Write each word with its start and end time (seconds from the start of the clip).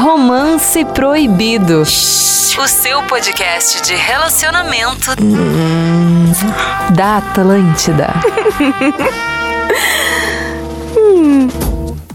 Romance 0.00 0.84
Proibido. 0.84 1.82
O 1.82 2.68
seu 2.68 3.02
podcast 3.08 3.82
de 3.82 3.96
relacionamento 3.96 5.10
da 6.94 7.16
Atlântida. 7.16 8.06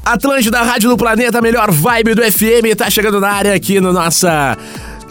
Atlântida, 0.05 0.61
Rádio 0.61 0.91
do 0.91 0.97
Planeta, 0.97 1.41
melhor 1.41 1.71
vibe 1.71 2.15
do 2.15 2.21
FM, 2.21 2.73
tá 2.77 2.89
chegando 2.89 3.19
na 3.19 3.29
área 3.29 3.53
aqui 3.53 3.81
no 3.81 3.91
nossa 3.91 4.57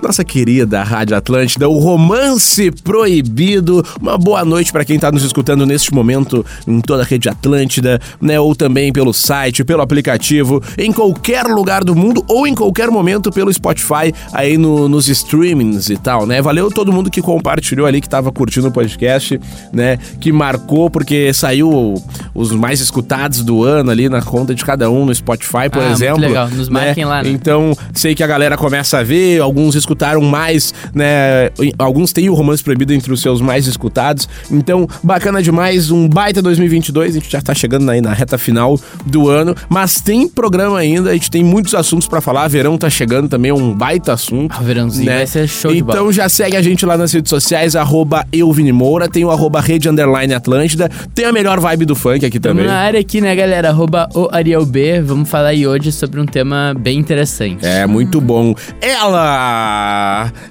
nossa 0.02 0.24
querida 0.24 0.82
Rádio 0.82 1.16
Atlântida, 1.16 1.68
o 1.68 1.78
Romance 1.78 2.70
Proibido. 2.82 3.84
Uma 4.00 4.18
boa 4.18 4.44
noite 4.44 4.72
para 4.72 4.84
quem 4.84 4.98
tá 4.98 5.12
nos 5.12 5.22
escutando 5.22 5.64
neste 5.64 5.94
momento 5.94 6.44
em 6.66 6.80
toda 6.80 7.02
a 7.02 7.06
rede 7.06 7.28
Atlântida, 7.28 8.00
né? 8.20 8.38
Ou 8.40 8.54
também 8.54 8.92
pelo 8.92 9.12
site, 9.12 9.62
pelo 9.64 9.80
aplicativo, 9.80 10.60
em 10.76 10.92
qualquer 10.92 11.44
lugar 11.46 11.84
do 11.84 11.94
mundo 11.94 12.24
ou 12.28 12.46
em 12.46 12.54
qualquer 12.54 12.90
momento 12.90 13.30
pelo 13.30 13.52
Spotify, 13.52 14.12
aí 14.32 14.58
no, 14.58 14.88
nos 14.88 15.08
streamings 15.08 15.88
e 15.88 15.96
tal, 15.96 16.26
né? 16.26 16.42
Valeu 16.42 16.68
todo 16.70 16.92
mundo 16.92 17.08
que 17.10 17.22
compartilhou 17.22 17.86
ali, 17.86 18.00
que 18.00 18.08
tava 18.08 18.32
curtindo 18.32 18.68
o 18.68 18.72
podcast, 18.72 19.40
né? 19.72 19.98
Que 20.20 20.32
marcou, 20.32 20.90
porque 20.90 21.32
saiu 21.32 21.94
os 22.34 22.50
mais 22.50 22.80
escutados 22.80 23.44
do 23.44 23.62
ano 23.62 23.90
ali 23.90 24.08
na 24.08 24.20
conta 24.20 24.52
de 24.52 24.64
cada 24.64 24.90
um 24.90 25.06
no 25.06 25.14
Spotify, 25.14 25.70
por 25.70 25.82
Ah, 25.82 25.90
exemplo. 25.92 26.20
legal. 26.20 26.48
Nos 26.48 26.68
né? 26.68 26.86
marquem 26.86 27.04
lá, 27.04 27.22
né? 27.22 27.30
Então, 27.30 27.72
sei 27.94 28.14
que 28.16 28.22
a 28.24 28.26
galera 28.26 28.56
começa 28.56 28.98
a 28.98 29.02
ver, 29.04 29.40
alguns 29.40 29.76
escutaram 29.92 30.22
mais, 30.22 30.72
né? 30.94 31.50
Alguns 31.78 32.12
têm 32.12 32.28
o 32.30 32.34
Romance 32.34 32.62
Proibido 32.62 32.92
entre 32.94 33.12
os 33.12 33.20
seus 33.20 33.40
mais 33.40 33.66
escutados. 33.66 34.28
Então, 34.50 34.88
bacana 35.02 35.42
demais, 35.42 35.90
um 35.90 36.08
baita 36.08 36.40
2022. 36.40 37.10
A 37.16 37.18
gente 37.18 37.30
já 37.30 37.40
tá 37.42 37.54
chegando 37.54 37.88
aí 37.90 38.00
na 38.00 38.12
reta 38.12 38.38
final 38.38 38.78
do 39.04 39.28
ano, 39.28 39.54
mas 39.68 39.96
tem 40.00 40.26
programa 40.28 40.78
ainda, 40.78 41.10
a 41.10 41.12
gente 41.12 41.30
tem 41.30 41.44
muitos 41.44 41.74
assuntos 41.74 42.08
pra 42.08 42.20
falar. 42.20 42.48
Verão 42.48 42.78
tá 42.78 42.88
chegando 42.88 43.28
também, 43.28 43.50
é 43.50 43.54
um 43.54 43.72
baita 43.74 44.12
assunto. 44.14 44.54
Ah, 44.58 44.62
verãozinho 44.62 45.06
né? 45.06 45.18
vai 45.18 45.26
ser 45.26 45.46
show 45.46 45.70
de 45.70 45.78
Então 45.78 45.96
bola. 45.96 46.12
já 46.12 46.28
segue 46.28 46.56
a 46.56 46.62
gente 46.62 46.84
lá 46.86 46.96
nas 46.96 47.12
redes 47.12 47.28
sociais, 47.30 47.76
arroba 47.76 48.26
Moura, 48.72 49.08
tem 49.08 49.24
o 49.24 49.30
arroba 49.30 49.60
Rede 49.60 49.88
Underline 49.88 50.32
Atlântida, 50.34 50.88
tem 51.14 51.24
a 51.26 51.32
melhor 51.32 51.60
vibe 51.60 51.84
do 51.84 51.94
funk 51.94 52.24
aqui 52.24 52.40
Tamo 52.40 52.54
também. 52.60 52.66
na 52.72 52.78
área 52.78 53.00
aqui, 53.00 53.20
né, 53.20 53.34
galera? 53.34 53.68
Arroba 53.68 54.08
o 54.14 54.28
Ariel 54.32 54.64
B. 54.64 55.00
Vamos 55.02 55.28
falar 55.28 55.48
aí 55.48 55.66
hoje 55.66 55.92
sobre 55.92 56.20
um 56.20 56.26
tema 56.26 56.74
bem 56.78 56.98
interessante. 56.98 57.64
É, 57.64 57.86
muito 57.86 58.20
bom. 58.20 58.54
Ela 58.80 59.81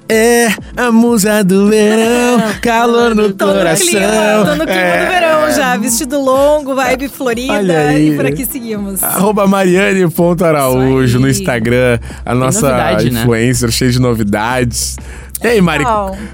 é 0.08 0.48
a 0.76 0.90
musa 0.92 1.42
do 1.44 1.68
verão, 1.68 2.40
calor 2.62 3.14
no 3.14 3.32
Tô 3.32 3.46
no 3.46 3.52
coração. 3.54 3.86
clima, 3.86 4.44
tô 4.44 4.54
no 4.56 4.64
clima 4.66 4.72
É. 4.80 5.04
do 5.04 5.10
verão 5.10 5.52
já. 5.52 5.76
Vestido 5.76 6.20
longo, 6.20 6.74
vibe 6.74 7.08
florida. 7.08 7.52
Olha 7.54 7.78
aí. 7.88 8.10
E 8.10 8.16
por 8.16 8.26
aqui 8.26 8.44
seguimos. 8.46 9.02
Arroba 9.02 9.46
Mariane.araújo 9.46 11.18
no 11.18 11.28
Instagram, 11.28 11.98
a 12.24 12.34
nossa 12.34 12.60
novidade, 12.68 13.10
né? 13.10 13.20
influencer 13.20 13.70
cheia 13.70 13.90
de 13.90 14.00
novidades. 14.00 14.96
E 15.42 15.46
aí, 15.46 15.60
Mari? 15.60 15.84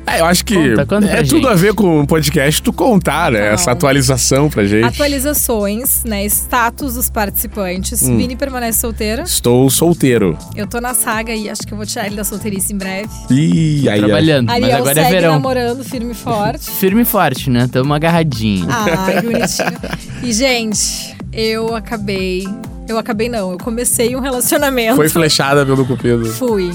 É, 0.06 0.20
eu 0.20 0.27
acho 0.27 0.45
que 0.45 0.55
Conta, 0.70 0.87
conta 0.87 1.06
é 1.06 1.23
tudo 1.23 1.37
gente. 1.42 1.47
a 1.47 1.55
ver 1.55 1.75
com 1.75 2.01
o 2.01 2.06
podcast 2.06 2.62
tu 2.62 2.73
contar, 2.73 3.33
né? 3.33 3.41
Não. 3.41 3.47
Essa 3.55 3.70
atualização 3.73 4.51
pra 4.51 4.64
gente. 4.64 4.84
Atualizações, 4.84 6.05
né? 6.05 6.25
Status 6.27 6.95
dos 6.95 7.09
participantes. 7.11 8.03
Hum. 8.03 8.17
Vini 8.19 8.36
permanece 8.36 8.81
solteira. 8.81 9.23
Estou 9.23 9.69
solteiro. 9.70 10.36
Eu 10.55 10.67
tô 10.67 10.81
na 10.81 10.92
saga 10.95 11.34
e 11.34 11.48
acho 11.48 11.62
que 11.67 11.73
eu 11.73 11.77
vou 11.77 11.86
tirar 11.86 12.06
ele 12.06 12.17
da 12.17 12.25
solteirice 12.25 12.73
em 12.73 12.77
breve. 12.79 13.09
Ih, 13.31 13.89
aí. 13.89 13.98
Trabalhando, 14.01 14.47
mas 14.47 14.62
Ariel 14.62 14.79
agora 14.79 15.01
é 15.01 15.11
verão. 15.11 15.33
namorando 15.33 15.84
firme 15.84 16.12
e 16.12 16.14
forte. 16.14 16.70
Firme 16.70 17.03
e 17.03 17.05
forte, 17.05 17.48
né? 17.51 17.69
Tamo 17.70 17.95
agarradinho. 17.95 18.67
Ai, 18.70 19.23
bonitinho. 19.23 19.79
E, 20.23 20.33
gente, 20.33 21.17
eu 21.33 21.75
acabei. 21.77 22.45
Eu 22.89 22.98
acabei 22.98 23.29
não, 23.29 23.53
eu 23.53 23.59
comecei 23.59 24.17
um 24.17 24.20
relacionamento. 24.20 24.97
Foi 24.97 25.09
flechada 25.09 25.64
pelo 25.64 25.86
cupido. 25.86 26.25
Fui, 26.27 26.70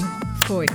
fui. 0.46 0.66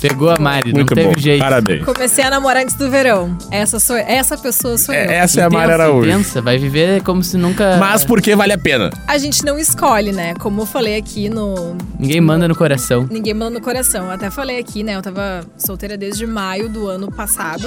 Pegou 0.00 0.28
a 0.30 0.38
Mari, 0.38 0.72
Muito 0.72 0.90
não 0.90 0.94
teve 0.94 1.14
bom. 1.14 1.18
jeito. 1.20 1.40
Parabéns. 1.40 1.84
Comecei 1.84 2.22
a 2.22 2.30
namorar 2.30 2.62
antes 2.62 2.74
do 2.76 2.90
verão. 2.90 3.36
Essa, 3.50 3.80
sou, 3.80 3.96
essa 3.96 4.36
pessoa 4.36 4.76
sou 4.76 4.94
eu. 4.94 5.00
É, 5.10 5.16
essa 5.16 5.40
é 5.40 5.44
a 5.44 5.50
Mari 5.50 5.72
Araújo. 5.72 6.06
intensa, 6.08 6.42
vai 6.42 6.58
viver 6.58 7.02
como 7.02 7.22
se 7.22 7.36
nunca. 7.38 7.76
Mas 7.78 8.04
porque 8.04 8.36
vale 8.36 8.52
a 8.52 8.58
pena. 8.58 8.90
A 9.06 9.16
gente 9.16 9.42
não 9.44 9.58
escolhe, 9.58 10.12
né? 10.12 10.34
Como 10.34 10.60
eu 10.62 10.66
falei 10.66 10.96
aqui 10.96 11.28
no. 11.30 11.76
Ninguém 11.98 12.20
manda 12.20 12.46
no 12.46 12.54
coração. 12.54 13.08
Ninguém 13.10 13.32
manda 13.34 13.58
no 13.58 13.60
coração. 13.64 14.04
Eu 14.04 14.10
até 14.12 14.30
falei 14.30 14.58
aqui, 14.58 14.82
né? 14.82 14.96
Eu 14.96 15.02
tava 15.02 15.44
solteira 15.56 15.96
desde 15.96 16.26
maio 16.26 16.68
do 16.68 16.86
ano 16.88 17.10
passado. 17.10 17.66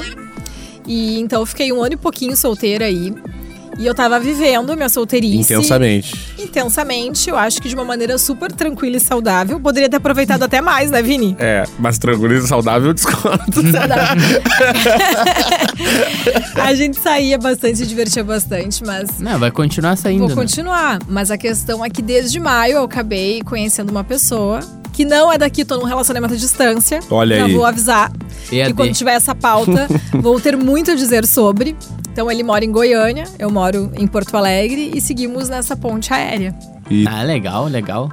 E 0.88 1.20
então 1.20 1.42
eu 1.42 1.46
fiquei 1.46 1.72
um 1.74 1.82
ano 1.84 1.94
e 1.94 1.98
pouquinho 1.98 2.36
solteira 2.38 2.86
aí. 2.86 3.14
E 3.80 3.86
eu 3.86 3.96
tava 3.96 4.20
vivendo 4.20 4.76
minha 4.76 4.90
solteirice. 4.90 5.54
Intensamente. 5.54 6.34
Intensamente. 6.38 7.30
Eu 7.30 7.38
acho 7.38 7.62
que 7.62 7.70
de 7.70 7.76
uma 7.76 7.86
maneira 7.86 8.18
super 8.18 8.52
tranquila 8.52 8.98
e 8.98 9.00
saudável. 9.00 9.58
Poderia 9.58 9.88
ter 9.88 9.96
aproveitado 9.96 10.44
até 10.44 10.60
mais, 10.60 10.92
né, 10.92 11.02
Vini? 11.02 11.34
É, 11.40 11.64
mas 11.80 11.98
tranquilo 11.98 12.34
e 12.34 12.42
saudável 12.42 12.90
eu 12.90 12.94
discordo. 12.94 13.40
a 16.62 16.76
gente 16.76 17.00
saía 17.00 17.38
bastante, 17.38 17.78
se 17.78 17.88
divertia 17.88 18.22
bastante, 18.22 18.84
mas 18.84 19.18
Não, 19.18 19.40
vai 19.40 19.50
continuar 19.50 19.96
saindo. 19.96 20.20
Vou 20.20 20.30
né? 20.30 20.36
continuar, 20.36 21.00
mas 21.08 21.32
a 21.32 21.38
questão 21.38 21.84
é 21.84 21.90
que 21.90 22.02
desde 22.02 22.38
maio 22.38 22.74
eu 22.74 22.84
acabei 22.84 23.42
conhecendo 23.44 23.92
uma 23.92 24.04
pessoa 24.04 24.60
que 24.92 25.06
não 25.06 25.32
é 25.32 25.38
daqui, 25.38 25.64
tô 25.64 25.78
num 25.78 25.86
relacionamento 25.86 26.34
à 26.34 26.38
distância. 26.38 27.00
Olha 27.10 27.38
Já 27.38 27.46
aí. 27.46 27.54
vou 27.54 27.66
avisar. 27.66 28.12
EAD. 28.52 28.72
E 28.72 28.74
quando 28.74 28.92
tiver 28.92 29.14
essa 29.14 29.34
pauta, 29.34 29.88
vou 30.20 30.38
ter 30.42 30.58
muito 30.58 30.92
a 30.92 30.96
dizer 30.96 31.26
sobre. 31.26 31.78
Então 32.12 32.30
ele 32.30 32.44
mora 32.44 32.66
em 32.66 32.72
Goiânia, 32.72 33.26
eu 33.38 33.50
moro 33.50 33.92
em 33.96 34.08
Porto 34.08 34.36
Alegre 34.36 34.92
e 34.94 35.00
seguimos 35.00 35.48
nessa 35.48 35.76
ponte 35.76 36.14
aérea. 36.14 36.54
E, 36.90 37.06
Ah, 37.08 37.24
legal, 37.24 37.66
legal. 37.68 38.10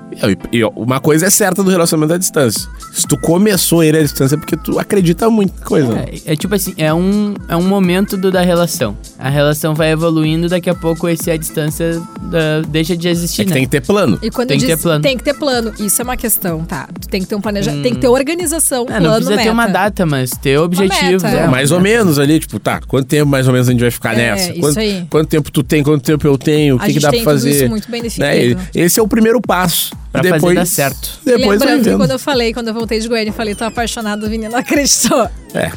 e- 0.53 0.59
e 0.59 0.65
uma 0.77 1.01
coisa 1.01 1.27
é 1.27 1.31
certa 1.31 1.63
do 1.63 1.71
relacionamento 1.71 2.15
à 2.15 2.19
distância. 2.19 2.69
Se 2.93 3.07
tu 3.07 3.17
começou 3.19 3.83
ele 3.83 3.99
à 3.99 4.03
distância 4.03 4.35
é 4.35 4.39
porque 4.39 4.57
tu 4.57 4.79
acredita 4.79 5.29
muito 5.31 5.53
em 5.61 5.65
coisa. 5.65 5.93
É, 5.99 6.33
é 6.33 6.37
tipo 6.37 6.55
assim, 6.55 6.75
é 6.77 6.93
um, 6.93 7.35
é 7.49 7.57
um 7.57 7.63
momento 7.67 8.17
do, 8.17 8.31
da 8.31 8.41
relação. 8.43 8.97
A 9.19 9.29
relação 9.29 9.75
vai 9.75 9.91
evoluindo, 9.93 10.49
daqui 10.49 10.69
a 10.69 10.75
pouco 10.75 11.09
esse 11.09 11.31
a 11.31 11.37
distância 11.37 12.01
da- 12.23 12.61
deixa 12.69 12.97
de 12.97 13.09
existir, 13.09 13.43
É 13.43 13.45
que 13.45 13.51
né? 13.51 13.55
tem 13.57 13.65
que 13.65 13.71
ter 13.71 13.81
plano. 13.81 14.19
E 14.23 14.31
quando 14.31 14.49
Tem 14.49 14.59
que 14.59 14.67
diz 14.67 14.77
ter 14.77 14.83
plano. 14.83 15.03
tem 15.03 15.17
que 15.17 15.25
ter 15.25 15.35
plano, 15.35 15.73
isso 15.79 16.01
é 16.01 16.05
uma 16.05 16.17
questão, 16.17 16.65
tá? 16.65 16.89
Tu 17.01 17.09
tem 17.09 17.23
que 17.23 17.27
ter 17.29 17.35
um 17.35 17.41
planejamento, 17.41 17.83
tem 17.83 17.95
que 17.95 18.01
ter 18.01 18.09
organização, 18.09 18.83
É, 18.83 18.87
plano, 18.87 19.07
não 19.07 19.11
precisa 19.15 19.31
meta. 19.31 19.43
ter 19.45 19.51
uma 19.51 19.67
data, 19.67 20.07
mas 20.07 20.31
ter 20.33 20.59
objetivos. 20.59 21.23
meta, 21.23 21.37
é, 21.37 21.45
é. 21.45 21.47
mais 21.49 21.71
ou 21.73 21.81
menos 21.81 22.19
ali, 22.19 22.39
tipo, 22.39 22.59
tá, 22.59 22.81
quanto 22.87 23.07
tempo 23.07 23.31
mais 23.31 23.47
ou 23.47 23.53
menos 23.53 23.69
a 23.69 23.73
gente 23.73 23.81
vai 23.81 23.91
ficar 23.91 24.13
É, 24.15 24.17
nessa? 24.33 24.51
isso 24.53 24.61
quanto, 24.61 24.79
aí. 24.79 25.07
quanto 25.09 25.29
tempo 25.29 25.51
tu 25.51 25.63
tem, 25.63 25.83
quanto 25.83 26.03
tempo 26.03 26.27
eu 26.27 26.37
tenho, 26.37 26.77
o 26.77 26.79
que, 26.79 26.93
que 26.95 27.01
dá 27.01 27.11
pra 27.11 27.21
fazer? 27.21 27.51
isso 27.51 27.69
muito 27.69 27.91
bem 27.91 28.03
definido. 28.03 28.57
Né? 28.61 28.66
Esse 28.75 29.01
é 29.01 29.03
o 29.03 29.09
primeiro 29.09 29.41
passo. 29.41 29.95
Pra 30.13 30.23
depois, 30.23 30.43
fazer 30.43 30.55
dar 30.55 30.67
certo. 30.67 31.19
Depois 31.25 31.61
Lembrando 31.61 31.85
que 31.85 31.97
quando 31.97 32.11
eu 32.11 32.19
falei, 32.19 32.53
quando 32.55 32.69
eu 32.69 32.75
voltei 32.75 32.99
de 32.99 33.09
Goiânia, 33.09 33.31
eu 33.31 33.35
falei, 33.35 33.55
tô 33.55 33.65
apaixonado, 33.65 34.25
o 34.25 34.31
Vini 34.31 34.49
não 34.49 34.59
acreditou. 34.59 35.29
É, 35.53 35.71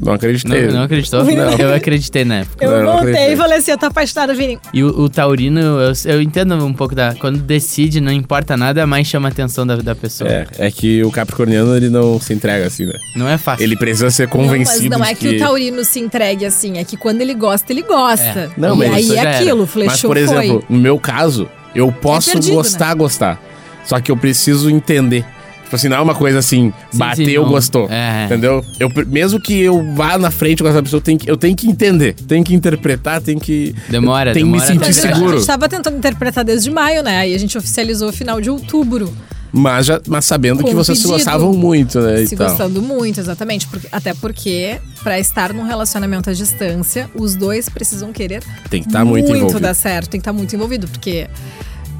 não 0.00 0.12
acreditei. 0.12 0.66
Não, 0.66 0.74
não 0.74 0.82
acreditou? 0.84 1.24
Não. 1.24 1.56
Eu 1.58 1.74
acreditei 1.74 2.24
na 2.24 2.36
época. 2.36 2.64
Eu 2.64 2.84
Não, 2.84 2.92
voltei 2.98 3.32
e 3.32 3.36
falei 3.36 3.58
assim, 3.58 3.70
eu 3.72 3.78
tô 3.78 3.86
apaixonado, 3.86 4.34
Vini. 4.34 4.58
E 4.72 4.84
o, 4.84 4.88
o 4.88 5.08
taurino, 5.08 5.60
eu, 5.60 5.92
eu 6.04 6.22
entendo 6.22 6.54
um 6.64 6.72
pouco 6.72 6.94
da... 6.94 7.14
Quando 7.14 7.38
decide, 7.38 8.00
não 8.00 8.12
importa 8.12 8.56
nada, 8.56 8.86
mais 8.86 9.06
chama 9.06 9.28
a 9.28 9.30
atenção 9.32 9.66
da, 9.66 9.76
da 9.76 9.94
pessoa. 9.94 10.30
É, 10.30 10.46
é 10.58 10.70
que 10.70 11.02
o 11.02 11.10
capricorniano 11.10 11.76
ele 11.76 11.88
não 11.88 12.20
se 12.20 12.32
entrega 12.32 12.66
assim, 12.66 12.86
né? 12.86 12.94
Não 13.16 13.28
é 13.28 13.36
fácil. 13.36 13.64
Ele 13.64 13.76
precisa 13.76 14.10
ser 14.10 14.28
Não, 14.28 14.36
mas 14.36 14.46
convencido 14.46 14.98
não 14.98 15.04
é 15.04 15.14
de 15.14 15.16
que, 15.16 15.28
o 15.28 15.38
taurino 15.38 15.84
se 15.84 15.98
entregue 15.98 16.46
assim, 16.46 16.78
é 16.78 16.84
que 16.84 16.96
quando 16.96 17.20
ele 17.20 17.34
gosta, 17.34 17.72
ele 17.72 17.82
gosta. 17.82 18.22
É. 18.24 18.50
Não, 18.56 18.76
e 18.76 18.88
mas 18.88 19.10
aí 19.10 19.16
é 19.16 19.36
aquilo, 19.36 19.60
Mas, 19.60 19.70
flechou, 19.70 20.10
por 20.10 20.16
exemplo, 20.16 20.64
no 20.68 20.78
meu 20.78 20.98
caso, 20.98 21.48
eu 21.74 21.90
posso 21.92 22.32
perdido, 22.32 22.54
gostar, 22.54 22.94
gostar. 22.94 23.42
Só 23.84 24.00
que 24.00 24.10
eu 24.10 24.16
preciso 24.16 24.70
entender. 24.70 25.24
Tipo 25.64 25.76
assim, 25.76 25.88
não 25.88 25.98
é 25.98 26.00
uma 26.00 26.16
coisa 26.16 26.40
assim, 26.40 26.72
Sim, 26.90 26.98
bateu, 26.98 27.44
sim, 27.44 27.48
gostou. 27.48 27.88
É. 27.88 28.24
Entendeu? 28.24 28.64
Eu, 28.80 28.90
mesmo 29.06 29.40
que 29.40 29.60
eu 29.60 29.94
vá 29.94 30.18
na 30.18 30.28
frente 30.28 30.64
com 30.64 30.68
essa 30.68 30.82
pessoa, 30.82 30.98
eu 30.98 31.02
tenho 31.02 31.18
que, 31.18 31.30
eu 31.30 31.36
tenho 31.36 31.54
que 31.54 31.68
entender. 31.68 32.14
Tenho 32.26 32.42
que 32.42 32.52
interpretar, 32.52 33.20
tenho 33.20 33.38
que. 33.38 33.72
Demora, 33.88 34.32
Tenho 34.32 34.46
que 34.46 34.52
me 34.52 34.58
demora. 34.58 34.72
sentir 34.72 34.86
Mas 34.88 34.96
seguro. 34.96 35.34
A 35.34 35.38
gente 35.38 35.46
tava 35.46 35.68
tentando 35.68 35.96
interpretar 35.96 36.44
desde 36.44 36.68
maio, 36.72 37.04
né? 37.04 37.18
Aí 37.18 37.34
a 37.34 37.38
gente 37.38 37.56
oficializou 37.56 38.12
final 38.12 38.40
de 38.40 38.50
outubro. 38.50 39.14
Mas, 39.52 39.86
já, 39.86 40.00
mas 40.06 40.24
sabendo 40.24 40.62
que 40.64 40.74
vocês 40.74 40.98
se 40.98 41.06
gostavam 41.08 41.52
muito, 41.52 42.00
né? 42.00 42.24
se 42.26 42.36
gostando 42.36 42.80
muito, 42.80 43.18
exatamente. 43.20 43.66
porque- 43.66 43.88
até 43.90 44.14
porque, 44.14 44.78
pra 45.02 45.18
estar 45.18 45.52
num 45.52 45.64
relacionamento 45.64 46.30
à 46.30 46.32
distância, 46.32 47.10
os 47.14 47.34
dois 47.34 47.68
precisam 47.68 48.12
querer 48.12 48.42
Tem 48.68 48.80
que 48.82 48.88
estar 48.88 49.04
muito, 49.04 49.28
envolvido. 49.30 49.60
dar 49.60 49.74
certo, 49.74 50.08
tem 50.10 50.20
que 50.20 50.22
estar 50.22 50.32
muito 50.32 50.54
envolvido, 50.54 50.86
porque 50.88 51.28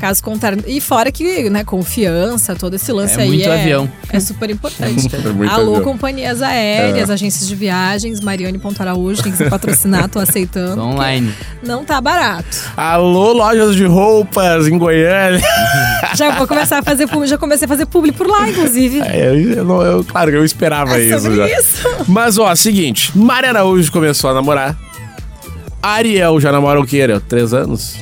caso 0.01 0.23
contrário. 0.23 0.65
E 0.67 0.81
fora 0.81 1.13
que, 1.13 1.51
né, 1.51 1.63
confiança, 1.63 2.55
todo 2.57 2.75
esse 2.75 2.91
lance 2.93 3.19
É 3.19 3.23
aí 3.23 3.29
muito 3.29 3.49
é, 3.49 3.61
avião. 3.61 3.89
é 4.11 4.19
super 4.21 4.51
importante. 4.51 5.09
É 5.15 5.29
muito 5.33 5.53
Alô, 5.53 5.77
avião. 5.77 5.83
companhias 5.85 6.41
aéreas, 6.43 7.11
agências 7.11 7.47
de 7.47 7.55
viagens, 7.55 8.21
Mariane 8.21 8.59
Ponto 8.59 8.81
Araújo, 8.81 9.23
quem 9.23 9.31
quiser 9.31 9.51
patrocinar, 9.51 10.09
tô 10.09 10.19
aceitando. 10.21 10.77
Tô 10.77 10.83
online. 10.83 11.33
Não 11.63 11.85
tá 11.85 12.01
barato. 12.01 12.57
Alô, 12.77 13.33
lojas 13.33 13.77
de 13.77 13.85
roupas 13.85 14.67
em 14.67 14.79
Goiânia. 14.79 15.41
Já 16.17 16.31
vou 16.33 16.47
começar 16.49 16.79
a 16.79 16.83
fazer 16.83 17.07
já 17.27 17.39
comecei 17.39 17.67
a 17.67 17.69
fazer 17.69 17.87
publi 17.87 18.11
por 18.11 18.27
lá, 18.27 18.49
inclusive. 18.49 19.01
É, 19.01 19.29
eu, 19.29 19.53
eu 19.53 19.65
não- 19.65 19.83
eu- 19.83 20.05
claro 20.05 20.31
que 20.31 20.37
eu 20.37 20.45
esperava 20.45 20.97
É 20.99 21.03
isso 21.05 21.21
sobre 21.21 21.37
já. 21.37 21.47
isso. 21.61 21.89
Mas, 22.09 22.37
ó, 22.39 22.53
seguinte. 22.57 23.17
Maria 23.17 23.51
Araújo 23.51 23.93
começou 23.93 24.31
a 24.31 24.35
namorar. 24.35 24.77
Ariel 25.83 26.41
já 26.41 26.51
namora 26.51 26.81
o 26.81 26.87
quê, 26.87 27.03
Ariel? 27.03 27.21
Três 27.21 27.55
anos? 27.55 27.97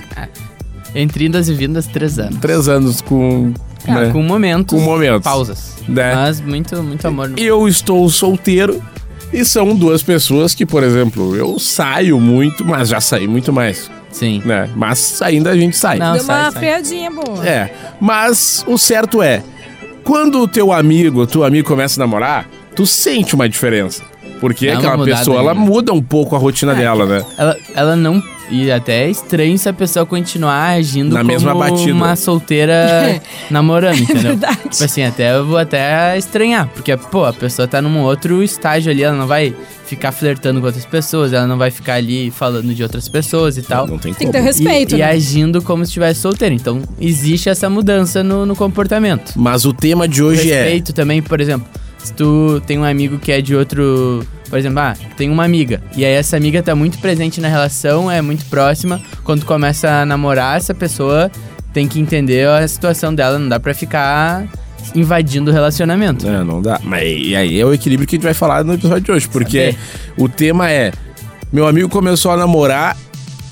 Entre 0.94 1.26
indas 1.26 1.48
e 1.48 1.54
vindas, 1.54 1.86
três 1.86 2.18
anos. 2.18 2.38
Três 2.38 2.68
anos 2.68 3.00
com 3.00 3.52
né? 3.86 4.10
Com 4.12 4.22
momentos. 4.22 4.78
Com 4.78 4.84
momentos. 4.84 5.22
Pausas. 5.22 5.74
Né? 5.86 6.14
Mas 6.14 6.40
muito, 6.40 6.82
muito 6.82 7.06
amor. 7.06 7.28
No... 7.30 7.38
Eu 7.38 7.68
estou 7.68 8.08
solteiro 8.08 8.82
e 9.32 9.44
são 9.44 9.74
duas 9.74 10.02
pessoas 10.02 10.54
que, 10.54 10.64
por 10.66 10.82
exemplo, 10.82 11.36
eu 11.36 11.58
saio 11.58 12.18
muito, 12.18 12.64
mas 12.64 12.88
já 12.88 13.00
saí 13.00 13.26
muito 13.26 13.52
mais, 13.52 13.90
Sim. 14.10 14.42
né? 14.44 14.68
Mas 14.74 15.20
ainda 15.22 15.50
a 15.50 15.56
gente 15.56 15.76
sai. 15.76 15.98
Não, 15.98 16.14
Deu 16.14 16.22
sai, 16.22 16.44
uma 16.44 16.50
sai. 16.50 16.60
freadinha 16.60 17.10
boa. 17.10 17.46
É, 17.46 17.72
mas 18.00 18.64
o 18.66 18.78
certo 18.78 19.22
é, 19.22 19.42
quando 20.02 20.40
o 20.40 20.48
teu 20.48 20.72
amigo, 20.72 21.26
tua 21.26 21.46
amiga 21.46 21.66
começa 21.66 22.00
a 22.00 22.04
namorar, 22.04 22.48
tu 22.74 22.86
sente 22.86 23.34
uma 23.34 23.48
diferença. 23.48 24.02
Porque 24.40 24.66
Dá 24.66 24.72
uma 24.74 24.78
aquela 24.78 25.04
pessoa, 25.04 25.38
ela 25.40 25.54
né? 25.54 25.60
muda 25.60 25.92
um 25.92 26.02
pouco 26.02 26.34
a 26.36 26.38
rotina 26.38 26.74
dela, 26.74 27.06
né? 27.06 27.24
Ela, 27.36 27.56
ela 27.74 27.96
não. 27.96 28.22
E 28.50 28.70
até 28.72 29.04
é 29.04 29.10
estranho 29.10 29.58
se 29.58 29.68
a 29.68 29.74
pessoa 29.74 30.06
continuar 30.06 30.70
agindo 30.70 31.12
Na 31.12 31.20
como 31.20 31.32
mesma 31.32 31.54
batida. 31.54 31.92
uma 31.92 32.16
solteira 32.16 33.20
namorando, 33.50 33.98
entendeu? 34.00 34.22
verdade. 34.22 34.56
Tipo 34.70 34.84
assim, 34.84 35.02
até 35.02 35.36
eu 35.36 35.44
vou 35.46 35.58
até 35.58 36.16
estranhar. 36.16 36.66
Porque, 36.68 36.96
pô, 36.96 37.26
a 37.26 37.32
pessoa 37.34 37.68
tá 37.68 37.82
num 37.82 38.00
outro 38.00 38.42
estágio 38.42 38.90
ali, 38.90 39.02
ela 39.02 39.14
não 39.14 39.26
vai 39.26 39.54
ficar 39.84 40.12
flertando 40.12 40.60
com 40.60 40.66
outras 40.66 40.86
pessoas, 40.86 41.32
ela 41.34 41.46
não 41.46 41.58
vai 41.58 41.70
ficar 41.70 41.94
ali 41.94 42.30
falando 42.30 42.74
de 42.74 42.82
outras 42.82 43.06
pessoas 43.06 43.58
e 43.58 43.62
tal. 43.62 43.86
Não 43.86 43.98
tem 43.98 44.14
Tem 44.14 44.26
como. 44.26 44.32
que 44.32 44.38
ter 44.38 44.44
respeito. 44.44 44.94
e, 44.94 44.98
e 44.98 45.00
né? 45.00 45.10
agindo 45.10 45.60
como 45.60 45.84
se 45.84 45.90
estivesse 45.90 46.20
solteiro. 46.20 46.54
Então, 46.54 46.80
existe 46.98 47.50
essa 47.50 47.68
mudança 47.68 48.22
no, 48.22 48.46
no 48.46 48.56
comportamento. 48.56 49.32
Mas 49.36 49.66
o 49.66 49.74
tema 49.74 50.08
de 50.08 50.22
hoje 50.22 50.50
é... 50.50 50.62
Respeito 50.62 50.94
também, 50.94 51.20
por 51.20 51.38
exemplo, 51.38 51.68
se 51.98 52.12
tu 52.12 52.62
tem 52.66 52.78
um 52.78 52.84
amigo 52.84 53.18
que 53.18 53.32
é 53.32 53.40
de 53.40 53.54
outro. 53.54 54.26
Por 54.48 54.58
exemplo, 54.58 54.78
ah, 54.78 54.94
tem 55.16 55.28
uma 55.28 55.44
amiga. 55.44 55.82
E 55.96 56.04
aí 56.04 56.12
essa 56.12 56.36
amiga 56.36 56.62
tá 56.62 56.74
muito 56.74 56.98
presente 56.98 57.40
na 57.40 57.48
relação, 57.48 58.10
é 58.10 58.22
muito 58.22 58.46
próxima. 58.46 59.00
Quando 59.22 59.40
tu 59.40 59.46
começa 59.46 59.90
a 59.90 60.06
namorar, 60.06 60.56
essa 60.56 60.72
pessoa 60.72 61.30
tem 61.72 61.86
que 61.86 62.00
entender 62.00 62.48
a 62.48 62.66
situação 62.66 63.14
dela, 63.14 63.38
não 63.38 63.48
dá 63.48 63.60
pra 63.60 63.74
ficar 63.74 64.46
invadindo 64.94 65.50
o 65.50 65.54
relacionamento. 65.54 66.26
É, 66.26 66.42
não 66.42 66.62
dá. 66.62 66.80
Mas 66.82 67.04
e 67.04 67.36
aí 67.36 67.60
é 67.60 67.64
o 67.64 67.74
equilíbrio 67.74 68.08
que 68.08 68.16
a 68.16 68.18
gente 68.18 68.24
vai 68.24 68.34
falar 68.34 68.64
no 68.64 68.74
episódio 68.74 69.02
de 69.02 69.12
hoje. 69.12 69.28
Porque 69.28 69.72
Saber. 69.72 69.78
o 70.16 70.28
tema 70.28 70.70
é: 70.70 70.92
meu 71.52 71.66
amigo 71.66 71.88
começou 71.88 72.30
a 72.32 72.36
namorar 72.36 72.96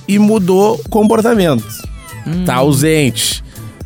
e 0.08 0.18
mudou 0.18 0.80
comportamento. 0.88 1.66
Tá 2.44 2.56
ausente. 2.56 3.44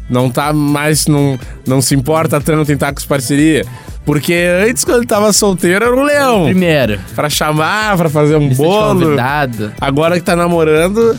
Não 0.08 0.30
tá 0.30 0.52
mais. 0.52 1.06
Não, 1.06 1.38
não 1.66 1.82
se 1.82 1.94
importa 1.94 2.40
tanto 2.40 2.70
em 2.70 2.74
estar 2.74 2.92
com 2.92 2.98
as 2.98 3.04
parceria. 3.04 3.64
Porque 4.04 4.34
antes, 4.68 4.84
quando 4.84 4.98
ele 4.98 5.06
tava 5.06 5.32
solteiro, 5.32 5.84
era 5.84 5.94
um 5.96 6.02
leão. 6.02 6.44
Primeiro, 6.44 6.98
Pra 7.14 7.28
chamar, 7.30 7.96
pra 7.96 8.08
fazer 8.08 8.36
um 8.36 8.48
lista 8.48 8.62
bolo. 8.62 9.00
convidado, 9.04 9.72
Agora 9.80 10.16
que 10.18 10.24
tá 10.24 10.34
namorando, 10.34 11.18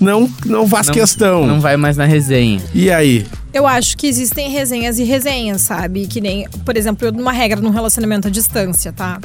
não, 0.00 0.30
não 0.46 0.66
faz 0.68 0.86
Não- 0.86 0.94
questão. 0.94 1.46
não 1.46 1.60
vai 1.60 1.76
mais 1.76 1.96
na 1.96 2.04
resenha. 2.04 2.60
E 2.72 2.90
aí? 2.90 3.26
Eu 3.52 3.66
acho 3.66 3.96
que 3.96 4.06
existem 4.08 4.50
resenhas 4.50 4.98
e 4.98 5.04
resenhas, 5.04 5.60
sabe? 5.62 6.06
Que 6.06 6.20
nem, 6.20 6.48
por 6.64 6.76
exemplo, 6.76 7.06
eu 7.06 7.12
numa 7.12 7.30
regra 7.32 7.60
num 7.60 7.70
relacionamento 7.70 8.26
à 8.28 8.30
distância, 8.30 8.92
tá? 8.92 9.18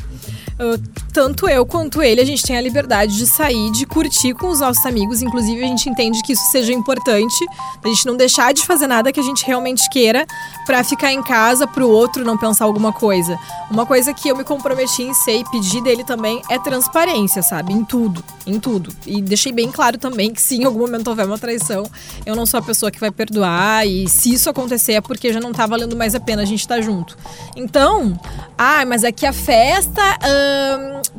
Eu- 0.59 0.77
tanto 1.13 1.47
eu 1.47 1.65
quanto 1.65 2.01
ele, 2.03 2.21
a 2.21 2.25
gente 2.25 2.43
tem 2.43 2.57
a 2.57 2.61
liberdade 2.61 3.17
de 3.17 3.25
sair, 3.25 3.71
de 3.71 3.85
curtir 3.85 4.33
com 4.33 4.49
os 4.49 4.59
nossos 4.59 4.85
amigos. 4.85 5.21
Inclusive, 5.21 5.63
a 5.63 5.67
gente 5.67 5.89
entende 5.89 6.21
que 6.21 6.33
isso 6.33 6.43
seja 6.51 6.71
importante, 6.73 7.45
a 7.83 7.87
gente 7.87 8.05
não 8.05 8.15
deixar 8.15 8.53
de 8.53 8.65
fazer 8.65 8.85
nada 8.85 9.11
que 9.11 9.19
a 9.19 9.23
gente 9.23 9.45
realmente 9.45 9.89
queira 9.89 10.25
pra 10.65 10.83
ficar 10.83 11.11
em 11.11 11.23
casa 11.23 11.65
pro 11.65 11.89
outro 11.89 12.23
não 12.25 12.37
pensar 12.37 12.65
alguma 12.65 12.91
coisa. 12.93 13.39
Uma 13.71 13.85
coisa 13.85 14.13
que 14.13 14.29
eu 14.29 14.35
me 14.35 14.43
comprometi 14.43 15.03
em 15.03 15.13
ser 15.13 15.39
e 15.39 15.45
pedir 15.49 15.81
dele 15.81 16.03
também 16.03 16.41
é 16.49 16.59
transparência, 16.59 17.41
sabe? 17.41 17.73
Em 17.73 17.83
tudo, 17.83 18.23
em 18.45 18.59
tudo. 18.59 18.93
E 19.07 19.21
deixei 19.21 19.51
bem 19.51 19.71
claro 19.71 19.97
também 19.97 20.31
que 20.33 20.41
se 20.41 20.55
em 20.57 20.65
algum 20.65 20.79
momento 20.79 21.07
houver 21.07 21.25
uma 21.25 21.37
traição, 21.39 21.89
eu 22.25 22.35
não 22.35 22.45
sou 22.45 22.59
a 22.59 22.63
pessoa 22.63 22.91
que 22.91 22.99
vai 22.99 23.11
perdoar 23.11 23.87
e 23.87 24.07
se 24.09 24.33
isso 24.33 24.49
acontecer 24.49 24.93
é 24.93 25.01
porque 25.01 25.31
já 25.31 25.39
não 25.39 25.53
tá 25.53 25.65
valendo 25.65 25.95
mais 25.95 26.13
a 26.15 26.19
pena 26.19 26.41
a 26.41 26.45
gente 26.45 26.59
estar 26.59 26.81
junto. 26.81 27.17
Então, 27.55 28.19
ah, 28.57 28.83
mas 28.85 29.03
é 29.03 29.11
que 29.11 29.25
a 29.25 29.33
festa 29.33 30.01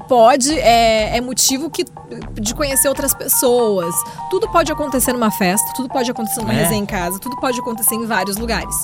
pode, 0.09 0.59
é, 0.59 1.17
é 1.17 1.21
motivo 1.21 1.71
que, 1.71 1.85
de 2.35 2.55
conhecer 2.55 2.89
outras 2.89 3.15
pessoas. 3.15 3.95
Tudo 4.31 4.49
pode 4.51 4.71
acontecer 4.73 5.13
numa 5.13 5.31
festa, 5.31 5.73
tudo 5.75 5.89
pode 5.89 6.11
acontecer 6.11 6.41
numa 6.41 6.53
É. 6.53 6.63
resenha 6.63 6.83
em 6.83 6.87
casa, 6.87 7.19
tudo 7.19 7.37
pode 7.37 7.59
acontecer 7.59 7.95
em 7.95 8.07
vários 8.07 8.37
lugares. 8.37 8.75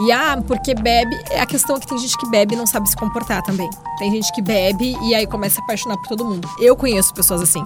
E 0.00 0.12
ah, 0.12 0.42
porque 0.46 0.74
bebe, 0.74 1.14
é 1.30 1.40
a 1.40 1.46
questão 1.46 1.76
é 1.76 1.80
que 1.80 1.86
tem 1.86 1.98
gente 1.98 2.16
que 2.18 2.28
bebe 2.28 2.54
e 2.54 2.56
não 2.56 2.66
sabe 2.66 2.88
se 2.88 2.96
comportar 2.96 3.42
também. 3.42 3.70
Tem 3.98 4.10
gente 4.10 4.32
que 4.32 4.42
bebe 4.42 4.96
e 5.02 5.14
aí 5.14 5.26
começa 5.26 5.54
a 5.54 5.56
se 5.56 5.62
apaixonar 5.62 5.96
por 5.98 6.08
todo 6.08 6.24
mundo. 6.24 6.48
Eu 6.58 6.76
conheço 6.76 7.14
pessoas 7.14 7.40
assim. 7.40 7.62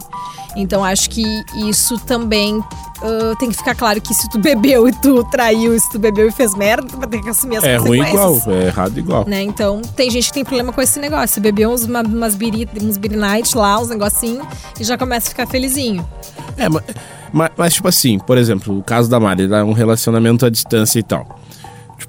Então 0.55 0.83
acho 0.83 1.09
que 1.09 1.23
isso 1.55 1.97
também 1.99 2.63
ah, 3.01 3.35
tem 3.39 3.49
que 3.49 3.55
ficar 3.55 3.75
claro 3.75 4.01
que 4.01 4.13
se 4.13 4.29
tu 4.29 4.37
bebeu 4.39 4.87
e 4.87 4.91
tu 4.91 5.23
traiu, 5.25 5.77
se 5.79 5.89
tu 5.89 5.99
bebeu 5.99 6.27
e 6.27 6.31
fez 6.31 6.53
merda, 6.55 6.87
tu 6.87 6.97
vai 6.97 7.07
ter 7.07 7.21
que 7.21 7.29
assumir 7.29 7.57
as 7.57 7.63
É 7.63 7.77
ruim 7.77 7.99
consequências. 7.99 8.43
igual, 8.43 8.57
é 8.57 8.65
errado 8.65 8.97
igual. 8.97 9.25
Né? 9.27 9.41
Então, 9.41 9.81
tem 9.95 10.09
gente 10.09 10.27
que 10.27 10.33
tem 10.33 10.43
problema 10.43 10.73
com 10.73 10.81
esse 10.81 10.99
negócio. 10.99 11.41
Bebeu 11.41 11.69
uns, 11.69 11.83
uma, 11.83 12.01
umas 12.01 12.35
biri, 12.35 12.67
uns 12.81 12.97
biri 12.97 13.15
night 13.15 13.55
lá, 13.57 13.79
uns 13.79 13.89
negocinhos, 13.89 14.45
e 14.79 14.83
já 14.83 14.97
começa 14.97 15.27
a 15.27 15.29
ficar 15.29 15.47
felizinho. 15.47 16.05
É, 16.57 16.67
mas, 17.31 17.51
mas, 17.55 17.73
tipo 17.73 17.87
assim, 17.87 18.19
por 18.19 18.37
exemplo, 18.37 18.77
o 18.77 18.83
caso 18.83 19.09
da 19.09 19.19
Mari, 19.19 19.45
ela 19.45 19.59
é 19.59 19.63
um 19.63 19.73
relacionamento 19.73 20.45
à 20.45 20.49
distância 20.49 20.99
e 20.99 21.03
tal. 21.03 21.39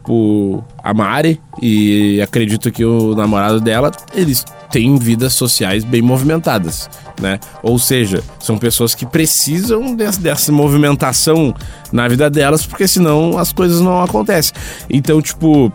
Tipo, 0.02 0.64
a 0.82 0.94
Mari 0.94 1.38
e 1.60 2.20
acredito 2.22 2.72
que 2.72 2.82
o 2.82 3.14
namorado 3.14 3.60
dela, 3.60 3.92
eles 4.14 4.44
têm 4.70 4.96
vidas 4.96 5.34
sociais 5.34 5.84
bem 5.84 6.00
movimentadas, 6.00 6.88
né? 7.20 7.38
Ou 7.62 7.78
seja, 7.78 8.24
são 8.38 8.56
pessoas 8.56 8.94
que 8.94 9.04
precisam 9.04 9.94
des- 9.94 10.16
dessa 10.16 10.50
movimentação 10.50 11.54
na 11.92 12.08
vida 12.08 12.30
delas, 12.30 12.64
porque 12.64 12.88
senão 12.88 13.36
as 13.36 13.52
coisas 13.52 13.82
não 13.82 14.02
acontecem. 14.02 14.54
Então, 14.88 15.20
tipo, 15.20 15.70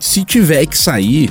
se 0.00 0.24
tiver 0.24 0.64
que 0.64 0.76
sair, 0.78 1.30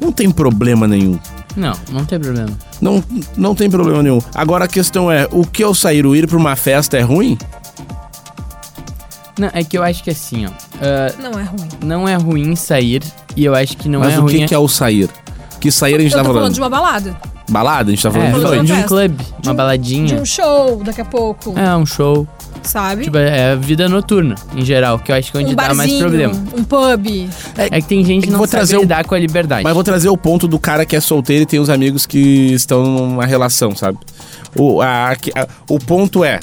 não 0.00 0.10
tem 0.10 0.30
problema 0.30 0.88
nenhum. 0.88 1.18
Não, 1.54 1.74
não 1.92 2.04
tem 2.06 2.18
problema. 2.18 2.50
Não, 2.80 3.04
não 3.36 3.54
tem 3.54 3.68
problema 3.70 4.02
nenhum. 4.02 4.20
Agora 4.34 4.64
a 4.64 4.68
questão 4.68 5.12
é, 5.12 5.28
o 5.30 5.44
que 5.44 5.62
eu 5.62 5.74
sair, 5.74 6.06
o 6.06 6.16
ir 6.16 6.26
pra 6.26 6.38
uma 6.38 6.56
festa 6.56 6.96
é 6.96 7.02
ruim? 7.02 7.36
Não, 9.38 9.50
é 9.52 9.64
que 9.64 9.76
eu 9.76 9.82
acho 9.82 10.02
que 10.04 10.10
assim, 10.10 10.46
ó. 10.46 10.50
ah, 10.80 11.12
Não 11.20 11.38
é 11.38 11.42
ruim. 11.42 11.68
não 11.84 12.08
é 12.08 12.14
ruim 12.14 12.54
sair 12.56 13.02
e 13.36 13.44
eu 13.44 13.54
acho 13.54 13.76
que 13.76 13.88
não 13.88 14.00
Mas 14.00 14.14
é 14.14 14.18
o 14.18 14.22
ruim. 14.22 14.38
que, 14.40 14.46
que 14.46 14.54
é 14.54 14.58
o 14.58 14.68
sair? 14.68 15.08
Que 15.60 15.70
sair 15.72 15.96
a 15.96 15.98
gente 16.00 16.12
eu 16.12 16.18
tá 16.18 16.18
tô 16.18 16.24
falando? 16.26 16.36
falando 16.42 16.54
de 16.54 16.60
uma 16.60 16.70
balada, 16.70 17.16
Balada? 17.48 17.90
A 17.90 17.94
gente 17.94 18.02
tá 18.02 18.10
falando 18.10 18.28
É, 18.28 18.32
de 18.32 18.40
falando 18.42 18.66
de 18.66 18.72
um 18.72 18.82
clube, 18.84 19.16
De 19.40 19.48
uma 19.48 19.52
um- 19.52 19.56
baladinha. 19.56 20.06
de 20.06 20.14
um 20.14 20.24
show 20.24 20.82
daqui 20.84 21.00
a 21.02 21.04
pouco, 21.04 21.52
É, 21.58 21.76
um 21.76 21.84
show. 21.84 22.26
sabe? 22.62 23.04
Tipo, 23.04 23.18
é 23.18 23.54
vida 23.56 23.86
noturna, 23.88 24.34
em 24.56 24.64
geral, 24.64 24.98
que 24.98 25.12
eu 25.12 25.16
acho 25.16 25.30
que 25.30 25.36
é 25.36 25.40
onde 25.42 25.52
um 25.52 25.56
dá 25.56 25.64
mais 25.64 25.76
barzinho, 25.78 25.98
problema. 26.00 26.34
um 26.56 26.64
pub. 26.64 27.28
É 27.58 27.80
que 27.82 27.86
tem 27.88 28.02
gente 28.02 28.24
que 28.24 28.30
não 28.30 28.38
vou 28.38 28.46
sabe 28.46 28.58
trazer 28.60 28.76
o- 28.78 28.80
lidar 28.80 29.04
com 29.04 29.14
a 29.14 29.18
liberdade. 29.18 29.62
Mas 29.62 29.74
vou 29.74 29.84
trazer 29.84 30.08
o 30.08 30.16
ponto 30.16 30.48
do 30.48 30.58
cara 30.58 30.86
que 30.86 30.96
é 30.96 31.00
solteiro 31.00 31.42
e 31.42 31.46
tem 31.46 31.60
os 31.60 31.68
amigos 31.68 32.06
que 32.06 32.18
estão 32.54 32.82
numa 32.84 33.26
relação, 33.26 33.74
sabe? 33.76 33.98
O, 34.56 34.80
a- 34.80 35.10
a- 35.12 35.48
o 35.68 35.78
ponto 35.78 36.24
é. 36.24 36.40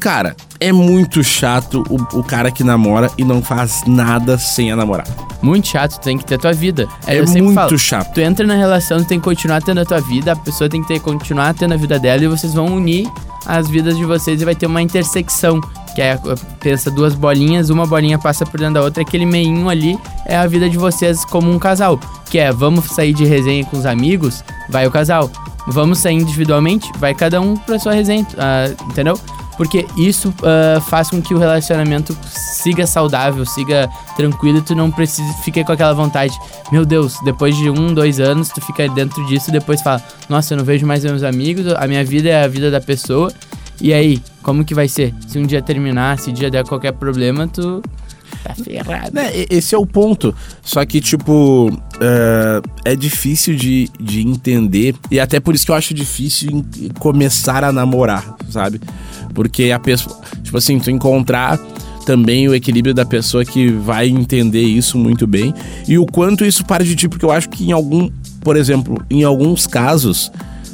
Cara, 0.00 0.34
é 0.64 0.72
muito 0.72 1.22
chato 1.22 1.84
o, 1.90 2.20
o 2.20 2.24
cara 2.24 2.50
que 2.50 2.64
namora 2.64 3.10
e 3.18 3.24
não 3.24 3.42
faz 3.42 3.82
nada 3.86 4.38
sem 4.38 4.72
a 4.72 4.76
namorada. 4.76 5.10
Muito 5.42 5.68
chato, 5.68 5.98
tu 5.98 6.00
tem 6.00 6.16
que 6.16 6.24
ter 6.24 6.38
tua 6.38 6.54
vida. 6.54 6.88
É 7.06 7.16
sempre 7.26 7.42
muito 7.42 7.54
falo, 7.54 7.78
chato. 7.78 8.14
Tu 8.14 8.20
entra 8.22 8.46
na 8.46 8.54
relação, 8.54 8.96
tu 8.96 9.06
tem 9.06 9.18
que 9.18 9.24
continuar 9.24 9.62
tendo 9.62 9.80
a 9.80 9.84
tua 9.84 10.00
vida, 10.00 10.32
a 10.32 10.36
pessoa 10.36 10.70
tem 10.70 10.80
que 10.80 10.88
ter, 10.88 11.00
continuar 11.00 11.52
tendo 11.52 11.74
a 11.74 11.76
vida 11.76 11.98
dela 11.98 12.24
e 12.24 12.28
vocês 12.28 12.54
vão 12.54 12.66
unir 12.66 13.06
as 13.44 13.68
vidas 13.68 13.94
de 13.98 14.06
vocês 14.06 14.40
e 14.40 14.44
vai 14.44 14.54
ter 14.54 14.64
uma 14.64 14.80
intersecção. 14.80 15.60
Que 15.94 16.00
é, 16.00 16.18
pensa 16.60 16.90
duas 16.90 17.14
bolinhas, 17.14 17.68
uma 17.68 17.86
bolinha 17.86 18.18
passa 18.18 18.46
por 18.46 18.58
dentro 18.58 18.74
da 18.74 18.82
outra, 18.82 19.02
aquele 19.02 19.26
meinho 19.26 19.68
ali 19.68 19.98
é 20.24 20.34
a 20.34 20.46
vida 20.46 20.68
de 20.68 20.78
vocês 20.78 21.26
como 21.26 21.50
um 21.50 21.58
casal. 21.58 22.00
Que 22.30 22.38
é, 22.38 22.50
vamos 22.50 22.86
sair 22.86 23.12
de 23.12 23.26
resenha 23.26 23.66
com 23.66 23.76
os 23.76 23.84
amigos, 23.84 24.42
vai 24.70 24.86
o 24.86 24.90
casal. 24.90 25.30
Vamos 25.66 25.98
sair 25.98 26.14
individualmente, 26.14 26.90
vai 26.98 27.14
cada 27.14 27.40
um 27.40 27.54
pra 27.54 27.78
sua 27.78 27.92
resenha, 27.92 28.26
ah, 28.38 28.66
entendeu? 28.90 29.18
Porque 29.56 29.86
isso 29.96 30.34
ah, 30.42 30.80
faz 30.80 31.10
com 31.10 31.20
que 31.22 31.34
o 31.34 31.38
relacionamento 31.38 32.16
siga 32.26 32.86
saudável, 32.86 33.44
siga 33.46 33.88
tranquilo 34.16 34.58
e 34.58 34.62
tu 34.62 34.74
não 34.74 34.90
precise, 34.90 35.32
fique 35.42 35.62
com 35.64 35.72
aquela 35.72 35.92
vontade. 35.92 36.36
Meu 36.72 36.84
Deus, 36.84 37.16
depois 37.24 37.56
de 37.56 37.70
um, 37.70 37.92
dois 37.94 38.20
anos, 38.20 38.48
tu 38.48 38.60
fica 38.60 38.88
dentro 38.88 39.24
disso 39.26 39.50
e 39.50 39.52
depois 39.52 39.80
fala: 39.82 40.02
Nossa, 40.28 40.54
eu 40.54 40.58
não 40.58 40.64
vejo 40.64 40.86
mais 40.86 41.04
meus 41.04 41.22
amigos, 41.22 41.66
a 41.74 41.86
minha 41.86 42.04
vida 42.04 42.28
é 42.28 42.44
a 42.44 42.48
vida 42.48 42.70
da 42.70 42.80
pessoa. 42.80 43.32
E 43.80 43.92
aí, 43.92 44.22
como 44.42 44.64
que 44.64 44.74
vai 44.74 44.86
ser? 44.86 45.12
Se 45.26 45.38
um 45.38 45.46
dia 45.46 45.60
terminar, 45.60 46.18
se 46.18 46.30
um 46.30 46.32
dia 46.32 46.50
der 46.50 46.64
qualquer 46.64 46.92
problema, 46.92 47.48
tu 47.48 47.82
tá 48.42 48.54
ferrado. 48.54 49.12
Né, 49.12 49.30
esse 49.50 49.74
é 49.74 49.78
o 49.78 49.86
ponto. 49.86 50.34
Só 50.62 50.84
que, 50.84 51.00
tipo, 51.00 51.70
é, 52.00 52.92
é 52.92 52.96
difícil 52.96 53.54
de, 53.54 53.88
de 54.00 54.26
entender. 54.26 54.94
E 55.10 55.20
até 55.20 55.40
por 55.40 55.54
isso 55.54 55.64
que 55.64 55.70
eu 55.70 55.74
acho 55.74 55.94
difícil 55.94 56.64
começar 56.98 57.64
a 57.64 57.72
namorar, 57.72 58.36
sabe? 58.50 58.80
Porque 59.32 59.70
a 59.70 59.78
pessoa. 59.78 60.20
Tipo 60.42 60.58
assim, 60.58 60.78
tu 60.78 60.90
encontrar 60.90 61.58
também 62.04 62.48
o 62.48 62.54
equilíbrio 62.54 62.94
da 62.94 63.04
pessoa 63.04 63.44
que 63.44 63.70
vai 63.70 64.08
entender 64.08 64.62
isso 64.62 64.98
muito 64.98 65.26
bem. 65.26 65.54
E 65.88 65.98
o 65.98 66.06
quanto 66.06 66.44
isso 66.44 66.64
para 66.64 66.84
de 66.84 66.94
ti, 66.94 67.08
porque 67.08 67.24
eu 67.24 67.30
acho 67.30 67.48
que 67.48 67.64
em 67.64 67.72
algum. 67.72 68.10
Por 68.40 68.56
exemplo, 68.56 69.02
em 69.08 69.24
alguns 69.24 69.66
casos, 69.66 70.30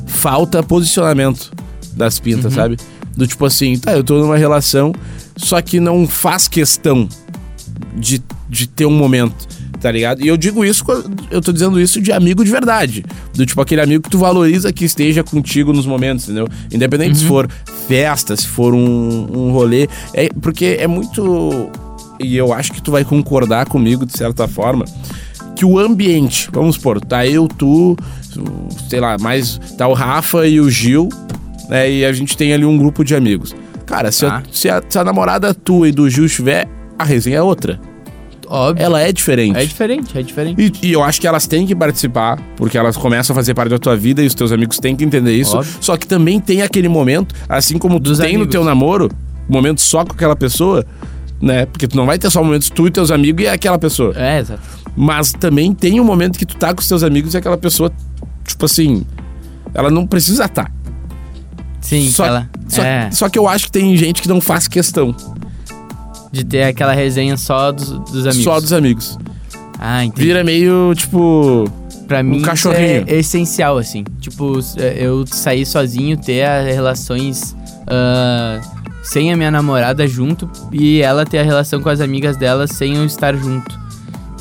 falta 0.06 0.60
posicionamento 0.60 1.52
das 1.92 2.18
pintas, 2.18 2.54
sabe? 2.54 2.76
Do 3.16 3.26
tipo 3.26 3.44
assim, 3.44 3.78
tá, 3.78 3.92
eu 3.92 4.02
tô 4.02 4.18
numa 4.18 4.36
relação, 4.36 4.92
só 5.36 5.60
que 5.62 5.78
não 5.78 6.06
faz 6.06 6.48
questão 6.48 7.08
de, 7.96 8.22
de 8.48 8.66
ter 8.66 8.86
um 8.86 8.90
momento, 8.90 9.46
tá 9.80 9.90
ligado? 9.90 10.22
E 10.22 10.28
eu 10.28 10.36
digo 10.36 10.64
isso, 10.64 10.84
eu 11.30 11.40
tô 11.40 11.52
dizendo 11.52 11.80
isso 11.80 12.00
de 12.00 12.12
amigo 12.12 12.44
de 12.44 12.50
verdade. 12.50 13.04
Do 13.34 13.44
tipo 13.46 13.60
aquele 13.60 13.80
amigo 13.80 14.04
que 14.04 14.10
tu 14.10 14.18
valoriza 14.18 14.72
que 14.72 14.84
esteja 14.84 15.22
contigo 15.22 15.72
nos 15.72 15.86
momentos, 15.86 16.24
entendeu? 16.24 16.48
Independente 16.72 17.18
se 17.18 17.24
for 17.24 17.48
festa, 17.88 18.36
se 18.36 18.46
for 18.46 18.74
um, 18.74 19.26
um 19.30 19.52
rolê. 19.52 19.88
É, 20.14 20.28
porque 20.40 20.76
é 20.78 20.86
muito. 20.86 21.70
E 22.18 22.36
eu 22.36 22.52
acho 22.52 22.72
que 22.72 22.82
tu 22.82 22.90
vai 22.90 23.04
concordar 23.04 23.66
comigo 23.66 24.04
de 24.04 24.16
certa 24.16 24.46
forma. 24.46 24.84
Que 25.56 25.64
o 25.64 25.78
ambiente, 25.78 26.48
vamos 26.52 26.76
supor, 26.76 27.00
tá 27.00 27.26
eu, 27.26 27.46
tu, 27.46 27.96
sei 28.88 29.00
lá, 29.00 29.16
mais. 29.18 29.58
Tá 29.76 29.86
o 29.88 29.92
Rafa 29.94 30.46
e 30.46 30.60
o 30.60 30.70
Gil, 30.70 31.08
né? 31.68 31.90
E 31.90 32.04
a 32.04 32.12
gente 32.12 32.36
tem 32.36 32.52
ali 32.52 32.64
um 32.64 32.78
grupo 32.78 33.04
de 33.04 33.14
amigos. 33.14 33.54
Cara, 33.86 34.12
se, 34.12 34.24
a, 34.24 34.30
Tá. 34.30 34.42
se, 34.52 34.68
a, 34.68 34.82
se 34.88 34.98
a 34.98 35.04
namorada 35.04 35.52
tua 35.52 35.88
e 35.88 35.92
do 35.92 36.08
Gil 36.08 36.24
estiver, 36.26 36.68
a 37.00 37.04
resenha 37.04 37.38
é 37.38 37.42
outra. 37.42 37.80
Óbvio. 38.46 38.84
Ela 38.84 39.00
é 39.00 39.12
diferente. 39.12 39.56
É 39.56 39.64
diferente, 39.64 40.18
é 40.18 40.22
diferente. 40.22 40.72
E, 40.82 40.88
e 40.88 40.92
eu 40.92 41.04
acho 41.04 41.20
que 41.20 41.26
elas 41.26 41.46
têm 41.46 41.64
que 41.66 41.74
participar, 41.74 42.36
porque 42.56 42.76
elas 42.76 42.96
começam 42.96 43.32
a 43.32 43.36
fazer 43.36 43.54
parte 43.54 43.70
da 43.70 43.78
tua 43.78 43.96
vida 43.96 44.22
e 44.22 44.26
os 44.26 44.34
teus 44.34 44.50
amigos 44.50 44.78
têm 44.78 44.96
que 44.96 45.04
entender 45.04 45.32
isso. 45.36 45.56
Óbvio. 45.56 45.72
Só 45.80 45.96
que 45.96 46.04
também 46.06 46.40
tem 46.40 46.60
aquele 46.60 46.88
momento, 46.88 47.32
assim 47.48 47.78
como 47.78 48.00
tu 48.00 48.10
Dos 48.10 48.18
tem 48.18 48.30
no 48.32 48.38
amigos. 48.40 48.50
teu 48.50 48.64
namoro, 48.64 49.08
momento 49.48 49.80
só 49.80 50.04
com 50.04 50.12
aquela 50.14 50.34
pessoa, 50.34 50.84
né? 51.40 51.64
Porque 51.66 51.86
tu 51.86 51.96
não 51.96 52.06
vai 52.06 52.18
ter 52.18 52.28
só 52.28 52.42
momentos 52.42 52.68
tu 52.70 52.88
e 52.88 52.90
teus 52.90 53.12
amigos 53.12 53.44
e 53.44 53.46
aquela 53.46 53.78
pessoa. 53.78 54.12
É, 54.16 54.40
exato. 54.40 54.60
Mas 54.96 55.32
também 55.32 55.72
tem 55.72 56.00
um 56.00 56.04
momento 56.04 56.36
que 56.36 56.44
tu 56.44 56.56
tá 56.56 56.74
com 56.74 56.80
os 56.80 56.88
teus 56.88 57.04
amigos 57.04 57.34
e 57.34 57.36
aquela 57.36 57.56
pessoa, 57.56 57.92
tipo 58.44 58.64
assim, 58.64 59.06
ela 59.72 59.90
não 59.90 60.04
precisa 60.04 60.46
estar. 60.46 60.72
Sim, 61.80 62.10
Só, 62.10 62.26
ela. 62.26 62.50
só, 62.68 62.82
é, 62.82 63.10
só 63.12 63.28
que 63.28 63.38
eu 63.38 63.46
acho 63.48 63.66
que 63.66 63.72
tem 63.72 63.96
gente 63.96 64.20
que 64.20 64.28
não 64.28 64.40
faz 64.40 64.66
questão. 64.66 65.14
De 66.32 66.44
ter 66.44 66.62
aquela 66.64 66.92
resenha 66.92 67.36
só 67.36 67.72
dos, 67.72 67.90
dos 67.90 68.26
amigos. 68.26 68.44
Só 68.44 68.60
dos 68.60 68.72
amigos. 68.72 69.18
Ah, 69.78 70.04
entendi. 70.04 70.26
Vira 70.26 70.44
meio, 70.44 70.92
tipo. 70.94 71.70
Pra 72.06 72.22
mim, 72.22 72.38
isso 72.38 72.46
cachorrinho. 72.46 73.04
é 73.06 73.16
essencial, 73.18 73.78
assim. 73.78 74.04
Tipo, 74.20 74.58
é, 74.76 74.96
eu 74.98 75.24
sair 75.26 75.64
sozinho, 75.64 76.16
ter 76.16 76.42
as 76.44 76.66
relações 76.66 77.54
ah, 77.86 78.60
sem 79.02 79.32
a 79.32 79.36
minha 79.36 79.50
namorada 79.50 80.06
junto 80.08 80.50
e 80.72 81.00
ela 81.00 81.24
ter 81.24 81.38
a 81.38 81.42
relação 81.44 81.80
com 81.80 81.88
as 81.88 82.00
amigas 82.00 82.36
dela 82.36 82.66
sem 82.66 82.96
eu 82.96 83.04
estar 83.04 83.34
junto. 83.36 83.78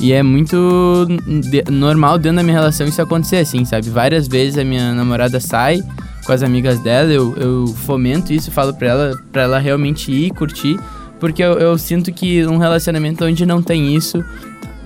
E 0.00 0.12
é 0.12 0.22
muito 0.22 1.06
de- 1.50 1.70
normal 1.70 2.18
dentro 2.18 2.36
da 2.38 2.42
minha 2.42 2.56
relação 2.56 2.86
isso 2.86 3.00
acontecer, 3.02 3.36
assim, 3.36 3.64
sabe? 3.64 3.88
Várias 3.90 4.26
vezes 4.26 4.58
a 4.58 4.64
minha 4.64 4.92
namorada 4.94 5.38
sai 5.38 5.80
com 6.24 6.32
as 6.32 6.42
amigas 6.42 6.78
dela, 6.80 7.10
eu, 7.12 7.34
eu 7.36 7.66
fomento 7.66 8.32
isso, 8.32 8.50
falo 8.50 8.72
pra 8.74 8.88
ela, 8.88 9.12
pra 9.30 9.42
ela 9.42 9.58
realmente 9.58 10.10
ir 10.10 10.30
curtir, 10.30 10.78
porque 11.20 11.42
eu, 11.42 11.52
eu 11.58 11.78
sinto 11.78 12.10
que 12.12 12.44
um 12.46 12.56
relacionamento 12.58 13.24
onde 13.24 13.44
não 13.46 13.62
tem 13.62 13.94
isso, 13.94 14.24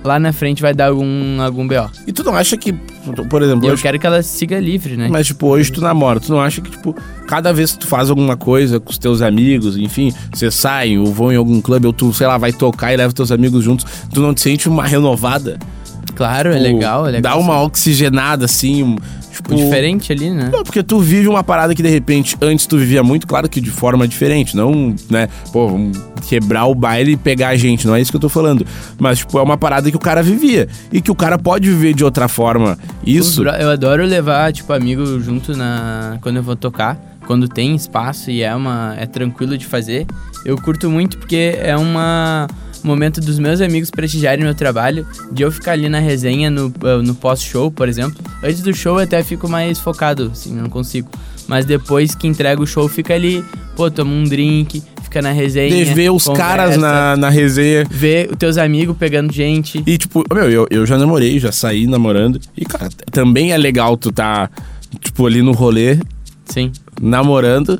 lá 0.03 0.19
na 0.19 0.31
frente 0.31 0.61
vai 0.61 0.71
dar 0.73 0.89
algum, 0.89 1.41
algum 1.41 1.67
B.O. 1.67 1.89
E 2.05 2.11
tu 2.13 2.23
não 2.23 2.35
acha 2.35 2.55
que, 2.55 2.71
por 2.73 3.41
exemplo, 3.41 3.65
eu 3.67 3.73
hoje- 3.73 3.81
quero 3.81 3.97
que 3.97 4.05
ela 4.05 4.21
siga 4.21 4.59
livre, 4.59 4.95
né? 4.95 5.07
Mas, 5.09 5.25
tipo, 5.25 5.47
hoje 5.47 5.71
tu 5.71 5.81
namora, 5.81 6.19
tu 6.19 6.31
não 6.31 6.39
acha 6.39 6.61
que, 6.61 6.69
tipo, 6.69 6.95
cada 7.27 7.51
vez 7.51 7.71
que 7.71 7.79
tu 7.79 7.87
faz 7.87 8.09
alguma 8.11 8.37
coisa 8.37 8.79
com 8.79 8.91
os 8.91 8.99
teus 8.99 9.21
amigos, 9.23 9.75
enfim, 9.77 10.13
vocês 10.31 10.53
saem 10.53 10.99
ou 10.99 11.07
vão 11.07 11.31
em 11.31 11.35
algum 11.37 11.59
clube, 11.59 11.87
ou 11.87 11.93
tu, 11.93 12.13
sei 12.13 12.27
lá, 12.27 12.37
vai 12.37 12.53
tocar 12.53 12.93
e 12.93 12.97
leva 12.97 13.11
teus 13.13 13.31
amigos 13.31 13.63
juntos, 13.63 13.85
tu 14.13 14.21
não 14.21 14.31
te 14.33 14.41
sente 14.41 14.69
uma 14.69 14.85
renovada? 14.85 15.57
Claro, 16.15 16.49
é 16.51 16.57
Tipo, 16.59 16.63
legal, 16.75 17.07
é 17.07 17.11
legal. 17.11 17.33
Dá 17.33 17.37
uma 17.39 17.61
oxigenada, 17.63 18.45
assim, 18.45 18.95
tipo... 19.35 19.55
Diferente 19.55 20.11
ali, 20.11 20.29
né? 20.29 20.49
Não, 20.51 20.63
porque 20.63 20.81
tu 20.83 20.99
vive 20.99 21.27
uma 21.27 21.43
parada 21.43 21.73
que 21.75 21.83
de 21.83 21.89
repente 21.89 22.35
antes 22.41 22.65
tu 22.65 22.77
vivia 22.77 23.03
muito, 23.03 23.27
claro 23.27 23.49
que 23.49 23.61
de 23.61 23.71
forma 23.71 24.07
diferente, 24.07 24.55
não, 24.55 24.95
né, 25.09 25.27
pô, 25.51 25.67
vamos 25.67 25.97
quebrar 26.27 26.65
o 26.65 26.75
baile 26.75 27.13
e 27.13 27.17
pegar 27.17 27.49
a 27.49 27.55
gente, 27.55 27.87
não 27.87 27.95
é 27.95 28.01
isso 28.01 28.11
que 28.11 28.17
eu 28.17 28.21
tô 28.21 28.29
falando. 28.29 28.65
Mas, 28.97 29.19
tipo, 29.19 29.37
é 29.37 29.41
uma 29.41 29.57
parada 29.57 29.89
que 29.89 29.97
o 29.97 29.99
cara 29.99 30.21
vivia 30.23 30.67
e 30.91 31.01
que 31.01 31.11
o 31.11 31.15
cara 31.15 31.37
pode 31.37 31.69
viver 31.69 31.93
de 31.93 32.03
outra 32.03 32.27
forma. 32.27 32.77
Isso. 33.05 33.43
Eu 33.43 33.69
adoro 33.69 34.05
levar, 34.05 34.51
tipo, 34.51 34.71
amigo 34.73 35.19
junto 35.19 35.55
na 35.55 36.17
quando 36.21 36.37
eu 36.37 36.43
vou 36.43 36.55
tocar. 36.55 36.99
Quando 37.25 37.47
tem 37.47 37.75
espaço 37.75 38.29
e 38.29 38.43
é 38.43 38.53
uma 38.53 38.95
é 38.99 39.07
tranquilo 39.07 39.57
de 39.57 39.65
fazer. 39.65 40.05
Eu 40.45 40.57
curto 40.57 40.91
muito 40.91 41.17
porque 41.17 41.57
é 41.57 41.75
uma 41.75 42.47
um 42.47 42.64
momento 42.85 43.19
dos 43.21 43.39
meus 43.39 43.61
amigos 43.61 43.89
prestigiarem 43.89 44.43
meu 44.43 44.55
trabalho, 44.55 45.05
de 45.31 45.43
eu 45.43 45.51
ficar 45.51 45.73
ali 45.73 45.89
na 45.89 45.99
resenha 45.99 46.49
no, 46.49 46.73
eh, 46.83 47.01
no 47.01 47.15
pós-show, 47.15 47.71
por 47.71 47.89
exemplo. 47.89 48.17
Antes 48.43 48.61
do 48.61 48.73
show 48.73 48.97
eu 48.97 49.03
até 49.03 49.23
fico 49.23 49.49
mais 49.49 49.79
focado, 49.79 50.29
assim, 50.31 50.53
não 50.53 50.69
consigo. 50.69 51.09
Mas 51.47 51.65
depois 51.65 52.15
que 52.15 52.27
entrega 52.27 52.61
o 52.61 52.65
show, 52.65 52.87
fica 52.87 53.13
ali, 53.13 53.43
pô, 53.75 53.89
toma 53.91 54.11
um 54.11 54.23
drink, 54.23 54.81
fica 55.03 55.21
na 55.21 55.31
resenha. 55.31 55.85
De 55.85 55.93
ver 55.93 56.11
os 56.11 56.25
conversa, 56.25 56.47
caras 56.47 56.77
na, 56.77 57.15
na 57.15 57.29
resenha. 57.29 57.85
Ver 57.89 58.29
os 58.31 58.37
teus 58.37 58.57
amigos 58.57 58.97
pegando 58.97 59.31
gente. 59.31 59.83
E, 59.85 59.97
tipo, 59.97 60.23
meu, 60.33 60.49
eu, 60.49 60.67
eu 60.69 60.85
já 60.85 60.97
namorei, 60.97 61.39
já 61.39 61.51
saí 61.51 61.87
namorando. 61.87 62.39
E, 62.57 62.65
cara, 62.65 62.89
também 63.11 63.51
é 63.51 63.57
legal 63.57 63.95
tu 63.95 64.11
tá, 64.11 64.49
tipo, 64.99 65.25
ali 65.27 65.41
no 65.41 65.51
rolê, 65.51 65.99
Sim. 66.45 66.71
namorando 66.99 67.79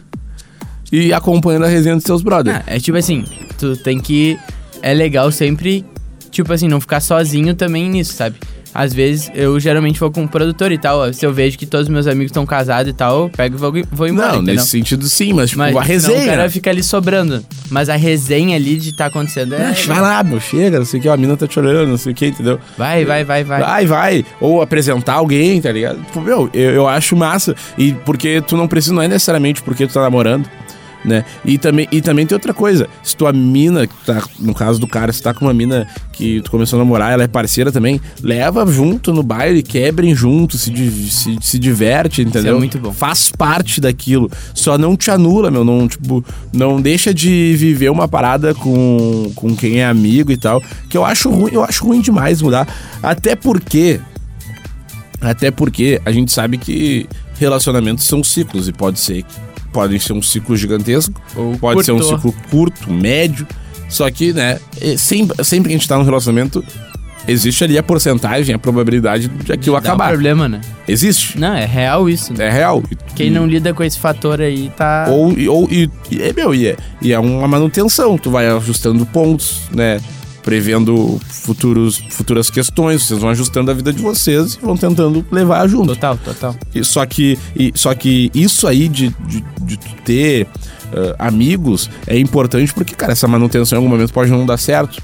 e 0.92 1.12
acompanhando 1.14 1.66
a 1.66 1.68
resenha 1.68 1.96
dos 1.96 2.04
teus 2.04 2.22
brothers. 2.22 2.58
Ah, 2.58 2.64
é 2.68 2.80
tipo 2.80 2.98
assim, 2.98 3.26
tu 3.58 3.76
tem 3.78 4.00
que. 4.00 4.38
É 4.86 4.94
legal 4.94 5.32
sempre, 5.32 5.84
tipo 6.30 6.54
assim, 6.54 6.68
não 6.68 6.80
ficar 6.80 7.00
sozinho 7.00 7.56
também 7.56 7.90
nisso, 7.90 8.14
sabe? 8.14 8.36
Às 8.72 8.94
vezes 8.94 9.32
eu 9.34 9.60
geralmente 9.60 10.00
vou 10.00 10.12
com 10.12 10.22
um 10.22 10.28
produtor 10.28 10.72
e 10.72 10.78
tal. 10.78 11.12
Se 11.12 11.26
eu 11.26 11.34
vejo 11.34 11.58
que 11.58 11.66
todos 11.66 11.88
os 11.88 11.92
meus 11.92 12.06
amigos 12.06 12.30
estão 12.30 12.46
casados 12.46 12.92
e 12.92 12.94
tal, 12.94 13.24
eu 13.24 13.30
pego 13.30 13.56
e 13.56 13.58
vou, 13.58 13.74
vou 13.92 14.08
embora. 14.08 14.34
não, 14.34 14.36
entendeu? 14.36 14.56
nesse 14.56 14.68
sentido 14.68 15.08
sim, 15.08 15.34
mas, 15.34 15.50
tipo, 15.50 15.62
Mas 15.64 15.76
a 15.76 15.82
resenha. 15.82 16.22
o 16.22 16.26
cara 16.26 16.50
fica 16.52 16.70
ali 16.70 16.84
sobrando. 16.84 17.44
Mas 17.72 17.90
a 17.90 17.96
resenha 17.96 18.56
ali 18.56 18.76
de 18.76 18.96
tá 18.96 19.08
acontecendo 19.08 19.56
é. 19.56 19.72
Vai 19.72 20.00
lá, 20.00 20.22
meu, 20.22 20.40
chega, 20.40 20.78
não 20.78 20.86
sei 20.86 21.00
o 21.00 21.04
que, 21.04 21.10
ó, 21.10 21.14
a 21.14 21.18
mina 21.18 21.36
tá 21.36 21.48
te 21.48 21.58
olhando, 21.58 21.88
não 21.90 21.98
sei 21.98 22.12
o 22.12 22.16
que, 22.16 22.28
entendeu? 22.28 22.60
Vai, 22.78 23.04
vai, 23.06 23.24
vai, 23.24 23.44
vai. 23.44 23.62
Vai, 23.62 23.86
vai. 23.88 24.26
Ou 24.40 24.62
apresentar 24.62 25.14
alguém, 25.14 25.60
tá 25.60 25.72
ligado? 25.72 25.98
Tipo, 26.04 26.22
meu, 26.22 26.48
eu, 26.54 26.72
eu 26.72 26.88
acho 26.88 27.16
massa. 27.16 27.56
E 27.76 27.92
porque 28.06 28.40
tu 28.42 28.56
não 28.56 28.68
precisa, 28.68 28.94
não 28.94 29.02
é 29.02 29.08
necessariamente 29.08 29.64
porque 29.64 29.88
tu 29.88 29.94
tá 29.94 30.02
namorando, 30.02 30.48
né? 31.06 31.24
E 31.46 31.58
também, 31.58 31.88
e 31.92 32.02
também 32.02 32.26
tem 32.26 32.36
outra 32.36 32.54
coisa. 32.54 32.88
Se 33.04 33.16
tua 33.16 33.32
mina, 33.32 33.86
que 33.88 33.94
tá, 34.06 34.24
no 34.40 34.54
caso 34.54 34.80
do 34.80 34.88
cara, 34.88 35.14
se 35.14 35.22
tá 35.22 35.34
com 35.34 35.46
uma 35.46 35.54
mina 35.54 35.88
que 36.12 36.42
tu 36.42 36.52
começou 36.52 36.78
a 36.78 36.84
namorar, 36.84 37.12
ela 37.14 37.24
é 37.24 37.28
parceira 37.28 37.72
também, 37.72 38.02
leva 38.22 38.66
junto 38.66 39.14
no 39.14 39.22
baile, 39.22 39.62
quebrem 39.62 40.16
junto, 40.16 40.58
se, 40.58 40.72
se, 41.10 41.38
se 41.40 41.60
diverte, 41.60 42.22
entendeu? 42.22 42.56
é 42.56 42.60
muito 42.60 42.80
bom. 42.80 42.92
Faz 42.92 43.30
parte 43.30 43.80
daquilo. 43.80 44.30
Só 44.54 44.78
não 44.78 44.98
te 44.98 45.12
anula, 45.12 45.52
meu. 45.52 45.64
Não, 45.64 45.88
tipo, 45.88 46.26
não 46.52 46.82
deixa 46.82 47.14
de 47.14 47.56
viver 47.58 47.90
uma 47.90 48.08
parada 48.08 48.54
com, 48.54 49.32
com 49.36 49.56
quem 49.56 49.80
é 49.80 49.86
amigo 49.86 50.32
e 50.32 50.38
tal. 50.38 50.62
Que 50.90 50.98
eu 50.98 51.06
acho 51.06 51.30
ruim, 51.30 51.52
eu 51.54 51.64
acho 51.64 51.86
ruim 51.86 52.02
demais 52.02 52.42
mudar. 52.42 52.68
Até 53.02 53.36
porque. 53.36 54.00
Até 55.22 55.50
porque 55.50 56.00
a 56.06 56.12
gente 56.12 56.32
sabe 56.32 56.58
que 56.58 57.08
relacionamentos 57.40 58.06
são 58.06 58.24
ciclos 58.24 58.68
e 58.68 58.74
pode 58.74 59.00
ser 59.00 59.26
podem 59.76 60.00
ser 60.00 60.14
um 60.14 60.22
ciclo 60.22 60.56
gigantesco, 60.58 61.22
Ou 61.36 61.58
pode 61.58 61.84
ser 61.86 61.92
um 61.92 62.00
curto. 62.00 62.16
ciclo 62.16 62.36
curto, 62.50 62.92
médio. 62.94 63.46
Só 63.90 64.10
que, 64.10 64.34
né, 64.34 64.58
sempre, 64.98 65.44
sempre 65.44 65.70
que 65.70 65.76
a 65.76 65.78
gente 65.78 65.88
tá 65.88 65.98
num 65.98 66.04
relacionamento, 66.04 66.64
existe 67.28 67.64
ali 67.64 67.78
a 67.78 67.84
porcentagem, 67.84 68.56
a 68.56 68.60
probabilidade 68.60 69.28
de 69.28 69.52
aquilo 69.52 69.76
Dá 69.76 69.82
um 69.82 69.86
acabar. 69.94 70.10
problema, 70.10 70.48
né? 70.50 70.62
Existe. 70.88 71.38
Não, 71.40 71.54
é 71.54 71.66
real 71.66 72.10
isso. 72.10 72.34
Né? 72.34 72.48
É 72.48 72.52
real. 72.52 72.82
Quem 73.16 73.30
não 73.30 73.46
lida 73.46 73.74
com 73.74 73.84
esse 73.84 74.00
fator 74.00 74.42
aí 74.42 74.72
tá. 74.76 75.06
Ou, 75.10 75.32
e- 75.38 75.48
ou 75.48 75.68
e 75.72 75.90
é, 76.20 76.34
meu, 76.34 76.54
e 76.56 76.68
é, 76.68 76.78
e 77.02 77.14
é 77.14 77.20
uma 77.20 77.48
manutenção. 77.48 78.18
Tu 78.18 78.30
vai 78.32 78.48
ajustando 78.48 79.06
pontos, 79.06 79.62
né? 79.72 80.00
Prevendo 80.46 81.20
futuros, 81.28 81.98
futuras 82.12 82.52
questões, 82.52 83.02
vocês 83.04 83.20
vão 83.20 83.32
ajustando 83.32 83.72
a 83.72 83.74
vida 83.74 83.92
de 83.92 84.00
vocês 84.00 84.54
e 84.62 84.64
vão 84.64 84.78
tentando 84.78 85.26
levar 85.32 85.68
junto. 85.68 85.88
Total, 85.96 86.16
total. 86.18 86.56
E 86.74 86.84
só 86.84 87.04
que, 87.04 87.38
e- 87.56 87.72
só 87.74 87.96
que 87.96 88.30
isso 88.32 88.68
aí 88.68 88.88
de, 88.88 89.10
de, 89.28 89.44
de 89.64 89.76
tu 89.78 89.90
ter 90.06 90.46
ah, 90.94 91.28
amigos 91.28 91.90
é 92.06 92.16
importante 92.20 92.72
porque, 92.76 92.94
cara, 92.94 93.14
essa 93.14 93.28
manutenção 93.28 93.76
em 93.76 93.80
algum 93.82 93.90
momento 93.90 94.14
pode 94.14 94.30
não 94.30 94.46
dar 94.46 94.58
certo, 94.58 95.02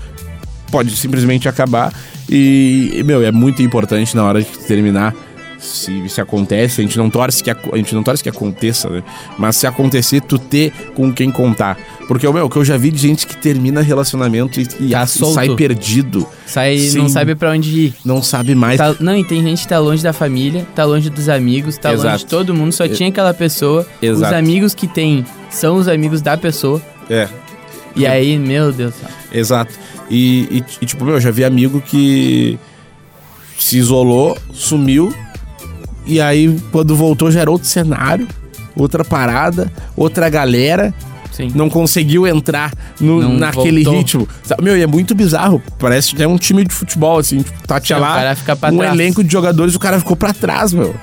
pode 0.71 0.95
simplesmente 0.95 1.49
acabar. 1.49 1.91
E, 2.29 3.01
meu, 3.03 3.23
é 3.23 3.31
muito 3.31 3.63
importante 3.63 4.15
na 4.15 4.23
hora 4.23 4.41
de 4.43 4.47
terminar. 4.67 5.13
Se, 5.57 6.07
se 6.09 6.19
acontece, 6.21 6.81
a 6.81 6.83
gente 6.83 6.97
não 6.97 7.07
torce 7.09 7.43
que 7.43 7.49
aco- 7.51 7.73
a 7.73 7.77
gente 7.77 7.93
não 7.93 8.01
torce 8.01 8.23
que 8.23 8.29
aconteça, 8.29 8.89
né? 8.89 9.03
Mas 9.37 9.55
se 9.57 9.67
acontecer, 9.67 10.19
tu 10.21 10.39
ter 10.39 10.71
com 10.95 11.11
quem 11.13 11.29
contar. 11.31 11.77
Porque, 12.11 12.29
meu, 12.29 12.45
o 12.45 12.49
que 12.49 12.57
eu 12.57 12.65
já 12.65 12.75
vi 12.75 12.91
de 12.91 12.97
gente 12.97 13.25
que 13.25 13.37
termina 13.37 13.81
relacionamento 13.81 14.59
e, 14.59 14.63
e 14.81 14.89
Tá 14.89 15.03
e 15.03 15.07
sai 15.07 15.55
perdido, 15.55 16.27
Sai, 16.45 16.77
Sim. 16.77 16.97
não 16.97 17.07
sabe 17.07 17.35
pra 17.35 17.51
onde 17.51 17.69
ir. 17.69 17.93
não 18.03 18.21
sabe 18.21 18.53
mais. 18.53 18.77
Tá- 18.77 18.93
não, 18.99 19.15
e 19.15 19.23
tem 19.23 19.41
gente 19.41 19.61
que 19.61 19.67
tá 19.69 19.79
longe 19.79 20.03
da 20.03 20.11
família, 20.11 20.67
tá 20.75 20.83
longe 20.83 21.09
dos 21.09 21.29
amigos, 21.29 21.77
tá 21.77 21.91
longe 21.91 22.01
Exato. 22.01 22.17
de 22.17 22.25
todo 22.25 22.53
mundo, 22.53 22.73
só 22.73 22.85
tinha 22.85 23.07
aquela 23.07 23.33
pessoa. 23.33 23.87
Exato. 24.01 24.29
Os 24.33 24.37
amigos 24.37 24.75
que 24.75 24.87
tem 24.87 25.25
são 25.49 25.77
os 25.77 25.87
amigos 25.87 26.21
da 26.21 26.35
pessoa. 26.35 26.81
É, 27.09 27.29
E 27.95 28.05
aí, 28.05 28.37
meu 28.37 28.73
Deus 28.73 28.93
do 28.93 28.99
céu. 28.99 29.09
Exato. 29.31 29.73
E, 30.09 30.41
e- 30.51 30.63
e, 30.81 30.85
tipo, 30.85 31.05
meu, 31.05 31.13
eu 31.13 31.21
já 31.21 31.31
vi 31.31 31.45
amigo 31.45 31.79
que 31.79 32.59
se 33.57 33.77
isolou, 33.77 34.37
sumiu, 34.51 35.13
e 36.05 36.19
aí 36.19 36.59
quando 36.73 36.93
voltou 36.93 37.31
já 37.31 37.39
era 37.39 37.49
outro 37.49 37.69
cenário, 37.69 38.27
outra 38.75 39.05
parada, 39.05 39.71
outra 39.95 40.27
galera, 40.29 40.93
Sim. 41.31 41.51
Não 41.55 41.69
conseguiu 41.69 42.27
entrar 42.27 42.71
no- 42.99 43.21
Não 43.21 43.33
naquele 43.33 43.83
voltou. 43.83 43.97
ritmo. 43.99 44.27
Meu, 44.61 44.77
e 44.77 44.81
é 44.81 44.87
muito 44.87 45.15
bizarro. 45.15 45.61
Parece 45.79 46.13
que 46.15 46.21
é 46.21 46.27
um 46.27 46.37
time 46.37 46.63
de 46.65 46.73
futebol, 46.73 47.17
assim. 47.19 47.41
Tipo, 47.41 47.67
tá 47.67 47.79
tinha 47.79 47.97
lá 47.97 48.35
um 48.71 48.77
trás. 48.77 48.93
elenco 48.93 49.23
de 49.23 49.31
jogadores, 49.31 49.73
o 49.75 49.79
cara 49.79 49.97
ficou 49.97 50.15
pra 50.15 50.33
trás, 50.33 50.73
meu. 50.73 50.93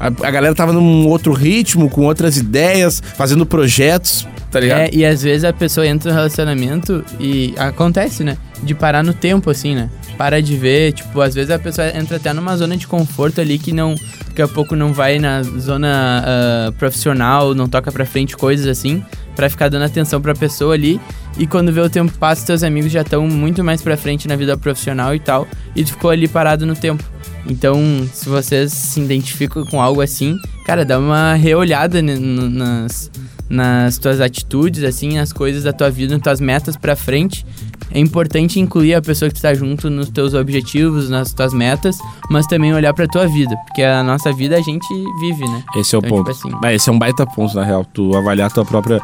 A, 0.00 0.06
a 0.06 0.30
galera 0.30 0.54
tava 0.54 0.72
num 0.72 1.06
outro 1.08 1.32
ritmo, 1.32 1.90
com 1.90 2.02
outras 2.06 2.36
ideias, 2.36 3.02
fazendo 3.16 3.44
projetos, 3.44 4.26
tá 4.50 4.60
ligado? 4.60 4.78
É, 4.82 4.90
e 4.92 5.04
às 5.04 5.22
vezes 5.22 5.44
a 5.44 5.52
pessoa 5.52 5.84
entra 5.86 6.10
no 6.10 6.16
relacionamento 6.16 7.04
e 7.18 7.52
acontece, 7.58 8.22
né? 8.22 8.36
De 8.62 8.74
parar 8.74 9.02
no 9.02 9.12
tempo, 9.12 9.50
assim, 9.50 9.74
né? 9.74 9.90
Para 10.16 10.40
de 10.40 10.56
ver, 10.56 10.92
tipo, 10.92 11.20
às 11.20 11.34
vezes 11.34 11.50
a 11.50 11.58
pessoa 11.58 11.88
entra 11.96 12.16
até 12.16 12.32
numa 12.32 12.56
zona 12.56 12.76
de 12.76 12.86
conforto 12.86 13.40
ali 13.40 13.58
que 13.58 13.72
não. 13.72 13.94
Daqui 14.28 14.42
a 14.42 14.46
pouco 14.48 14.76
não 14.76 14.92
vai 14.92 15.18
na 15.18 15.42
zona 15.42 16.22
ah, 16.24 16.72
profissional, 16.78 17.54
não 17.54 17.68
toca 17.68 17.90
pra 17.90 18.06
frente, 18.06 18.36
coisas 18.36 18.66
assim, 18.66 19.02
pra 19.38 19.48
ficar 19.48 19.68
dando 19.68 19.84
atenção 19.84 20.20
pra 20.20 20.34
pessoa 20.34 20.74
ali. 20.74 21.00
E 21.38 21.46
quando 21.46 21.72
vê 21.72 21.80
o 21.80 21.88
tempo 21.88 22.12
passa, 22.18 22.44
teus 22.44 22.64
amigos 22.64 22.90
já 22.90 23.02
estão 23.02 23.28
muito 23.28 23.62
mais 23.62 23.80
pra 23.80 23.96
frente 23.96 24.26
na 24.26 24.34
vida 24.34 24.58
profissional 24.58 25.14
e 25.14 25.20
tal. 25.20 25.46
E 25.76 25.84
tu 25.84 25.92
ficou 25.92 26.10
ali 26.10 26.26
parado 26.26 26.66
no 26.66 26.74
tempo. 26.74 27.04
Então, 27.46 27.80
se 28.12 28.28
vocês 28.28 28.72
se 28.72 29.00
identificam 29.00 29.64
com 29.64 29.80
algo 29.80 30.00
assim, 30.00 30.36
cara, 30.66 30.84
dá 30.84 30.98
uma 30.98 31.34
reolhada 31.34 32.02
nas, 32.02 33.12
nas 33.48 33.96
tuas 33.96 34.20
atitudes, 34.20 34.82
assim, 34.82 35.16
nas 35.16 35.32
coisas 35.32 35.62
da 35.62 35.72
tua 35.72 35.88
vida, 35.88 36.14
nas 36.14 36.22
tuas 36.22 36.40
metas 36.40 36.76
pra 36.76 36.96
frente. 36.96 37.46
É 37.90 37.98
importante 37.98 38.60
incluir 38.60 38.94
a 38.94 39.00
pessoa 39.02 39.28
que 39.30 39.34
tu 39.36 39.42
tá 39.42 39.54
junto 39.54 39.88
nos 39.88 40.10
teus 40.10 40.34
objetivos, 40.34 41.08
nas 41.08 41.32
tuas 41.32 41.54
metas, 41.54 41.96
mas 42.30 42.46
também 42.46 42.74
olhar 42.74 42.92
pra 42.92 43.06
tua 43.08 43.26
vida, 43.26 43.56
porque 43.66 43.82
a 43.82 44.02
nossa 44.02 44.30
vida 44.32 44.56
a 44.56 44.60
gente 44.60 44.86
vive, 45.20 45.44
né? 45.46 45.62
Esse 45.76 45.94
é 45.94 45.98
o 45.98 46.00
Então, 46.04 46.10
ponto. 46.22 46.32
tipo 46.32 46.48
assim. 46.48 46.58
Ah, 46.62 46.72
esse 46.74 46.88
é 46.90 46.92
um 46.92 46.98
baita 46.98 47.26
ponto, 47.26 47.54
na 47.56 47.64
real. 47.64 47.84
Tu 47.86 48.14
avaliar 48.14 48.52
tua 48.52 48.64
própria, 48.64 49.00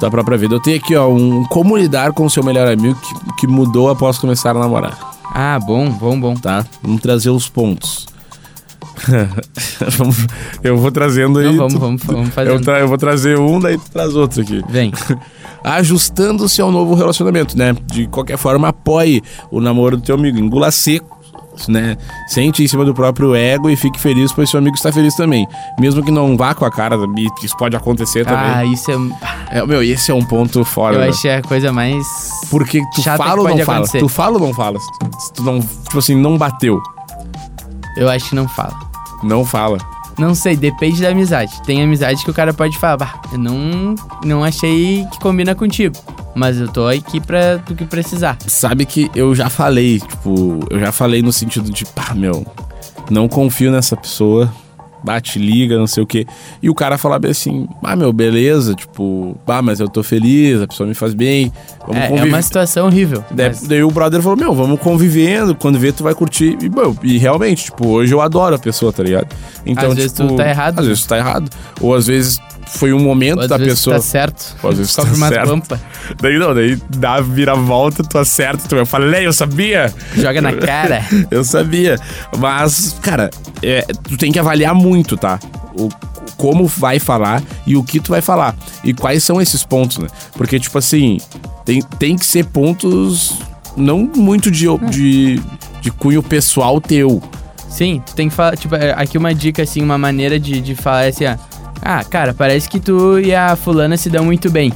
tua 0.00 0.10
própria 0.10 0.38
vida. 0.38 0.54
Eu 0.54 0.60
tenho 0.60 0.78
aqui, 0.78 0.96
ó, 0.96 1.06
um 1.08 1.44
como 1.44 1.76
lidar 1.76 2.12
com 2.12 2.24
o 2.24 2.30
seu 2.30 2.42
melhor 2.42 2.66
amigo 2.66 2.98
que, 2.98 3.40
que 3.40 3.46
mudou 3.46 3.90
após 3.90 4.16
começar 4.18 4.50
a 4.52 4.58
namorar, 4.58 4.98
Ah, 5.34 5.58
bom, 5.58 5.90
bom, 5.90 6.18
bom. 6.18 6.34
tá? 6.34 6.64
Vamos 6.82 7.02
trazer 7.02 7.28
os 7.30 7.48
pontos. 7.48 8.06
Eu 10.62 10.76
vou 10.78 10.90
trazendo 10.90 11.38
aí. 11.40 11.46
Não, 11.46 11.56
vamos, 11.56 11.72
tu- 11.74 11.78
vamos, 11.80 12.02
vamos 12.04 12.26
eu, 12.28 12.32
fazendo. 12.32 12.64
tra- 12.64 12.78
eu 12.80 12.88
vou 12.88 12.96
trazer 12.98 13.38
um, 13.38 13.58
daí 13.60 13.76
tu 13.76 13.90
traz 13.90 14.14
outro 14.14 14.40
aqui. 14.42 14.62
Vem. 14.68 14.92
Ajustando-se 15.64 16.60
ao 16.60 16.70
novo 16.70 16.94
relacionamento, 16.94 17.56
né? 17.56 17.74
De 17.86 18.06
qualquer 18.06 18.36
forma, 18.36 18.68
apoie 18.68 19.22
o 19.50 19.60
namoro 19.60 19.96
do 19.96 20.02
teu 20.02 20.14
amigo. 20.14 20.38
Engula 20.38 20.70
seco, 20.70 21.18
né? 21.68 21.96
Sente 22.28 22.62
em 22.62 22.68
cima 22.68 22.84
do 22.84 22.92
próprio 22.92 23.34
ego 23.34 23.70
e 23.70 23.76
fique 23.76 23.98
feliz, 23.98 24.30
pois 24.32 24.50
seu 24.50 24.58
amigo 24.58 24.76
está 24.76 24.92
feliz 24.92 25.14
também. 25.16 25.46
Mesmo 25.80 26.04
que 26.04 26.10
não 26.10 26.36
vá 26.36 26.54
com 26.54 26.64
a 26.64 26.70
cara, 26.70 26.96
isso 27.42 27.56
pode 27.56 27.74
acontecer 27.74 28.24
também. 28.24 28.50
Ah, 28.50 28.64
isso 28.64 28.90
é. 28.90 29.58
É, 29.58 29.66
meu, 29.66 29.82
esse 29.82 30.10
é 30.10 30.14
um 30.14 30.24
ponto 30.24 30.62
fora. 30.64 30.96
Eu 30.96 31.00
né? 31.00 31.08
acho 31.08 31.22
que 31.22 31.28
é 31.28 31.36
a 31.36 31.42
coisa 31.42 31.72
mais. 31.72 32.06
Porque 32.50 32.82
tu 32.94 33.02
fala 33.02 33.40
ou 33.40 33.48
não 33.48 33.52
pode 33.52 33.64
fala? 33.64 33.78
acontecer. 33.78 33.98
Tu 34.00 34.08
fala 34.08 34.34
ou 34.34 34.40
não 34.40 34.52
fala? 34.52 34.78
Tu 35.34 35.42
não, 35.42 35.60
tipo 35.60 35.98
assim, 35.98 36.14
não 36.14 36.36
bateu, 36.36 36.80
Eu 37.96 38.10
acho 38.10 38.28
que 38.28 38.34
não 38.34 38.46
fala. 38.48 38.74
não 39.22 39.44
fala. 39.44 39.78
Não 40.18 40.34
sei, 40.34 40.56
depende 40.56 41.02
da 41.02 41.08
amizade. 41.08 41.52
Tem 41.64 41.82
amizade 41.82 42.24
que 42.24 42.30
o 42.30 42.34
cara 42.34 42.52
pode 42.52 42.78
falar, 42.78 42.96
bah, 42.96 43.22
eu 43.32 43.38
não, 43.38 43.94
não 44.24 44.44
achei 44.44 45.04
que 45.10 45.18
combina 45.18 45.54
contigo. 45.54 45.96
Mas 46.34 46.58
eu 46.58 46.68
tô 46.68 46.86
aqui 46.86 47.20
pra 47.20 47.56
do 47.56 47.74
que 47.74 47.84
precisar. 47.84 48.36
Sabe 48.46 48.84
que 48.84 49.10
eu 49.14 49.34
já 49.34 49.48
falei, 49.48 50.00
tipo, 50.00 50.60
eu 50.70 50.80
já 50.80 50.90
falei 50.90 51.22
no 51.22 51.32
sentido 51.32 51.70
de, 51.70 51.84
pá, 51.86 52.12
meu, 52.14 52.44
não 53.10 53.28
confio 53.28 53.70
nessa 53.70 53.96
pessoa, 53.96 54.52
bate, 55.04 55.38
liga, 55.38 55.76
não 55.78 55.86
sei 55.86 56.02
o 56.02 56.06
quê. 56.06 56.26
E 56.62 56.70
o 56.70 56.74
cara 56.74 56.96
falar 56.96 57.18
bem 57.18 57.30
assim, 57.30 57.68
ah, 57.82 57.94
meu, 57.94 58.12
beleza, 58.12 58.74
tipo, 58.74 59.36
ah, 59.46 59.60
mas 59.62 59.80
eu 59.80 59.88
tô 59.88 60.02
feliz, 60.02 60.62
a 60.62 60.66
pessoa 60.66 60.88
me 60.88 60.94
faz 60.94 61.12
bem, 61.14 61.52
vamos 61.86 62.02
É, 62.02 62.16
é 62.16 62.24
uma 62.24 62.42
situação 62.42 62.86
horrível. 62.86 63.22
Daí, 63.30 63.48
mas- 63.48 63.62
daí 63.62 63.82
o 63.84 63.90
brother 63.90 64.22
falou, 64.22 64.36
meu, 64.38 64.54
vamos 64.54 64.80
convivendo, 64.80 65.54
quando 65.54 65.78
vê 65.78 65.92
tu 65.92 66.02
vai 66.02 66.14
curtir. 66.14 66.56
E, 66.62 66.68
meu, 66.68 66.96
e 67.02 67.18
realmente, 67.18 67.64
tipo, 67.64 67.86
hoje 67.88 68.12
eu 68.14 68.20
adoro 68.20 68.54
a 68.56 68.58
pessoa, 68.58 68.92
tá 68.92 69.02
ligado? 69.02 69.28
Então, 69.66 69.90
Às 69.90 69.94
vezes 69.96 70.12
tipo, 70.12 70.28
tu 70.28 70.36
tá 70.36 70.48
errado, 70.48 70.78
Às 70.78 70.86
vezes 70.86 71.02
tu 71.02 71.08
tá 71.08 71.18
errado. 71.18 71.50
Ou 71.80 71.94
às 71.94 72.06
vezes 72.06 72.38
foi 72.66 72.92
um 72.92 73.00
momento 73.00 73.40
Às 73.40 73.48
da 73.48 73.56
vezes 73.56 73.74
pessoa. 73.74 73.96
tá 73.96 74.02
certo. 74.02 74.56
Às 74.62 74.78
vezes 74.78 74.86
Descobre 74.86 75.10
tá 75.12 75.16
umas 75.16 75.28
certo. 75.28 75.48
pampa, 75.48 75.80
Daí 76.20 76.38
não, 76.38 76.54
daí 76.54 76.76
dá 76.96 77.14
a 77.14 77.20
viravolta, 77.20 78.02
tu 78.02 78.18
acerta, 78.18 78.68
tu 78.68 78.76
eu 78.76 78.86
falei, 78.86 79.26
eu 79.26 79.32
sabia! 79.32 79.92
joga 80.16 80.40
na 80.40 80.52
cara. 80.52 81.04
Eu 81.30 81.44
sabia. 81.44 81.98
Mas, 82.38 82.96
cara, 83.02 83.30
é, 83.62 83.82
tu 83.82 84.16
tem 84.16 84.30
que 84.32 84.38
avaliar 84.38 84.74
muito, 84.74 85.16
tá? 85.16 85.38
O, 85.78 85.88
como 86.36 86.66
vai 86.66 86.98
falar 86.98 87.42
e 87.66 87.76
o 87.76 87.82
que 87.82 88.00
tu 88.00 88.10
vai 88.10 88.20
falar. 88.20 88.54
E 88.82 88.92
quais 88.92 89.22
são 89.24 89.40
esses 89.40 89.64
pontos, 89.64 89.98
né? 89.98 90.08
Porque, 90.32 90.58
tipo 90.58 90.76
assim, 90.78 91.18
tem, 91.64 91.80
tem 91.98 92.16
que 92.16 92.26
ser 92.26 92.44
pontos 92.46 93.34
não 93.76 94.10
muito 94.16 94.50
de, 94.50 94.66
de, 94.90 95.40
de 95.80 95.90
cunho 95.90 96.22
pessoal 96.22 96.80
teu. 96.80 97.22
Sim, 97.68 98.02
tu 98.04 98.14
tem 98.14 98.28
que 98.28 98.34
falar, 98.34 98.56
tipo, 98.56 98.74
é, 98.76 98.92
aqui 98.92 99.18
uma 99.18 99.34
dica, 99.34 99.62
assim, 99.62 99.82
uma 99.82 99.98
maneira 99.98 100.38
de, 100.38 100.60
de 100.60 100.74
falar 100.74 101.04
é 101.04 101.08
assim, 101.08 101.24
ó. 101.26 101.30
Ah, 101.30 101.38
cara, 102.08 102.32
parece 102.32 102.68
que 102.68 102.80
tu 102.80 103.18
e 103.18 103.34
a 103.34 103.54
fulana 103.56 103.96
se 103.96 104.08
dão 104.08 104.24
muito 104.24 104.50
bem. 104.50 104.72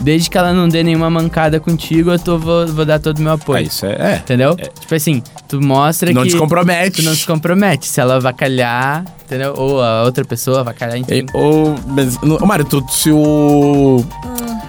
Desde 0.00 0.30
que 0.30 0.38
ela 0.38 0.52
não 0.54 0.66
dê 0.68 0.82
nenhuma 0.82 1.10
mancada 1.10 1.60
contigo, 1.60 2.10
eu 2.10 2.18
tô, 2.18 2.38
vou, 2.38 2.66
vou 2.68 2.84
dar 2.86 2.98
todo 2.98 3.18
o 3.18 3.22
meu 3.22 3.32
apoio. 3.32 3.58
Ah, 3.58 3.62
isso 3.62 3.84
é. 3.84 3.92
é. 4.14 4.16
Entendeu? 4.16 4.56
Tipo 4.56 4.94
assim, 4.94 5.22
tu 5.46 5.60
mostra 5.60 6.10
Não 6.12 6.22
que... 6.22 6.30
te 6.30 6.36
compromete. 6.38 6.96
Tu 6.96 7.02
não 7.02 7.14
se 7.14 7.26
compromete. 7.26 7.86
Se 7.86 8.00
ela 8.00 8.18
vacalhar, 8.18 9.04
entendeu? 9.24 9.52
Ou 9.56 9.82
a 9.82 10.02
outra 10.04 10.24
pessoa 10.24 10.64
vacalhar, 10.64 10.96
enfim. 10.96 11.12
E- 11.14 11.26
Ou, 11.34 11.74
mas, 11.86 12.18
não- 12.22 12.36
ô, 12.36 12.46
Mário, 12.46 12.64
tu, 12.64 12.82
se 12.90 13.10
o. 13.12 14.02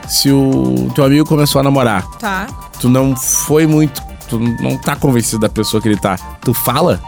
Se 0.07 0.29
o 0.29 0.91
teu 0.93 1.05
amigo 1.05 1.25
começou 1.25 1.61
a 1.61 1.63
namorar, 1.63 2.03
Tá. 2.19 2.47
tu 2.81 2.89
não 2.89 3.15
foi 3.15 3.65
muito. 3.65 4.01
Tu 4.27 4.37
não 4.39 4.77
tá 4.77 4.95
convencido 4.97 5.39
da 5.39 5.49
pessoa 5.49 5.81
que 5.81 5.87
ele 5.87 5.97
tá. 5.97 6.17
Tu 6.41 6.53
fala? 6.53 6.99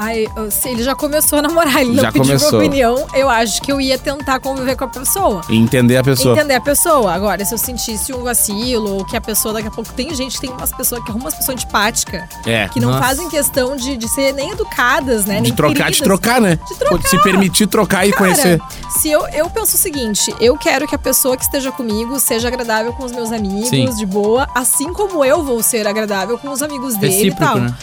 Ai, 0.00 0.26
se 0.50 0.68
ele 0.68 0.82
já 0.84 0.94
começou 0.94 1.40
a 1.40 1.42
namorar, 1.42 1.82
ele 1.82 1.96
Já 1.96 2.02
não 2.04 2.12
pediu 2.12 2.22
começou. 2.26 2.52
minha 2.60 2.68
opinião, 2.68 3.06
eu 3.14 3.28
acho 3.28 3.60
que 3.60 3.72
eu 3.72 3.80
ia 3.80 3.98
tentar 3.98 4.38
conviver 4.38 4.76
com 4.76 4.84
a 4.84 4.88
pessoa. 4.88 5.40
E 5.48 5.56
entender 5.56 5.96
a 5.96 6.04
pessoa. 6.04 6.36
Entender 6.36 6.54
a 6.54 6.60
pessoa. 6.60 7.12
Agora, 7.12 7.44
se 7.44 7.52
eu 7.52 7.58
sentisse 7.58 8.12
um 8.12 8.22
vacilo, 8.22 8.96
ou 8.98 9.04
que 9.04 9.16
a 9.16 9.20
pessoa 9.20 9.54
daqui 9.54 9.66
a 9.66 9.70
pouco. 9.70 9.92
Tem 9.92 10.14
gente, 10.14 10.40
tem 10.40 10.50
umas 10.50 10.72
pessoas 10.72 11.02
que 11.02 11.10
arrumam 11.10 11.24
umas 11.26 11.34
pessoas 11.34 11.56
antipáticas, 11.56 12.22
É. 12.46 12.68
que 12.68 12.78
não 12.78 12.90
Nossa. 12.92 13.02
fazem 13.04 13.28
questão 13.28 13.74
de, 13.76 13.96
de 13.96 14.08
ser 14.08 14.32
nem 14.34 14.50
educadas, 14.50 15.24
né? 15.24 15.40
De 15.40 15.52
trocar, 15.52 15.74
queridas. 15.74 15.96
de 15.96 16.02
trocar, 16.04 16.40
né? 16.40 16.56
De 16.68 16.74
trocar. 16.76 17.08
Se 17.08 17.22
permitir 17.22 17.66
trocar 17.66 18.06
e 18.06 18.12
Cara, 18.12 18.24
conhecer. 18.24 18.60
se 19.00 19.10
eu, 19.10 19.26
eu 19.28 19.50
penso 19.50 19.74
o 19.74 19.78
seguinte, 19.78 20.32
eu 20.40 20.56
quero 20.56 20.86
que 20.86 20.94
a 20.94 20.98
pessoa 20.98 21.36
que 21.36 21.42
esteja 21.42 21.72
comigo 21.72 22.20
seja 22.20 22.46
agradável 22.46 22.92
com 22.92 23.04
os 23.04 23.10
meus 23.10 23.32
amigos, 23.32 23.68
Sim. 23.68 23.88
de 23.96 24.06
boa, 24.06 24.46
assim 24.54 24.92
como 24.92 25.24
eu 25.24 25.42
vou 25.42 25.60
ser 25.62 25.86
agradável 25.88 26.38
com 26.38 26.50
os 26.50 26.62
amigos 26.62 26.94
dele 26.96 27.12
e 27.14 27.16
Recíproco, 27.24 27.44
tal. 27.52 27.60
né? 27.60 27.74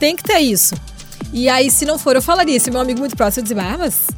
Tem 0.00 0.16
que 0.16 0.22
ter 0.24 0.38
isso. 0.40 0.74
E 1.32 1.48
aí, 1.48 1.70
se 1.70 1.84
não 1.84 1.98
for, 1.98 2.16
eu 2.16 2.22
falaria. 2.22 2.58
Se 2.58 2.70
meu 2.70 2.80
amigo 2.80 2.98
muito 3.00 3.16
próximo, 3.16 3.40
eu 3.40 3.54
dizia, 3.54 3.74
ah, 3.74 3.78
mas 3.78 4.08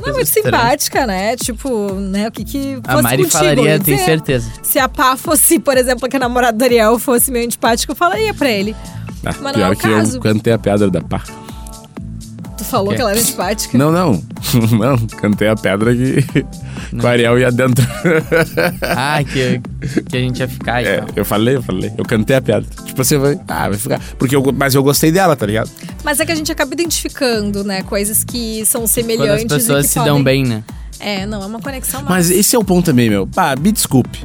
não 0.00 0.08
é 0.10 0.12
muito 0.12 0.28
simpática, 0.28 1.06
né? 1.06 1.36
Tipo, 1.36 1.92
né? 1.94 2.28
O 2.28 2.32
que 2.32 2.44
que 2.44 2.78
A 2.84 2.92
fosse 2.92 3.02
Mari 3.02 3.22
contigo, 3.24 3.38
eu 3.38 3.40
falaria, 3.40 3.70
ia 3.72 3.80
tenho 3.80 3.98
certeza. 4.04 4.50
Se 4.62 4.78
a 4.78 4.88
pá 4.88 5.16
fosse, 5.16 5.58
por 5.58 5.76
exemplo, 5.76 6.08
que 6.08 6.16
a 6.16 6.20
namorada 6.20 6.56
do 6.56 6.64
Ariel 6.64 6.98
fosse 6.98 7.30
meio 7.30 7.44
antipática, 7.44 7.92
eu 7.92 7.96
falaria 7.96 8.32
pra 8.32 8.48
ele. 8.50 8.74
Ah, 9.24 9.34
Mas 9.40 9.56
não 9.56 9.64
é 9.64 9.68
o 9.70 9.76
que 9.76 9.82
caso. 9.82 10.16
eu 10.16 10.20
cantei 10.20 10.52
a 10.52 10.58
pedra 10.58 10.90
da 10.90 11.00
pá. 11.02 11.22
Tu 12.56 12.64
falou 12.64 12.88
Quê? 12.90 12.96
que 12.96 13.00
ela 13.02 13.10
era 13.10 13.20
antipática. 13.20 13.76
Não, 13.76 13.90
não. 13.92 14.22
não, 14.78 14.96
cantei 15.18 15.48
a 15.48 15.56
pedra 15.56 15.94
que, 15.94 16.24
que 16.90 17.04
o 17.04 17.08
Ariel 17.08 17.38
ia 17.38 17.50
dentro. 17.52 17.84
Ah, 18.82 19.22
que, 19.24 19.60
que 20.08 20.16
a 20.16 20.20
gente 20.20 20.40
ia 20.40 20.48
ficar 20.48 20.82
e 20.82 20.86
É, 20.86 20.96
tal. 20.98 21.08
eu 21.16 21.24
falei, 21.24 21.56
eu 21.56 21.62
falei. 21.62 21.92
Eu 21.96 22.04
cantei 22.04 22.36
a 22.36 22.40
pedra. 22.42 22.64
Tipo, 22.84 23.02
você 23.04 23.16
vai. 23.16 23.38
Ah, 23.48 23.68
vai 23.68 23.78
ficar. 23.78 24.00
Porque 24.18 24.34
eu, 24.34 24.42
mas 24.56 24.74
eu 24.74 24.82
gostei 24.82 25.10
dela, 25.12 25.36
tá 25.36 25.46
ligado? 25.46 25.70
Mas 26.04 26.20
é 26.20 26.26
que 26.26 26.32
a 26.32 26.34
gente 26.34 26.50
acaba 26.50 26.72
identificando, 26.74 27.62
né? 27.64 27.82
Coisas 27.82 28.24
que 28.24 28.64
são 28.66 28.82
Quando 28.82 28.88
semelhantes 28.88 29.52
as 29.52 29.62
pessoas 29.62 29.84
e 29.84 29.88
que 29.88 29.92
se 29.92 29.98
podem... 29.98 30.12
dão 30.12 30.22
bem, 30.22 30.44
né? 30.44 30.62
É, 30.98 31.24
não, 31.24 31.42
é 31.42 31.46
uma 31.46 31.60
conexão 31.60 32.02
Mas 32.06 32.30
esse 32.30 32.54
é 32.54 32.58
o 32.58 32.64
ponto 32.64 32.84
também, 32.86 33.08
meu. 33.08 33.26
Pá, 33.26 33.54
me 33.56 33.72
desculpe. 33.72 34.18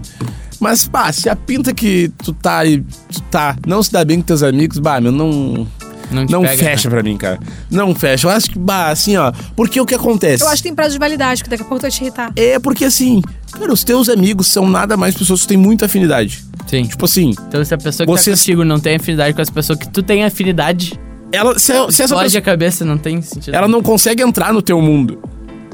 Mas, 0.60 0.88
pá, 0.88 1.12
se 1.12 1.30
a 1.30 1.36
pinta 1.36 1.74
que 1.74 2.12
tu 2.24 2.34
tá 2.34 2.60
aí, 2.60 2.84
tu 3.12 3.22
tá, 3.24 3.56
não 3.68 3.82
se 3.84 3.92
dá 3.92 4.04
bem 4.04 4.18
com 4.20 4.24
teus 4.26 4.42
amigos, 4.44 4.80
bah, 4.80 5.00
meu, 5.00 5.12
não. 5.12 5.68
Não, 6.12 6.26
te 6.26 6.32
Não 6.32 6.42
pega, 6.42 6.58
fecha 6.58 6.90
né? 6.90 6.94
pra 6.96 7.04
mim, 7.04 7.18
cara. 7.18 7.40
Não 7.72 7.94
fecha. 7.96 8.28
Eu 8.28 8.32
acho 8.32 8.50
que, 8.52 8.60
bah, 8.60 8.90
assim, 8.90 9.16
ó. 9.18 9.32
Porque 9.56 9.80
o 9.82 9.86
que 9.86 9.96
acontece? 9.96 10.44
Eu 10.44 10.48
acho 10.48 10.58
que 10.58 10.64
tem 10.70 10.76
prazo 10.76 10.92
de 10.94 11.00
validade, 11.00 11.44
que 11.44 11.50
daqui 11.50 11.64
a 11.64 11.66
pouco 11.66 11.80
tu 11.80 11.84
vai 11.84 11.92
te 11.92 12.02
irritar. 12.02 12.32
É 12.36 12.60
porque, 12.60 12.86
assim, 12.86 13.22
cara, 13.52 13.72
os 13.74 13.84
teus 13.84 14.08
amigos 14.10 14.48
são 14.48 14.68
nada 14.70 14.96
mais 14.96 15.16
pessoas 15.16 15.42
que 15.42 15.48
têm 15.48 15.58
muita 15.58 15.86
afinidade. 15.88 16.44
Sim. 16.68 16.84
Tipo 16.84 17.06
assim, 17.06 17.34
Então, 17.48 17.64
se 17.64 17.74
a 17.74 17.78
pessoa 17.78 18.06
que 18.06 18.12
Vocês- 18.12 18.40
tá 18.40 18.44
contigo 18.44 18.64
não 18.64 18.80
tem 18.80 18.96
afinidade 18.96 19.34
com 19.36 19.42
as 19.42 19.50
pessoas 19.50 19.78
que 19.80 19.88
tu 19.90 20.02
tem 20.04 20.24
afinidade, 20.24 21.00
ela, 21.32 21.58
se, 21.60 21.66
se 21.66 22.04
essa 22.04 22.16
pessoa, 22.16 22.40
a 22.40 22.42
cabeça, 22.42 22.86
não 22.86 22.98
tem 22.98 23.22
sentido. 23.22 23.54
ela 23.54 23.68
não 23.68 23.82
consegue 23.82 24.22
entrar 24.24 24.54
no 24.54 24.62
teu 24.62 24.82
mundo. 24.82 25.20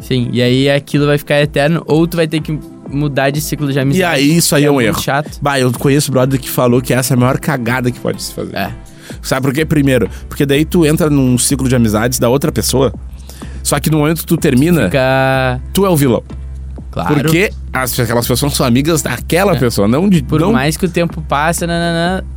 Sim, 0.02 0.30
e 0.34 0.42
aí 0.42 0.70
aquilo 0.70 1.06
vai 1.06 1.18
ficar 1.18 1.40
eterno, 1.42 1.84
ou 1.86 2.08
tu 2.08 2.18
vai 2.18 2.28
ter 2.28 2.42
que 2.42 2.58
mudar 2.90 3.30
de 3.30 3.40
ciclo 3.40 3.72
de 3.72 3.80
amizade. 3.80 4.00
E 4.02 4.04
aí, 4.32 4.36
isso 4.38 4.56
aí 4.56 4.64
que 4.64 4.68
é 4.68 4.72
um 4.72 4.82
erro. 4.82 5.00
chato. 5.02 5.38
Bah, 5.42 5.60
eu 5.60 5.72
conheço 5.72 6.10
o 6.10 6.12
brother 6.12 6.40
que 6.40 6.50
falou 6.50 6.82
que 6.82 6.94
essa 6.94 7.14
é 7.14 7.16
a 7.16 7.20
maior 7.20 7.38
cagada 7.40 7.92
que 7.92 8.00
pode 8.00 8.22
se 8.22 8.34
fazer. 8.34 8.56
É. 8.56 8.72
Sabe 9.22 9.46
por 9.46 9.54
quê? 9.54 9.66
Primeiro, 9.66 10.10
porque 10.28 10.46
daí 10.46 10.66
tu 10.66 10.86
entra 10.86 11.10
num 11.10 11.38
ciclo 11.38 11.68
de 11.70 11.76
amizades 11.76 12.20
da 12.20 12.30
outra 12.30 12.52
pessoa, 12.52 12.94
só 13.64 13.80
que 13.80 13.90
no 13.90 13.98
momento 14.00 14.20
que 14.20 14.26
tu 14.26 14.38
termina, 14.38 14.86
Fica... 14.86 15.60
tu 15.74 15.86
é 15.86 15.90
o 15.90 15.96
vilão. 15.96 16.24
Claro. 16.92 17.16
Porque 17.16 17.52
as, 17.72 17.98
aquelas 17.98 18.28
pessoas 18.28 18.54
são 18.54 18.66
amigas 18.66 19.02
daquela 19.02 19.56
pessoa, 19.56 19.88
não 19.88 20.10
de. 20.10 20.22
Por 20.24 20.42
não, 20.42 20.52
mais 20.52 20.76
que 20.76 20.86
o 20.86 20.90
tempo 20.90 21.22
passe, 21.22 21.66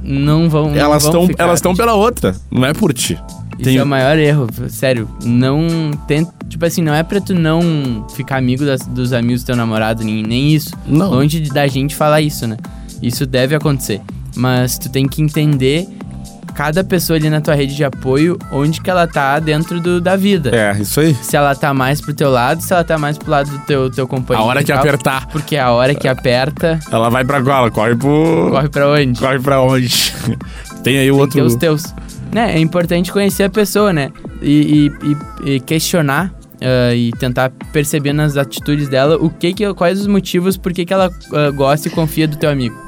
não 0.02 0.48
vão. 0.48 0.70
não 0.70 0.76
elas 0.76 1.04
estão 1.04 1.28
elas 1.36 1.58
estão 1.58 1.74
pela 1.74 1.94
outra, 1.94 2.36
não 2.50 2.64
é 2.64 2.72
por 2.72 2.92
ti. 2.92 3.18
Isso 3.58 3.62
Tem- 3.64 3.76
é 3.78 3.82
o 3.82 3.86
maior 3.86 4.16
erro, 4.18 4.46
sério. 4.68 5.08
Não 5.24 5.90
tenta. 6.06 6.32
Tipo 6.48 6.64
assim, 6.66 6.82
não 6.82 6.94
é 6.94 7.02
pra 7.02 7.20
tu 7.20 7.34
não 7.34 8.06
ficar 8.14 8.36
amigo 8.36 8.64
das- 8.64 8.86
dos 8.86 9.12
amigos 9.12 9.42
do 9.42 9.46
teu 9.46 9.56
namorado, 9.56 10.04
nem, 10.04 10.22
nem 10.22 10.52
isso. 10.54 10.70
Não. 10.86 11.10
Longe 11.10 11.40
de- 11.40 11.50
da 11.50 11.66
gente 11.66 11.94
falar 11.94 12.20
isso, 12.20 12.46
né? 12.46 12.56
Isso 13.02 13.26
deve 13.26 13.54
acontecer. 13.56 14.00
Mas 14.36 14.78
tu 14.78 14.88
tem 14.88 15.06
que 15.08 15.20
entender 15.22 15.86
cada 16.54 16.84
pessoa 16.84 17.16
ali 17.18 17.28
na 17.28 17.40
tua 17.40 17.54
rede 17.54 17.74
de 17.74 17.84
apoio, 17.84 18.38
onde 18.52 18.80
que 18.80 18.88
ela 18.88 19.06
tá 19.06 19.38
dentro 19.38 19.80
do, 19.80 20.00
da 20.00 20.16
vida. 20.16 20.50
É, 20.54 20.80
isso 20.80 21.00
aí. 21.00 21.14
Se 21.14 21.36
ela 21.36 21.54
tá 21.54 21.74
mais 21.74 22.00
pro 22.00 22.14
teu 22.14 22.30
lado, 22.30 22.62
se 22.62 22.72
ela 22.72 22.84
tá 22.84 22.96
mais 22.96 23.18
pro 23.18 23.30
lado 23.30 23.50
do 23.50 23.58
teu, 23.66 23.90
teu 23.90 24.04
A 24.04 24.08
companheiro. 24.08 24.48
hora 24.48 24.60
e 24.60 24.64
que 24.64 24.72
tal. 24.72 24.80
apertar, 24.80 25.26
Porque 25.28 25.56
a 25.56 25.70
hora 25.72 25.94
que 25.94 26.06
aperta, 26.08 26.78
ela 26.90 27.08
vai 27.10 27.24
pra 27.24 27.42
qual? 27.42 27.58
Ela 27.62 27.70
corre 27.70 27.94
pro. 27.96 28.48
corre 28.50 28.68
pra 28.68 28.88
onde? 28.88 29.18
Corre 29.20 29.38
pra 29.40 29.60
onde? 29.60 30.14
Tem 30.82 30.98
aí 30.98 31.10
o 31.10 31.14
Tem 31.14 31.20
outro. 31.20 31.34
ter 31.38 31.42
os 31.42 31.54
teus. 31.56 31.82
Né, 32.32 32.56
é 32.56 32.58
importante 32.58 33.12
conhecer 33.12 33.44
a 33.44 33.50
pessoa, 33.50 33.92
né? 33.92 34.10
E, 34.42 34.90
e- 35.44 35.50
e- 35.50 35.54
e 35.56 35.60
questionar 35.60 36.32
ah, 36.60 36.94
e 36.94 37.10
tentar 37.12 37.50
perceber 37.72 38.12
nas 38.12 38.36
atitudes 38.36 38.88
dela 38.88 39.16
o 39.16 39.30
que 39.30 39.52
que, 39.52 39.72
quais 39.74 40.00
os 40.00 40.06
motivos 40.06 40.56
por 40.56 40.72
que, 40.72 40.84
que 40.84 40.92
ela 40.92 41.10
ah, 41.32 41.50
gosta 41.50 41.88
e 41.88 41.90
confia 41.90 42.26
do 42.26 42.36
teu 42.36 42.50
amigo. 42.50 42.83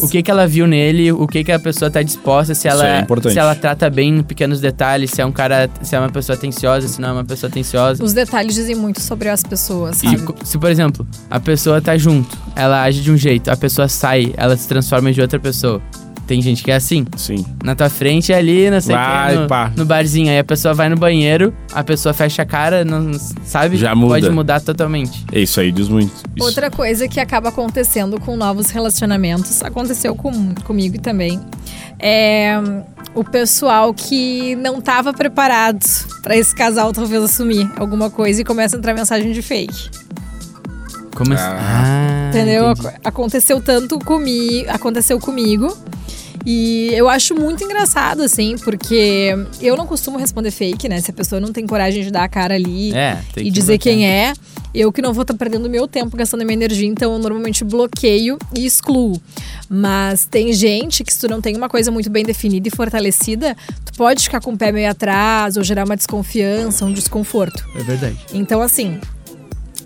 O 0.00 0.08
que 0.08 0.22
que 0.22 0.30
ela 0.30 0.46
viu 0.46 0.66
nele, 0.66 1.12
o 1.12 1.26
que 1.26 1.42
que 1.44 1.52
a 1.52 1.58
pessoa 1.58 1.90
tá 1.90 2.02
disposta, 2.02 2.54
se 2.54 2.68
ela, 2.68 2.86
é 2.86 3.06
se 3.30 3.38
ela 3.38 3.54
trata 3.54 3.88
bem 3.90 4.18
em 4.18 4.22
pequenos 4.22 4.60
detalhes, 4.60 5.10
se 5.10 5.20
é 5.20 5.26
um 5.26 5.32
cara, 5.32 5.68
se 5.82 5.94
é 5.94 5.98
uma 5.98 6.10
pessoa 6.10 6.36
atenciosa, 6.36 6.86
se 6.88 7.00
não 7.00 7.08
é 7.08 7.12
uma 7.12 7.24
pessoa 7.24 7.48
atenciosa. 7.50 8.02
Os 8.02 8.12
detalhes 8.12 8.54
dizem 8.54 8.74
muito 8.74 9.00
sobre 9.00 9.28
as 9.28 9.42
pessoas, 9.42 10.02
E 10.02 10.06
sabe? 10.10 10.22
co- 10.22 10.34
se, 10.44 10.58
por 10.58 10.70
exemplo, 10.70 11.06
a 11.30 11.38
pessoa 11.40 11.80
tá 11.80 11.96
junto, 11.96 12.36
ela 12.54 12.82
age 12.82 13.00
de 13.00 13.10
um 13.10 13.16
jeito, 13.16 13.50
a 13.50 13.56
pessoa 13.56 13.88
sai, 13.88 14.32
ela 14.36 14.56
se 14.56 14.66
transforma 14.68 15.12
de 15.12 15.20
outra 15.20 15.38
pessoa. 15.38 15.80
Tem 16.26 16.40
gente 16.40 16.62
que 16.62 16.70
é 16.70 16.76
assim. 16.76 17.04
Sim. 17.16 17.44
Na 17.64 17.74
tua 17.74 17.88
frente 17.88 18.32
ali, 18.32 18.70
não 18.70 18.80
sei 18.80 18.94
Vai, 18.94 19.36
no, 19.36 19.46
pá. 19.46 19.72
no 19.76 19.84
barzinho. 19.84 20.30
Aí 20.30 20.38
a 20.38 20.44
pessoa 20.44 20.72
vai 20.74 20.88
no 20.88 20.96
banheiro, 20.96 21.52
a 21.72 21.82
pessoa 21.82 22.12
fecha 22.12 22.42
a 22.42 22.46
cara, 22.46 22.84
não 22.84 23.12
sabe? 23.44 23.76
Já 23.76 23.94
muda. 23.94 24.14
Pode 24.14 24.30
mudar 24.30 24.60
totalmente. 24.60 25.24
É 25.32 25.40
isso 25.40 25.60
aí, 25.60 25.72
diz 25.72 25.88
muito. 25.88 26.12
Isso. 26.36 26.46
Outra 26.46 26.70
coisa 26.70 27.08
que 27.08 27.20
acaba 27.20 27.48
acontecendo 27.48 28.20
com 28.20 28.36
novos 28.36 28.70
relacionamentos, 28.70 29.62
aconteceu 29.62 30.14
com, 30.14 30.54
comigo 30.64 31.00
também, 31.00 31.40
é 31.98 32.60
o 33.14 33.24
pessoal 33.24 33.92
que 33.92 34.56
não 34.56 34.78
estava 34.78 35.12
preparado 35.12 35.84
para 36.22 36.36
esse 36.36 36.54
casal 36.54 36.92
talvez 36.92 37.22
assumir 37.22 37.70
alguma 37.76 38.10
coisa 38.10 38.40
e 38.40 38.44
começa 38.44 38.76
a 38.76 38.78
entrar 38.78 38.94
mensagem 38.94 39.32
de 39.32 39.42
fake. 39.42 39.90
Como 41.14 41.32
assim? 41.34 41.44
Ah, 41.44 42.30
Entendeu? 42.30 42.70
entendi. 42.72 42.88
Ac- 42.88 43.00
Aconteceu 43.04 43.60
tanto 43.60 43.98
comigo, 43.98 44.68
aconteceu 44.70 45.18
comigo. 45.18 45.76
E 46.44 46.88
eu 46.94 47.08
acho 47.08 47.36
muito 47.36 47.62
engraçado, 47.62 48.20
assim, 48.22 48.56
porque 48.58 49.32
eu 49.60 49.76
não 49.76 49.86
costumo 49.86 50.18
responder 50.18 50.50
fake, 50.50 50.88
né? 50.88 51.00
Se 51.00 51.10
a 51.12 51.14
pessoa 51.14 51.40
não 51.40 51.52
tem 51.52 51.64
coragem 51.66 52.02
de 52.02 52.10
dar 52.10 52.24
a 52.24 52.28
cara 52.28 52.54
ali 52.56 52.92
É, 52.92 53.16
e 53.36 53.44
que 53.44 53.50
dizer 53.52 53.74
bloquear. 53.78 53.94
quem 53.96 54.08
é, 54.08 54.32
eu 54.74 54.90
que 54.92 55.00
não 55.00 55.12
vou 55.12 55.22
estar 55.22 55.34
perdendo 55.34 55.70
meu 55.70 55.86
tempo 55.86 56.16
gastando 56.16 56.40
minha 56.44 56.54
energia, 56.54 56.88
então 56.88 57.12
eu 57.12 57.18
normalmente 57.20 57.62
bloqueio 57.62 58.38
e 58.58 58.66
excluo. 58.66 59.22
Mas 59.68 60.24
tem 60.24 60.52
gente 60.52 61.04
que 61.04 61.12
se 61.14 61.20
tu 61.20 61.28
não 61.28 61.40
tem 61.40 61.56
uma 61.56 61.68
coisa 61.68 61.92
muito 61.92 62.10
bem 62.10 62.24
definida 62.24 62.66
e 62.66 62.72
fortalecida, 62.74 63.56
tu 63.84 63.92
pode 63.96 64.24
ficar 64.24 64.40
com 64.40 64.52
o 64.52 64.56
pé 64.58 64.72
meio 64.72 64.90
atrás 64.90 65.56
ou 65.56 65.62
gerar 65.62 65.84
uma 65.84 65.96
desconfiança, 65.96 66.84
um 66.84 66.92
desconforto. 66.92 67.64
É 67.76 67.84
verdade. 67.84 68.16
Então, 68.34 68.60
assim, 68.60 68.98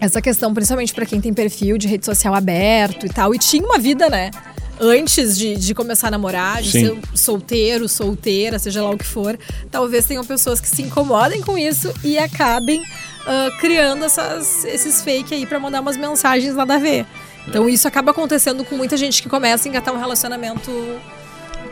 essa 0.01 0.21
questão, 0.21 0.53
principalmente 0.53 0.95
pra 0.95 1.07
quem 1.07 1.21
tem 1.21 1.33
perfil 1.33 1.79
de 1.79 1.89
rede 1.89 2.05
social 2.05 2.35
aberto 2.35 3.07
e 3.07 3.09
tal, 3.09 3.35
e 3.35 3.39
tinha 3.39 3.65
uma 3.65 3.79
vida, 3.79 4.09
né? 4.09 4.31
Antes 4.79 5.39
de, 5.39 5.57
de 5.57 5.75
começar 5.75 6.09
a 6.09 6.11
namorar, 6.11 6.61
de 6.61 6.71
Sim. 6.71 6.87
ser 6.87 7.19
solteiro, 7.19 7.89
solteira, 7.89 8.59
seja 8.59 8.83
lá 8.83 8.91
o 8.91 8.99
que 8.99 9.07
for, 9.07 9.39
talvez 9.71 10.05
tenham 10.05 10.25
pessoas 10.25 10.61
que 10.61 10.69
se 10.69 10.83
incomodem 10.83 11.41
com 11.41 11.57
isso 11.57 11.93
e 12.05 12.19
acabem 12.19 12.83
ah, 13.27 13.51
criando 13.59 14.05
essas, 14.05 14.65
esses 14.65 15.03
fake 15.03 15.35
aí 15.35 15.45
pra 15.45 15.59
mandar 15.59 15.81
umas 15.81 15.97
mensagens 15.97 16.55
nada 16.55 16.75
a 16.75 16.79
ver. 16.79 17.05
Então 17.49 17.69
isso 17.69 17.89
acaba 17.89 18.11
acontecendo 18.11 18.65
com 18.65 18.77
muita 18.77 18.97
gente 18.97 19.23
que 19.23 19.29
começa 19.29 19.67
a 19.67 19.69
engatar 19.69 19.95
um 19.95 19.99
relacionamento 19.99 20.71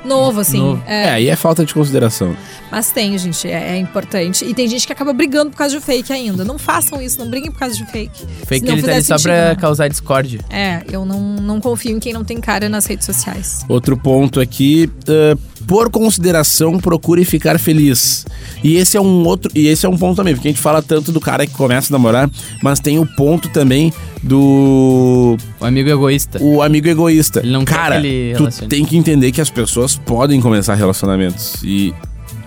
novo, 0.05 0.41
assim. 0.41 0.59
Novo. 0.59 0.83
É, 0.87 1.11
aí 1.11 1.29
é 1.29 1.37
falta 1.37 1.65
de 1.65 1.73
consideração. 1.73 2.37
Mas 2.71 2.91
tem, 2.91 3.17
gente, 3.17 3.49
é, 3.49 3.77
é 3.77 3.79
importante. 3.79 4.45
E 4.45 4.53
tem 4.53 4.69
gente 4.69 4.87
que 4.87 4.93
acaba 4.93 5.13
brigando 5.13 5.51
por 5.51 5.57
causa 5.57 5.79
de 5.79 5.85
fake 5.85 6.13
ainda. 6.13 6.45
Não 6.45 6.59
façam 6.59 7.01
isso, 7.01 7.19
não 7.19 7.29
briguem 7.29 7.51
por 7.51 7.59
causa 7.59 7.77
de 7.77 7.87
fake. 7.87 8.27
Fake 8.47 8.69
ele 8.69 8.83
tá 8.83 8.93
ali 8.93 9.03
só 9.05 9.19
pra 9.19 9.51
né? 9.51 9.55
causar 9.55 9.89
discórdia. 9.89 10.41
É, 10.51 10.83
eu 10.91 11.05
não, 11.05 11.21
não 11.21 11.61
confio 11.61 11.97
em 11.97 12.01
quem 12.01 12.13
não 12.13 12.25
tem 12.25 12.41
cara 12.41 12.69
nas 12.69 12.87
redes 12.87 13.07
sociais. 13.07 13.65
Outro 13.69 13.97
ponto 13.97 14.41
aqui, 14.41 14.91
eh, 15.07 15.37
por 15.67 15.91
consideração, 15.91 16.79
procure 16.79 17.25
ficar 17.25 17.59
feliz. 17.59 18.27
E 18.63 18.77
esse 18.77 18.97
é 18.97 19.01
um 19.01 19.25
outro, 19.27 19.51
e 19.55 19.67
esse 19.67 19.85
é 19.87 19.89
um 19.89 19.97
ponto 19.97 20.17
também, 20.17 20.35
porque 20.35 20.49
a 20.49 20.51
gente 20.51 20.61
fala 20.61 20.83
tanto 20.83 21.13
do 21.13 21.21
cara 21.21 21.47
que 21.47 21.53
começa 21.53 21.93
a 21.93 21.95
namorar, 21.95 22.31
mas 22.63 22.81
tem 22.81 22.99
o 22.99 23.07
ponto 23.07 23.49
também 23.49 23.93
do 24.23 25.37
O 25.61 25.65
amigo 25.65 25.91
egoísta. 25.91 26.43
o 26.43 26.63
amigo 26.63 26.89
egoísta. 26.89 27.41
Ele 27.41 27.53
não 27.53 27.65
quer 27.65 27.75
cara, 27.75 28.01
que 28.01 28.07
ele 28.07 28.35
tu 28.37 28.67
tem 28.69 28.85
que 28.85 28.97
entender 28.97 29.33
que 29.33 29.41
as 29.41 29.51
pessoas 29.51 29.97
podem 29.97 30.41
começar 30.41 30.75
relacionamentos 30.75 31.63
e 31.63 31.93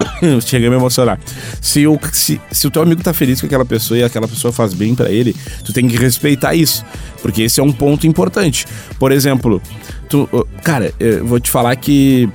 Cheguei 0.46 0.68
a 0.68 0.72
me 0.72 0.78
emocionar. 0.78 1.20
Se 1.62 1.88
o, 1.88 2.00
se, 2.12 2.40
se 2.52 2.68
o 2.68 2.72
teu 2.72 2.82
amigo 2.82 3.02
tá 3.02 3.14
feliz 3.14 3.40
com 3.40 3.48
aquela 3.48 3.66
pessoa 3.66 3.98
e 3.98 4.04
aquela 4.04 4.28
pessoa 4.28 4.52
faz 4.52 4.74
bem 4.74 4.96
pra 4.96 5.10
ele, 5.10 5.36
tu 5.64 5.74
tem 5.74 5.88
que 5.88 5.98
respeitar 5.98 6.56
isso. 6.56 6.86
Porque 7.22 7.44
esse 7.44 7.60
é 7.60 7.64
um 7.64 7.72
ponto 7.72 8.06
importante. 8.08 8.66
Por 9.00 9.12
exemplo, 9.12 9.62
tu, 10.10 10.30
cara, 10.64 10.94
eu 11.00 11.26
vou 11.26 11.40
te 11.40 11.50
falar 11.50 11.76
que 11.76 12.30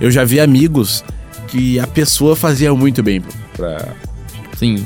eu 0.00 0.10
já 0.10 0.24
vi 0.24 0.40
amigos 0.40 1.04
que 1.48 1.78
a 1.78 1.86
pessoa 1.86 2.34
fazia 2.34 2.72
muito 2.74 3.02
bem 3.02 3.22
pra. 3.56 3.88
Sim, 4.56 4.84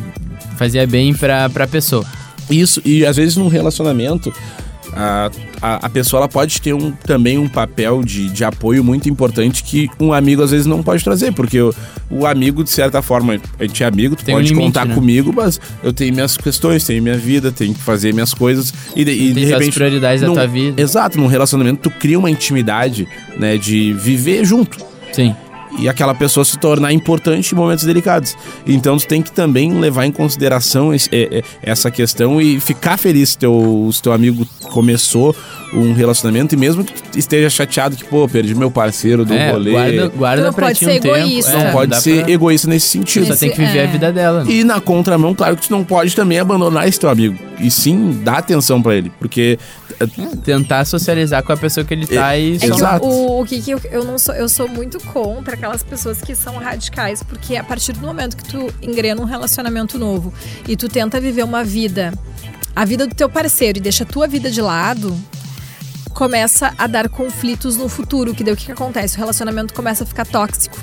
fazia 0.57 0.87
bem 0.87 1.15
pra, 1.15 1.49
pra 1.49 1.67
pessoa. 1.67 2.05
Isso, 2.51 2.81
e 2.85 3.05
às 3.05 3.17
vezes 3.17 3.37
num 3.37 3.49
relacionamento. 3.49 4.33
A, 4.95 5.31
a, 5.61 5.87
a 5.87 5.91
pessoa 5.91 6.21
ela 6.21 6.29
pode 6.29 6.63
ter 6.63 6.73
um, 6.73 6.91
também 6.91 7.37
um 7.37 7.47
papel 7.47 8.03
de, 8.03 8.31
de 8.31 8.43
apoio 8.43 8.83
muito 8.83 9.07
importante 9.09 9.63
que 9.63 9.87
um 10.01 10.15
amigo 10.15 10.43
às 10.43 10.51
vezes 10.51 10.67
não 10.67 10.83
pode 10.83 11.05
trazer, 11.05 11.31
porque 11.35 11.61
o, 11.61 11.75
o 12.11 12.27
amigo, 12.27 12.65
de 12.65 12.71
certa 12.71 13.03
forma, 13.03 13.39
a 13.61 13.65
gente 13.65 13.83
é 13.83 13.87
amigo, 13.87 14.17
tu 14.17 14.25
Tem 14.25 14.35
um 14.35 14.39
pode 14.39 14.49
limite, 14.49 14.65
contar 14.67 14.87
né? 14.87 14.95
comigo, 14.95 15.31
mas 15.33 15.61
eu 15.85 15.93
tenho 15.93 16.15
minhas 16.15 16.39
questões, 16.39 16.85
tenho 16.85 17.03
minha 17.03 17.19
vida, 17.19 17.53
tenho 17.53 17.75
que 17.75 17.83
fazer 17.83 18.15
minhas 18.15 18.33
coisas. 18.33 18.73
E, 18.97 19.05
de- 19.05 19.11
e 19.13 19.29
de 19.29 19.35
Tem 19.35 19.45
as 19.45 19.51
repente. 19.51 19.75
prioridades 19.75 20.23
da 20.23 20.27
num- 20.29 20.35
tua 20.35 20.47
vida. 20.47 20.81
Exato, 20.81 21.19
num 21.21 21.27
relacionamento 21.27 21.83
tu 21.83 21.91
cria 21.91 22.19
uma 22.19 22.31
intimidade, 22.31 23.07
né, 23.39 23.59
de 23.59 23.93
viver 23.93 24.43
junto 24.47 24.88
Sim. 25.13 25.35
e 25.79 25.87
aquela 25.87 26.15
pessoa 26.15 26.45
se 26.47 26.57
tornar 26.59 26.93
importante 26.95 27.53
em 27.53 27.55
momentos 27.55 27.85
delicados. 27.85 28.35
Então 28.67 28.97
tu 28.97 29.07
tem 29.07 29.21
que 29.21 29.31
também 29.31 29.71
levar 29.79 30.07
em 30.07 30.11
consideração 30.11 30.95
esse- 30.95 31.11
é- 31.13 31.39
é- 31.39 31.43
essa 31.63 31.91
questão 31.91 32.41
e 32.41 32.59
ficar 32.59 32.97
feliz 32.97 33.31
se 33.31 33.39
teu, 33.39 33.89
se 33.93 34.01
teu 34.03 34.13
amigo 34.15 34.47
começou 34.73 35.37
um 35.75 35.93
relacionamento 35.93 36.55
e 36.55 36.59
mesmo 36.59 36.83
que 36.83 36.95
tu 36.95 37.19
esteja 37.19 37.51
chateado 37.51 37.95
que, 37.97 38.05
pô, 38.05 38.27
perdi 38.27 38.55
meu 38.55 38.71
parceiro 38.71 39.27
do 39.27 39.35
É, 39.35 39.51
rolê. 39.53 39.71
guarda, 39.73 40.09
guarda 40.09 40.43
Não 40.45 40.53
pra 40.55 40.67
pode 40.69 40.79
ti 40.79 40.85
ser 40.87 40.91
um 40.99 41.01
tempo. 41.01 41.17
egoísta. 41.17 41.53
não 41.53 41.61
É, 41.61 41.73
pode 41.73 41.91
dá 41.91 42.01
ser 42.01 42.23
pra- 42.25 42.33
egoísta 42.33 42.69
nesse 42.69 42.89
sentido. 42.89 43.27
Só 43.27 43.37
tem 43.37 43.51
que 43.51 43.59
viver 43.61 43.79
É. 43.79 43.85
a 43.85 43.87
vida 43.87 44.11
dela. 44.11 44.45
né? 44.45 44.51
E 44.51 44.65
na 44.65 44.81
contramão, 44.81 45.35
claro 45.35 45.55
que 45.55 45.69
tu 45.69 45.71
não 45.71 45.85
pode 45.85 46.17
também 46.17 46.39
abandonar 46.39 46.89
esse 46.89 46.99
teu 46.99 47.11
amigo. 47.11 47.37
E 47.61 47.71
sim, 47.71 48.21
dar 48.25 48.39
atenção 48.39 48.81
pra 48.81 48.97
ele. 48.97 49.13
Porque 49.19 49.59
Tentar 50.45 50.85
socializar 50.85 51.43
com 51.43 51.53
a 51.53 51.57
pessoa 51.57 51.85
que 51.85 51.93
ele 51.95 52.07
tá 52.07 52.37
e 52.37 52.57
É 52.57 52.59
que 52.59 52.69
só- 52.69 52.75
Exato. 52.77 53.07
o, 53.07 53.41
o 53.41 53.45
que, 53.45 53.61
que 53.61 53.71
eu, 53.73 53.81
eu 53.91 54.05
não 54.05 54.19
sou, 54.19 54.35
eu 54.35 54.49
sou 54.49 54.69
muito 54.69 55.01
contra 55.01 55.55
aquelas 55.55 55.83
pessoas 55.83 56.21
que 56.21 56.35
são 56.35 56.57
radicais, 56.57 57.23
porque 57.23 57.57
a 57.57 57.65
partir 57.65 57.93
do 57.93 58.01
momento 58.01 58.37
que 58.37 58.45
tu 58.45 58.73
engrena 58.83 59.21
um 59.21 59.25
relacionamento 59.25 59.99
novo 59.99 60.33
e 60.69 60.77
tu 60.77 60.89
tenta 60.89 61.21
viver 61.21 61.43
uma 61.45 61.65
vida, 61.65 62.13
a 62.77 62.85
vida 62.85 63.07
do 63.07 63.15
teu 63.15 63.29
parceiro 63.29 63.79
e 63.79 63.81
deixa 63.81 64.05
a 64.05 64.07
tua 64.07 64.27
vida 64.29 64.51
de 64.51 64.61
lado, 64.61 65.17
começa 66.15 66.75
a 66.77 66.87
dar 66.87 67.09
conflitos 67.09 67.77
no 67.77 67.89
futuro, 67.89 68.35
que 68.35 68.43
daí 68.43 68.53
o 68.53 68.57
que, 68.57 68.67
que 68.67 68.73
acontece? 68.73 69.17
O 69.17 69.19
relacionamento 69.19 69.73
começa 69.73 70.03
a 70.03 70.07
ficar 70.07 70.27
tóxico. 70.27 70.77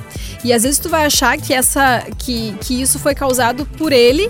E 0.43 0.54
às 0.54 0.63
vezes 0.63 0.80
tu 0.80 0.88
vai 0.88 1.06
achar 1.06 1.38
que 1.38 1.54
essa 1.54 2.06
que, 2.17 2.54
que 2.62 2.82
isso 2.82 2.99
foi 2.99 3.13
causado 3.15 3.65
por 3.65 3.91
ele 3.91 4.30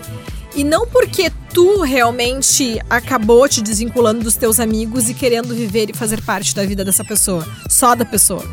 e 0.56 0.64
não 0.64 0.88
porque 0.88 1.32
tu 1.54 1.82
realmente 1.82 2.80
acabou 2.90 3.48
te 3.48 3.62
desvinculando 3.62 4.22
dos 4.24 4.36
teus 4.36 4.60
amigos 4.60 5.10
e 5.10 5.14
querendo 5.14 5.54
viver 5.54 5.90
e 5.90 5.94
fazer 5.94 6.22
parte 6.22 6.56
da 6.56 6.66
vida 6.66 6.84
dessa 6.84 7.04
pessoa, 7.04 7.46
só 7.70 7.96
da 7.96 8.06
pessoa. 8.06 8.44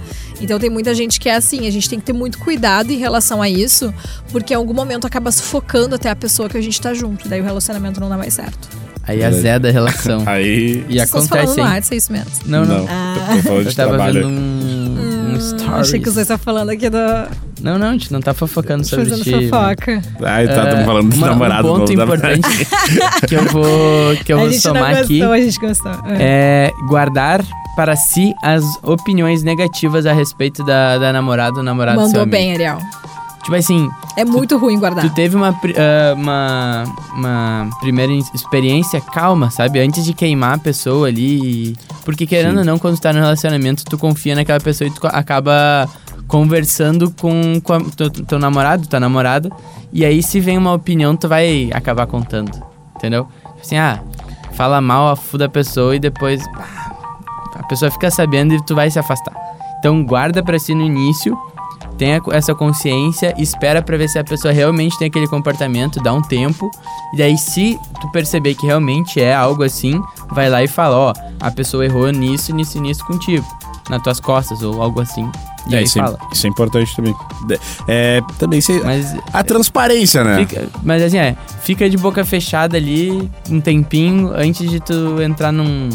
Então 0.40 0.58
tem 0.58 0.70
muita 0.70 0.94
gente 0.94 1.18
que 1.20 1.28
é 1.28 1.34
assim, 1.36 1.66
a 1.66 1.70
gente 1.70 1.88
tem 1.88 1.98
que 1.98 2.04
ter 2.06 2.12
muito 2.12 2.38
cuidado 2.38 2.90
em 2.90 2.98
relação 2.98 3.40
a 3.40 3.48
isso, 3.48 3.92
porque 4.30 4.52
em 4.52 4.56
algum 4.56 4.74
momento 4.74 5.06
acaba 5.06 5.30
sufocando 5.32 5.94
até 5.94 6.10
a 6.10 6.16
pessoa 6.16 6.48
que 6.48 6.56
a 6.56 6.60
gente 6.60 6.80
tá 6.80 6.92
junto, 6.92 7.28
daí 7.28 7.40
o 7.40 7.44
relacionamento 7.44 8.00
não 8.00 8.08
dá 8.08 8.16
mais 8.18 8.34
certo. 8.34 8.68
Aí 9.04 9.22
azeda 9.24 9.68
a 9.68 9.72
relação. 9.72 10.22
aí. 10.26 10.84
E 10.88 10.94
Vocês 10.94 11.10
acontece, 11.10 11.28
falando 11.28 11.58
hein? 11.58 11.64
no 11.64 11.70
WhatsApp, 11.70 11.94
é 11.94 11.96
isso 11.98 12.12
mesmo. 12.12 12.30
Não, 12.46 12.64
não. 12.64 12.76
eu 12.78 12.86
tô 12.86 13.42
falando 13.42 13.58
Eu 13.62 13.64
de 13.64 13.76
tava 13.76 13.88
trabalho. 13.94 14.14
vendo 14.14 14.28
um, 14.28 14.81
um 15.34 15.38
story. 15.38 15.80
Achei 15.80 16.00
que 16.00 16.10
você 16.10 16.20
está 16.22 16.38
falando 16.38 16.70
aqui 16.70 16.88
do. 16.88 16.98
Não, 17.60 17.78
não, 17.78 17.88
a 17.88 17.92
gente 17.92 18.12
não 18.12 18.20
tá 18.20 18.34
fofocando 18.34 18.84
sobre 18.84 19.08
Fazendo 19.10 19.22
ti. 19.24 19.30
né? 19.34 19.42
fofoca. 19.48 20.02
Ai, 20.24 20.46
tá, 20.46 20.52
É, 20.52 20.64
estamos 20.64 20.84
falando 20.84 21.08
do 21.10 21.16
uma- 21.16 21.26
namorado. 21.28 21.72
Um 21.72 21.78
ponto 21.78 21.94
da- 21.96 22.04
importante 22.04 22.66
que 23.28 23.34
eu 23.36 23.44
vou, 23.46 24.16
que 24.24 24.32
eu 24.32 24.38
a 24.38 24.42
vou 24.42 24.52
somar 24.52 24.90
gostou, 24.96 25.04
aqui 25.04 25.22
a 25.22 25.40
gente 25.40 25.58
gostou. 25.60 25.92
É. 26.18 26.70
é 26.70 26.70
guardar 26.88 27.42
para 27.76 27.94
si 27.96 28.32
as 28.42 28.62
opiniões 28.82 29.42
negativas 29.42 30.04
a 30.06 30.12
respeito 30.12 30.64
da, 30.64 30.98
da 30.98 31.12
namorada 31.12 31.56
ou 31.58 31.62
namorado 31.62 31.96
do 31.98 32.00
seu 32.02 32.06
Mandou 32.08 32.22
amigo. 32.22 32.36
bem, 32.36 32.52
Ariel. 32.52 32.78
Tipo 33.42 33.56
assim, 33.56 33.90
É 34.16 34.24
muito 34.24 34.56
ruim 34.56 34.78
guardar. 34.78 35.04
tu 35.04 35.12
teve 35.14 35.34
uma, 35.34 35.48
ah, 35.48 36.14
uma, 36.14 36.84
uma 37.14 37.70
primeira 37.80 38.12
experiência 38.12 39.00
calma, 39.00 39.50
sabe? 39.50 39.80
Antes 39.80 40.04
de 40.04 40.14
queimar 40.14 40.54
a 40.54 40.58
pessoa 40.58 41.08
ali. 41.08 41.76
Porque 42.04 42.24
querendo 42.26 42.52
Sim. 42.54 42.58
ou 42.60 42.64
não, 42.64 42.78
quando 42.78 42.96
tu 42.96 43.02
tá 43.02 43.12
no 43.12 43.18
relacionamento, 43.20 43.84
tu 43.84 43.98
confia 43.98 44.34
naquela 44.36 44.60
pessoa 44.60 44.86
e 44.86 44.90
tu 44.92 45.04
acaba 45.08 45.88
conversando 46.28 47.10
com, 47.20 47.60
com 47.60 47.72
a- 47.72 47.80
teu, 47.96 48.08
teu 48.10 48.38
namorado, 48.38 48.86
tua 48.86 49.00
namorada. 49.00 49.50
E 49.92 50.04
aí, 50.04 50.22
se 50.22 50.38
vem 50.40 50.56
uma 50.56 50.72
opinião, 50.72 51.16
tu 51.16 51.28
vai 51.28 51.68
acabar 51.74 52.06
contando. 52.06 52.50
Entendeu? 52.96 53.24
Tipo 53.24 53.60
Assim, 53.60 53.76
ah, 53.76 54.00
fala 54.52 54.80
mal 54.80 55.08
a 55.10 55.16
fu 55.16 55.36
da 55.36 55.48
pessoa 55.48 55.94
e 55.96 55.98
depois. 55.98 56.42
a 57.56 57.62
pessoa 57.64 57.90
fica 57.90 58.10
sabendo 58.10 58.54
e 58.54 58.64
tu 58.64 58.74
vai 58.74 58.90
se 58.90 58.98
afastar. 58.98 59.34
Então, 59.78 60.04
guarda 60.04 60.42
pra 60.42 60.58
si 60.58 60.74
no 60.74 60.82
início 60.82 61.36
tenha 62.02 62.20
essa 62.32 62.52
consciência, 62.52 63.32
espera 63.38 63.80
pra 63.80 63.96
ver 63.96 64.08
se 64.08 64.18
a 64.18 64.24
pessoa 64.24 64.52
realmente 64.52 64.98
tem 64.98 65.06
aquele 65.06 65.28
comportamento, 65.28 66.02
dá 66.02 66.12
um 66.12 66.20
tempo. 66.20 66.68
E 67.14 67.18
daí, 67.18 67.38
se 67.38 67.78
tu 68.00 68.10
perceber 68.10 68.56
que 68.56 68.66
realmente 68.66 69.20
é 69.20 69.32
algo 69.32 69.62
assim, 69.62 70.02
vai 70.32 70.50
lá 70.50 70.64
e 70.64 70.66
fala, 70.66 70.96
ó, 70.96 71.12
a 71.38 71.48
pessoa 71.52 71.84
errou 71.84 72.10
nisso, 72.10 72.52
nisso 72.52 72.78
e 72.78 72.80
nisso 72.80 73.04
contigo. 73.06 73.46
Nas 73.88 74.02
tuas 74.02 74.18
costas, 74.18 74.62
ou 74.64 74.82
algo 74.82 75.00
assim. 75.00 75.30
E 75.68 75.76
É, 75.76 75.78
aí 75.78 75.84
isso, 75.84 76.00
é, 76.00 76.02
fala. 76.02 76.18
isso 76.32 76.44
é 76.44 76.50
importante 76.50 76.96
também. 76.96 77.14
É, 77.86 78.20
também 78.36 78.60
se, 78.60 78.80
Mas, 78.80 79.14
a 79.32 79.44
transparência, 79.44 80.24
né? 80.24 80.38
fica, 80.44 80.66
mas 80.82 81.02
assim, 81.04 81.18
é, 81.18 81.36
fica 81.62 81.88
de 81.88 81.96
boca 81.96 82.24
fechada 82.24 82.76
ali 82.76 83.30
um 83.48 83.60
tempinho 83.60 84.32
antes 84.34 84.68
de 84.68 84.80
tu 84.80 85.22
entrar 85.22 85.52
num, 85.52 85.88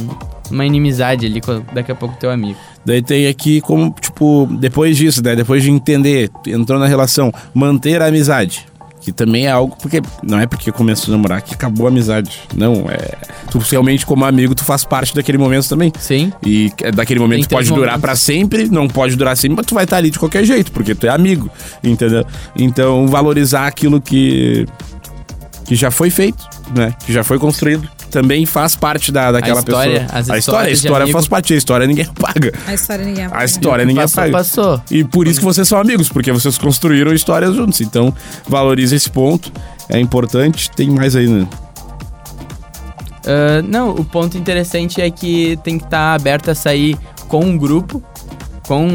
numa 0.50 0.66
inimizade 0.66 1.26
ali 1.26 1.42
com 1.42 1.62
daqui 1.74 1.92
a 1.92 1.96
pouco 1.96 2.16
teu 2.18 2.30
amigo. 2.30 2.58
Daí 2.86 3.02
tem 3.02 3.28
aqui 3.28 3.60
como, 3.62 3.94
tipo, 4.00 4.48
depois 4.60 4.96
disso, 4.98 5.22
né? 5.24 5.36
Depois 5.36 5.62
de 5.62 5.70
entender, 5.70 6.30
entrou 6.46 6.80
na 6.80 6.88
relação, 6.88 7.32
manter 7.54 8.02
a 8.02 8.08
amizade. 8.08 8.66
Que 9.02 9.12
também 9.12 9.46
é 9.46 9.52
algo, 9.52 9.76
porque 9.82 10.02
não 10.22 10.40
é 10.40 10.46
porque 10.46 10.72
começou 10.72 11.14
a 11.14 11.18
namorar 11.18 11.42
que 11.42 11.54
acabou 11.54 11.86
a 11.86 11.90
amizade. 11.90 12.42
Não, 12.56 12.86
é. 12.90 13.16
Tu 13.50 13.58
realmente, 13.60 14.06
como 14.06 14.26
amigo, 14.26 14.54
tu 14.54 14.66
faz 14.66 14.84
parte 14.84 15.16
daquele 15.16 15.38
momento 15.38 15.70
também. 15.70 15.94
Sim, 16.00 16.34
E 16.46 16.72
é 16.82 16.92
daquele 16.92 17.20
momento 17.20 17.48
pode 17.48 17.70
durar 17.70 18.00
pra 18.00 18.16
sempre, 18.16 18.70
não 18.70 18.88
pode 18.88 19.16
durar 19.16 19.38
sempre, 19.38 19.56
mas 19.58 19.66
tu 19.66 19.76
vai 19.76 19.86
estar 19.86 19.98
ali 19.98 20.10
de 20.10 20.20
qualquer 20.20 20.44
jeito, 20.44 20.72
porque 20.72 20.94
tu 20.94 21.06
é 21.06 21.10
amigo, 21.10 21.50
entendeu? 21.84 22.26
Então, 22.58 23.08
valorizar 23.08 23.68
aquilo 23.68 24.02
que 24.02 24.66
que 25.68 25.76
já 25.76 25.92
foi 25.92 26.10
feito, 26.10 26.44
né? 26.74 26.94
Que 27.06 27.12
já 27.12 27.24
foi 27.24 27.38
construído, 27.38 27.88
também 28.10 28.46
faz 28.46 28.76
parte 28.76 29.12
da, 29.12 29.32
daquela 29.32 29.60
história, 29.60 30.02
pessoa. 30.02 30.20
as 30.20 30.30
a 30.30 30.38
história, 30.38 30.70
a 30.70 30.72
história 30.72 31.04
amigo. 31.04 31.18
faz 31.18 31.28
parte, 31.28 31.54
a 31.54 31.58
história 31.58 31.88
ninguém 31.88 32.06
paga. 32.06 32.54
A 32.66 32.74
história 32.74 33.06
ninguém 33.06 33.24
A 33.26 33.28
apaga. 33.28 33.46
história 33.46 33.86
ninguém 33.86 34.04
passou, 34.04 34.24
apaga. 34.24 34.38
passou. 34.38 34.82
E 34.90 35.04
por 35.04 35.28
isso 35.28 35.40
que 35.40 35.46
vocês 35.46 35.68
são 35.68 35.80
amigos, 35.80 36.10
porque 36.10 36.32
vocês 36.32 36.58
construíram 36.58 37.14
histórias 37.14 37.56
juntos. 37.56 37.82
Então, 37.82 38.14
valorize 38.48 38.96
esse 38.96 39.10
ponto. 39.10 39.52
É 39.90 40.00
importante. 40.00 40.70
Tem 40.72 40.90
mais 40.90 41.16
aí, 41.16 41.28
né? 41.28 41.48
Ah, 43.26 43.62
não, 43.62 43.92
o 43.92 44.06
ponto 44.06 44.38
interessante 44.38 45.02
é 45.02 45.10
que 45.10 45.60
tem 45.64 45.78
que 45.78 45.84
estar 45.86 46.14
aberto 46.16 46.50
a 46.50 46.56
sair 46.56 46.98
com 47.28 47.44
um 47.44 47.58
grupo, 47.58 48.02
com 48.66 48.88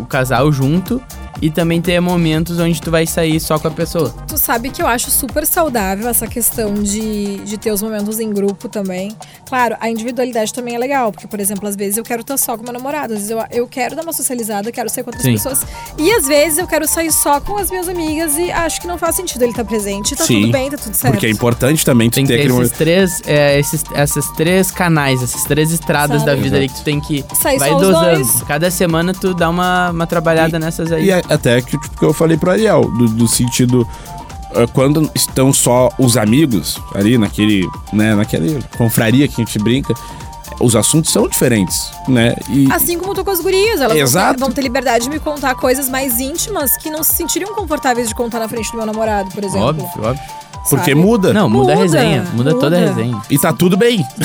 o 0.00 0.06
casal 0.06 0.50
junto, 0.50 1.00
e 1.40 1.50
também 1.50 1.80
ter 1.80 2.00
momentos 2.00 2.58
onde 2.58 2.80
tu 2.80 2.90
vai 2.90 3.06
sair 3.06 3.38
só 3.40 3.58
com 3.58 3.68
a 3.68 3.70
pessoa. 3.70 4.14
Tu 4.26 4.38
sabe 4.38 4.70
que 4.70 4.82
eu 4.82 4.86
acho 4.86 5.10
super 5.10 5.46
saudável 5.46 6.08
essa 6.08 6.26
questão 6.26 6.74
de, 6.74 7.38
de 7.38 7.58
ter 7.58 7.70
os 7.72 7.82
momentos 7.82 8.18
em 8.20 8.30
grupo 8.32 8.68
também. 8.68 9.14
Claro, 9.48 9.76
a 9.80 9.88
individualidade 9.90 10.52
também 10.52 10.74
é 10.74 10.78
legal, 10.78 11.12
porque, 11.12 11.26
por 11.26 11.38
exemplo, 11.40 11.68
às 11.68 11.76
vezes 11.76 11.96
eu 11.96 12.04
quero 12.04 12.22
estar 12.22 12.36
só 12.36 12.56
com 12.56 12.64
meu 12.64 12.72
namorado, 12.72 13.12
às 13.14 13.20
vezes 13.20 13.30
eu, 13.30 13.38
eu 13.50 13.66
quero 13.68 13.94
dar 13.94 14.02
uma 14.02 14.12
socializada, 14.12 14.72
quero 14.72 14.88
sair 14.88 15.04
com 15.04 15.10
outras 15.10 15.24
Sim. 15.24 15.32
pessoas. 15.32 15.64
E 15.98 16.10
às 16.12 16.26
vezes 16.26 16.58
eu 16.58 16.66
quero 16.66 16.86
sair 16.88 17.12
só 17.12 17.40
com 17.40 17.56
as 17.58 17.70
minhas 17.70 17.88
amigas 17.88 18.36
e 18.36 18.50
acho 18.50 18.80
que 18.80 18.86
não 18.86 18.98
faz 18.98 19.16
sentido 19.16 19.42
ele 19.42 19.52
estar 19.52 19.64
presente. 19.64 20.16
Tá 20.16 20.24
Sim, 20.24 20.42
tudo 20.42 20.52
bem, 20.52 20.70
tá 20.70 20.76
tudo 20.78 20.94
certo. 20.94 21.12
Porque 21.14 21.26
é 21.26 21.30
importante 21.30 21.84
também 21.84 22.10
tu 22.10 22.14
Tem 22.14 22.24
que 22.24 22.28
ter 22.32 22.34
aquele 22.40 22.48
esses 22.48 22.56
momento. 22.58 22.76
três, 22.76 23.22
é, 23.26 23.58
esses, 23.58 23.84
essas 23.94 24.26
três 24.32 24.70
canais, 24.70 25.22
essas 25.22 25.44
três 25.44 25.70
estradas 25.72 26.22
Sabe? 26.22 26.36
da 26.36 26.42
vida 26.42 26.56
ali 26.56 26.68
que 26.68 26.74
tu 26.76 26.82
tem 26.84 27.00
que 27.00 27.24
Sair 27.40 27.58
vai 27.58 27.70
só 27.70 27.76
os 27.76 27.82
dosando. 27.82 28.04
dois. 28.16 28.42
Cada 28.42 28.70
semana 28.70 29.12
tu 29.14 29.34
dá 29.34 29.48
uma, 29.50 29.90
uma 29.90 30.06
trabalhada 30.06 30.58
nessas 30.58 30.90
aí. 30.92 31.04
E 31.06 31.10
é- 31.10 31.22
até 31.28 31.60
que, 31.62 31.78
tipo, 31.78 31.98
que 31.98 32.04
eu 32.04 32.12
falei 32.12 32.36
pro 32.36 32.50
Ariel, 32.50 32.82
do, 32.82 33.08
do 33.08 33.28
sentido. 33.28 33.86
ah, 34.54 34.66
Quando 34.72 35.10
estão 35.14 35.52
só 35.52 35.90
os 35.98 36.16
amigos 36.16 36.80
ali 36.94 37.18
naquele, 37.18 37.68
né, 37.92 38.14
naquela 38.14 38.46
confraria 38.76 39.26
que 39.28 39.40
a 39.40 39.44
gente 39.44 39.58
brinca, 39.58 39.94
os 40.60 40.74
assuntos 40.74 41.12
são 41.12 41.28
diferentes, 41.28 41.90
né? 42.08 42.34
E 42.48 42.70
Assim 42.72 42.96
como 42.98 43.10
eu 43.10 43.14
tô 43.16 43.24
com 43.24 43.30
as 43.30 43.40
gurias, 43.40 43.80
elas 43.80 43.92
vão 43.92 44.02
Exato. 44.02 44.34
ter, 44.34 44.40
vão 44.40 44.50
ter 44.50 44.62
liberdade 44.62 45.04
de 45.04 45.10
me 45.10 45.18
contar 45.18 45.54
coisas 45.54 45.88
mais 45.88 46.18
íntimas 46.18 46.76
que 46.78 46.88
não 46.88 47.02
se 47.02 47.14
sentiriam 47.14 47.52
confortáveis 47.54 48.08
de 48.08 48.14
contar 48.14 48.38
na 48.38 48.48
frente 48.48 48.70
do 48.70 48.76
meu 48.78 48.86
namorado, 48.86 49.30
por 49.32 49.44
exemplo. 49.44 49.66
Óbvio, 49.68 49.86
óbvio. 49.98 50.22
Porque 50.68 50.90
sabe? 50.92 50.94
muda. 50.94 51.32
Não, 51.32 51.48
muda, 51.48 51.72
a 51.72 51.76
Muda, 51.76 51.82
resenha. 51.82 52.24
Muda, 52.34 52.50
toda 52.54 52.76
a 52.76 52.80
muda. 52.80 52.92
resenha. 52.94 53.22
E 53.30 53.38
tá 53.38 53.52
tudo 53.52 53.76
bem. 53.76 54.04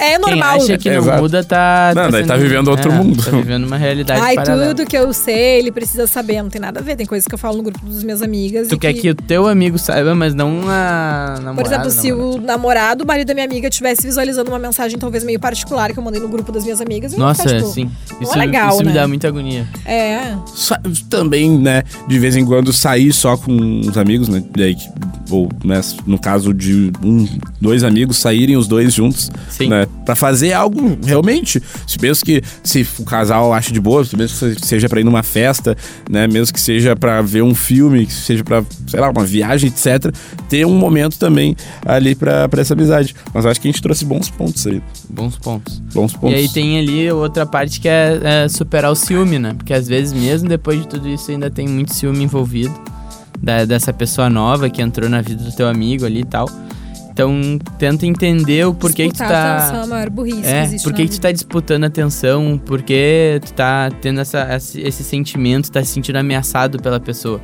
É, 0.00 0.14
é 0.14 0.18
normal. 0.18 0.54
Quem 0.58 0.64
acha 0.64 0.78
que 0.78 0.90
não 0.90 0.98
Exato. 1.02 1.22
muda 1.22 1.44
tá. 1.44 1.92
Não, 1.94 2.10
daí 2.10 2.24
tá 2.24 2.34
sendo- 2.34 2.42
vivendo 2.42 2.68
outro 2.68 2.90
é, 2.90 2.94
mundo. 2.94 3.22
Tá 3.22 3.30
vivendo 3.30 3.66
uma 3.66 3.76
realidade 3.76 4.20
Ai, 4.20 4.34
paralela. 4.34 4.74
tudo 4.74 4.86
que 4.88 4.96
eu 4.96 5.12
sei, 5.12 5.58
ele 5.58 5.70
precisa 5.70 6.06
saber. 6.06 6.42
Não 6.42 6.50
tem 6.50 6.60
nada 6.60 6.80
a 6.80 6.82
ver. 6.82 6.96
Tem 6.96 7.06
coisas 7.06 7.26
que 7.26 7.34
eu 7.34 7.38
falo 7.38 7.56
no 7.58 7.62
grupo 7.62 7.84
dos 7.84 8.02
minhas 8.02 8.22
amigas. 8.22 8.68
Tu 8.68 8.74
e 8.74 8.78
quer 8.78 8.92
que 8.94 9.10
o 9.10 9.14
teu 9.14 9.46
amigo 9.48 9.78
saiba, 9.78 10.14
mas 10.14 10.34
não 10.34 10.62
a 10.68 11.34
namorada. 11.42 11.54
Por 11.54 11.66
exemplo, 11.66 11.90
se 11.90 12.08
namorada. 12.10 12.36
o 12.38 12.40
namorado, 12.40 13.04
o 13.04 13.06
marido 13.06 13.26
da 13.28 13.34
minha 13.34 13.46
amiga, 13.46 13.68
estivesse 13.68 14.02
visualizando 14.02 14.50
uma 14.50 14.58
mensagem 14.58 14.98
talvez 14.98 15.24
meio 15.24 15.38
particular 15.40 15.92
que 15.92 15.98
eu 15.98 16.02
mandei 16.02 16.20
no 16.20 16.28
grupo 16.28 16.50
das 16.52 16.64
minhas 16.64 16.80
amigas, 16.80 17.12
eu 17.12 17.18
ia 17.18 17.24
Nossa, 17.24 17.42
ficar, 17.42 17.56
tipo, 17.56 17.68
sim. 17.68 17.90
não 18.12 18.20
Isso, 18.22 18.34
é 18.34 18.38
legal, 18.38 18.70
isso 18.70 18.78
me 18.80 18.86
né? 18.86 18.92
dá 18.94 19.08
muita 19.08 19.28
agonia. 19.28 19.66
É. 19.84 20.34
Sa- 20.54 20.80
também, 21.08 21.58
né, 21.58 21.82
de 22.08 22.18
vez 22.18 22.36
em 22.36 22.44
quando 22.44 22.72
sair 22.72 23.12
só 23.12 23.36
com 23.36 23.80
os 23.80 23.96
amigos, 23.96 24.28
né? 24.28 24.42
Daí, 24.56 24.74
que- 24.74 24.88
ou, 25.30 25.48
né, 25.64 25.80
no 26.06 26.18
caso 26.18 26.52
de 26.52 26.92
um, 27.02 27.26
dois 27.60 27.84
amigos 27.84 28.18
saírem 28.18 28.56
os 28.56 28.66
dois 28.66 28.92
juntos, 28.92 29.30
Sim. 29.48 29.68
né? 29.68 29.86
Pra 30.04 30.14
fazer 30.14 30.52
algo 30.52 30.98
realmente. 31.04 31.62
Se 31.86 32.00
mesmo 32.00 32.24
que 32.24 32.42
se 32.62 32.86
o 32.98 33.04
casal 33.04 33.52
acha 33.52 33.72
de 33.72 33.80
boa, 33.80 34.04
se 34.04 34.16
mesmo 34.16 34.54
que 34.54 34.66
seja 34.66 34.88
pra 34.88 35.00
ir 35.00 35.04
numa 35.04 35.22
festa, 35.22 35.76
né? 36.08 36.26
Mesmo 36.26 36.52
que 36.52 36.60
seja 36.60 36.96
pra 36.96 37.22
ver 37.22 37.42
um 37.42 37.54
filme, 37.54 38.06
que 38.06 38.12
seja 38.12 38.44
pra, 38.44 38.64
sei 38.86 39.00
lá, 39.00 39.10
uma 39.10 39.24
viagem, 39.24 39.68
etc. 39.68 40.14
Ter 40.48 40.66
um 40.66 40.74
momento 40.74 41.18
também 41.18 41.56
ali 41.84 42.14
pra, 42.14 42.48
pra 42.48 42.60
essa 42.60 42.74
amizade. 42.74 43.14
Mas 43.32 43.46
acho 43.46 43.60
que 43.60 43.68
a 43.68 43.70
gente 43.70 43.82
trouxe 43.82 44.04
bons 44.04 44.30
pontos 44.30 44.66
aí. 44.66 44.82
Bons 45.08 45.36
pontos. 45.36 45.78
Bons 45.92 46.12
pontos. 46.12 46.36
E 46.36 46.42
aí 46.42 46.48
tem 46.48 46.78
ali 46.78 47.10
outra 47.10 47.46
parte 47.46 47.80
que 47.80 47.88
é, 47.88 48.20
é 48.22 48.48
superar 48.48 48.90
o 48.90 48.94
ciúme, 48.94 49.38
né? 49.38 49.54
Porque 49.54 49.72
às 49.72 49.86
vezes, 49.86 50.12
mesmo 50.12 50.48
depois 50.48 50.80
de 50.80 50.88
tudo 50.88 51.08
isso, 51.08 51.30
ainda 51.30 51.50
tem 51.50 51.68
muito 51.68 51.94
ciúme 51.94 52.24
envolvido. 52.24 52.74
Da- 53.42 53.64
dessa 53.64 53.92
pessoa 53.92 54.28
nova 54.30 54.68
que 54.70 54.80
entrou 54.82 55.08
na 55.08 55.20
vida 55.20 55.42
do 55.42 55.52
teu 55.52 55.68
amigo 55.68 56.04
ali 56.04 56.20
e 56.20 56.24
tal. 56.24 56.48
Então, 57.12 57.58
tenta 57.78 58.06
entender 58.06 58.66
o 58.66 58.72
porquê 58.72 59.04
que 59.08 59.10
tu 59.14 59.18
Disputar 59.18 59.30
a 59.30 59.56
tá. 59.58 59.64
atenção 59.64 59.80
é 59.80 59.82
a 59.82 59.86
maior 59.86 60.10
burrice 60.10 60.40
que 60.42 60.46
É, 60.48 60.62
existe 60.62 60.84
por 60.84 60.90
na 60.92 60.96
que 60.96 61.04
que 61.08 61.10
tu 61.10 61.20
tá 61.20 61.32
disputando 61.32 61.84
atenção? 61.84 62.58
Por 62.64 62.82
que 62.82 63.40
tu 63.44 63.52
tá 63.52 63.90
tendo 64.00 64.20
essa, 64.20 64.54
esse, 64.56 64.80
esse 64.80 65.04
sentimento, 65.04 65.70
tá 65.70 65.82
se 65.84 65.92
sentindo 65.92 66.16
ameaçado 66.16 66.80
pela 66.80 66.98
pessoa? 67.00 67.40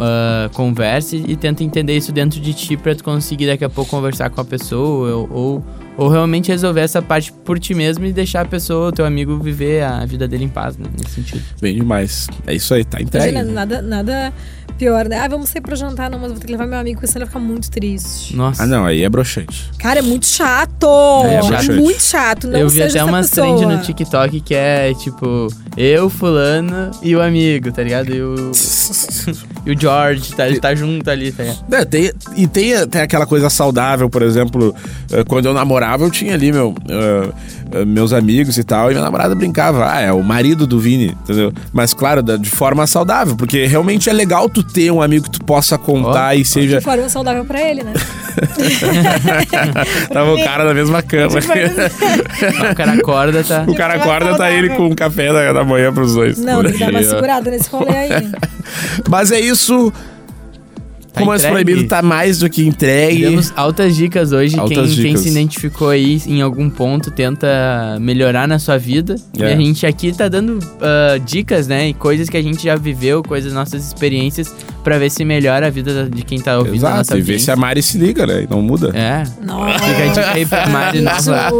Ah, 0.00 0.50
converse 0.54 1.24
e 1.26 1.36
tenta 1.36 1.62
entender 1.62 1.96
isso 1.96 2.12
dentro 2.12 2.40
de 2.40 2.52
ti 2.52 2.76
pra 2.76 2.94
tu 2.94 3.04
conseguir 3.04 3.46
daqui 3.46 3.64
a 3.64 3.68
pouco 3.70 3.90
conversar 3.90 4.28
com 4.30 4.40
a 4.40 4.44
pessoa 4.44 5.14
ou, 5.14 5.28
ou, 5.30 5.64
ou 5.98 6.08
realmente 6.08 6.48
resolver 6.48 6.80
essa 6.80 7.02
parte 7.02 7.32
por 7.32 7.58
ti 7.58 7.74
mesmo 7.74 8.04
e 8.06 8.12
deixar 8.12 8.42
a 8.42 8.44
pessoa, 8.44 8.88
o 8.88 8.92
teu 8.92 9.04
amigo, 9.04 9.36
viver 9.38 9.82
a 9.82 10.06
vida 10.06 10.28
dele 10.28 10.44
em 10.44 10.48
paz, 10.48 10.76
né? 10.78 10.86
Nesse 10.96 11.16
sentido. 11.16 11.42
Bem 11.60 11.74
demais. 11.74 12.28
É 12.46 12.54
isso 12.54 12.72
aí, 12.72 12.84
tá 12.84 13.02
entregue. 13.02 13.30
Imagina, 13.30 13.52
nada, 13.52 13.82
nada 13.82 14.32
pior, 14.78 15.08
né? 15.08 15.18
Ah, 15.18 15.26
vamos 15.26 15.48
sair 15.48 15.60
pra 15.60 15.74
jantar, 15.74 16.08
não, 16.08 16.20
mas 16.20 16.30
vou 16.30 16.38
ter 16.40 16.46
que 16.46 16.52
levar 16.52 16.66
meu 16.66 16.78
amigo, 16.78 17.00
porque 17.00 17.08
senão 17.08 17.24
ele 17.24 17.30
vai 17.30 17.40
ficar 17.40 17.52
muito 17.52 17.68
triste. 17.68 18.36
Nossa. 18.36 18.62
Ah, 18.62 18.66
não, 18.66 18.86
aí 18.86 19.02
é 19.02 19.08
broxante. 19.08 19.70
Cara, 19.76 19.98
é 19.98 20.02
muito 20.02 20.26
chato! 20.26 20.86
É, 21.24 21.34
É, 21.34 21.42
chato. 21.42 21.72
muito 21.72 22.00
chato. 22.00 22.46
Não 22.46 22.58
eu 22.60 22.68
vi 22.68 22.78
seja 22.78 23.02
até 23.02 23.10
umas 23.10 23.28
trend 23.30 23.66
no 23.66 23.80
TikTok 23.80 24.40
que 24.40 24.54
é 24.54 24.94
tipo, 24.94 25.48
eu, 25.76 26.08
fulano 26.08 26.92
e 27.02 27.16
o 27.16 27.20
amigo, 27.20 27.72
tá 27.72 27.82
ligado? 27.82 28.14
E 28.14 28.22
o, 28.22 28.52
e 29.66 29.72
o 29.72 29.78
George, 29.78 30.32
tá, 30.34 30.46
ele 30.46 30.60
tá 30.60 30.72
junto 30.74 31.10
ali, 31.10 31.32
tá 31.32 31.42
ligado? 31.42 31.74
É, 31.74 31.84
tem, 31.84 32.12
e 32.36 32.46
tem, 32.46 32.86
tem 32.86 33.00
aquela 33.00 33.26
coisa 33.26 33.50
saudável, 33.50 34.08
por 34.08 34.22
exemplo, 34.22 34.72
eh, 35.10 35.24
quando 35.24 35.46
eu 35.46 35.52
namorava, 35.54 35.87
eu 35.96 36.10
tinha 36.10 36.34
ali, 36.34 36.50
meu, 36.52 36.74
eh, 36.88 37.84
meus 37.84 38.12
amigos 38.12 38.56
e 38.58 38.64
tal, 38.64 38.90
e 38.90 38.94
minha 38.94 39.04
namorada 39.04 39.34
brincava, 39.34 39.90
ah, 39.92 40.00
é 40.00 40.12
o 40.12 40.22
marido 40.22 40.66
do 40.66 40.80
Vini, 40.80 41.16
entendeu? 41.22 41.52
Mas 41.72 41.94
claro, 41.94 42.22
da- 42.22 42.36
de 42.36 42.50
forma 42.50 42.86
saudável, 42.86 43.36
porque 43.36 43.66
realmente 43.66 44.08
é 44.10 44.12
legal 44.12 44.48
tu 44.48 44.62
ter 44.62 44.90
um 44.90 45.00
amigo 45.02 45.24
que 45.24 45.30
tu 45.38 45.44
possa 45.44 45.78
contar 45.78 46.34
e 46.34 46.44
seja. 46.44 46.78
De 46.78 46.84
forma 46.84 47.08
saudável 47.08 47.44
pra 47.44 47.60
ele, 47.62 47.82
né? 47.84 47.92
Tava 50.12 50.32
o 50.34 50.44
cara 50.44 50.64
na 50.64 50.74
mesma 50.74 51.02
cama. 51.02 51.38
O 52.70 52.74
cara 52.74 52.92
acorda, 52.92 53.44
tá? 53.44 53.64
o 53.66 53.74
cara 53.74 53.94
acorda, 53.94 54.36
tá 54.36 54.50
ele 54.50 54.70
com 54.70 54.86
um 54.86 54.94
café 54.94 55.32
da, 55.32 55.52
da 55.52 55.64
manhã 55.64 55.92
pros 55.92 56.14
dois. 56.14 56.38
Não, 56.38 56.62
tem 56.62 56.72
que 56.72 56.78
dar 56.78 56.90
uma 56.90 57.02
segurada 57.02 57.50
nesse 57.50 57.68
rolê 57.70 57.96
aí. 57.96 58.30
Mas 59.08 59.32
é 59.32 59.40
isso. 59.40 59.92
Tá 61.18 61.24
Romance 61.24 61.46
entregue. 61.46 61.64
Proibido 61.64 61.88
tá 61.88 62.02
mais 62.02 62.38
do 62.38 62.48
que 62.48 62.66
entregue. 62.66 63.22
Demos 63.22 63.52
altas 63.56 63.96
dicas 63.96 64.32
hoje. 64.32 64.58
Altas 64.58 64.94
quem, 64.94 64.96
quem 64.96 65.04
dicas. 65.06 65.20
se 65.22 65.28
identificou 65.28 65.90
aí 65.90 66.22
em 66.26 66.42
algum 66.42 66.68
ponto 66.70 67.10
tenta 67.10 67.98
melhorar 68.00 68.46
na 68.46 68.58
sua 68.58 68.78
vida. 68.78 69.16
É. 69.38 69.50
E 69.50 69.52
a 69.52 69.56
gente 69.56 69.86
aqui 69.86 70.12
tá 70.12 70.28
dando 70.28 70.58
ah, 70.80 71.18
dicas, 71.24 71.66
né? 71.66 71.88
E 71.88 71.94
coisas 71.94 72.28
que 72.28 72.36
a 72.36 72.42
gente 72.42 72.62
já 72.62 72.76
viveu, 72.76 73.22
coisas, 73.22 73.52
nossas 73.52 73.86
experiências, 73.86 74.54
pra 74.82 74.98
ver 74.98 75.10
se 75.10 75.24
melhora 75.24 75.66
a 75.66 75.70
vida 75.70 76.08
de 76.08 76.22
quem 76.22 76.40
tá 76.40 76.56
ouvindo 76.58 76.74
a 76.86 76.90
Exato, 76.90 76.96
nossa 76.96 77.18
e 77.18 77.20
ver 77.20 77.38
se 77.38 77.50
a 77.50 77.56
Mari 77.56 77.82
se 77.82 77.98
liga, 77.98 78.26
né? 78.26 78.42
E 78.44 78.46
não 78.48 78.62
muda. 78.62 78.90
É. 78.96 79.24
Nossa. 79.44 79.78
Fica 79.84 80.02
a 80.02 80.06
dica 80.06 80.30
aí 80.32 80.46
pra 80.46 80.66
Mari 80.66 81.00
nova. 81.00 81.50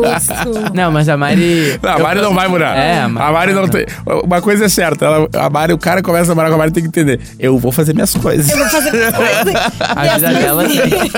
Não, 0.74 0.90
mas 0.90 1.08
a 1.08 1.16
Mari. 1.16 1.78
Não, 1.82 1.90
a 1.90 1.98
Mari 1.98 2.20
não 2.20 2.34
vai 2.34 2.48
mudar. 2.48 2.76
É, 2.76 3.00
a 3.00 3.08
Mari, 3.08 3.52
não 3.52 3.68
tem. 3.68 3.86
Uma 4.24 4.40
coisa 4.40 4.64
é 4.64 4.68
certa, 4.68 5.04
ela- 5.04 5.28
a 5.34 5.50
Mari, 5.50 5.72
o 5.72 5.78
cara 5.78 6.02
começa 6.02 6.26
a 6.26 6.28
namorar 6.28 6.50
com 6.50 6.54
a 6.56 6.58
Mari 6.58 6.72
tem 6.72 6.82
que 6.82 6.88
entender. 6.88 7.20
Eu 7.38 7.58
vou 7.58 7.72
fazer 7.72 7.94
minhas 7.94 8.14
coisas. 8.14 8.50
Eu 8.50 8.58
vou 8.58 8.68
fazer 8.68 8.92
minhas 8.92 9.14
coisas. 9.14 9.44
A 9.80 10.02
Minhas 10.02 10.20
vida 10.20 10.32
dela 10.34 10.64
coisinhas- 10.64 11.08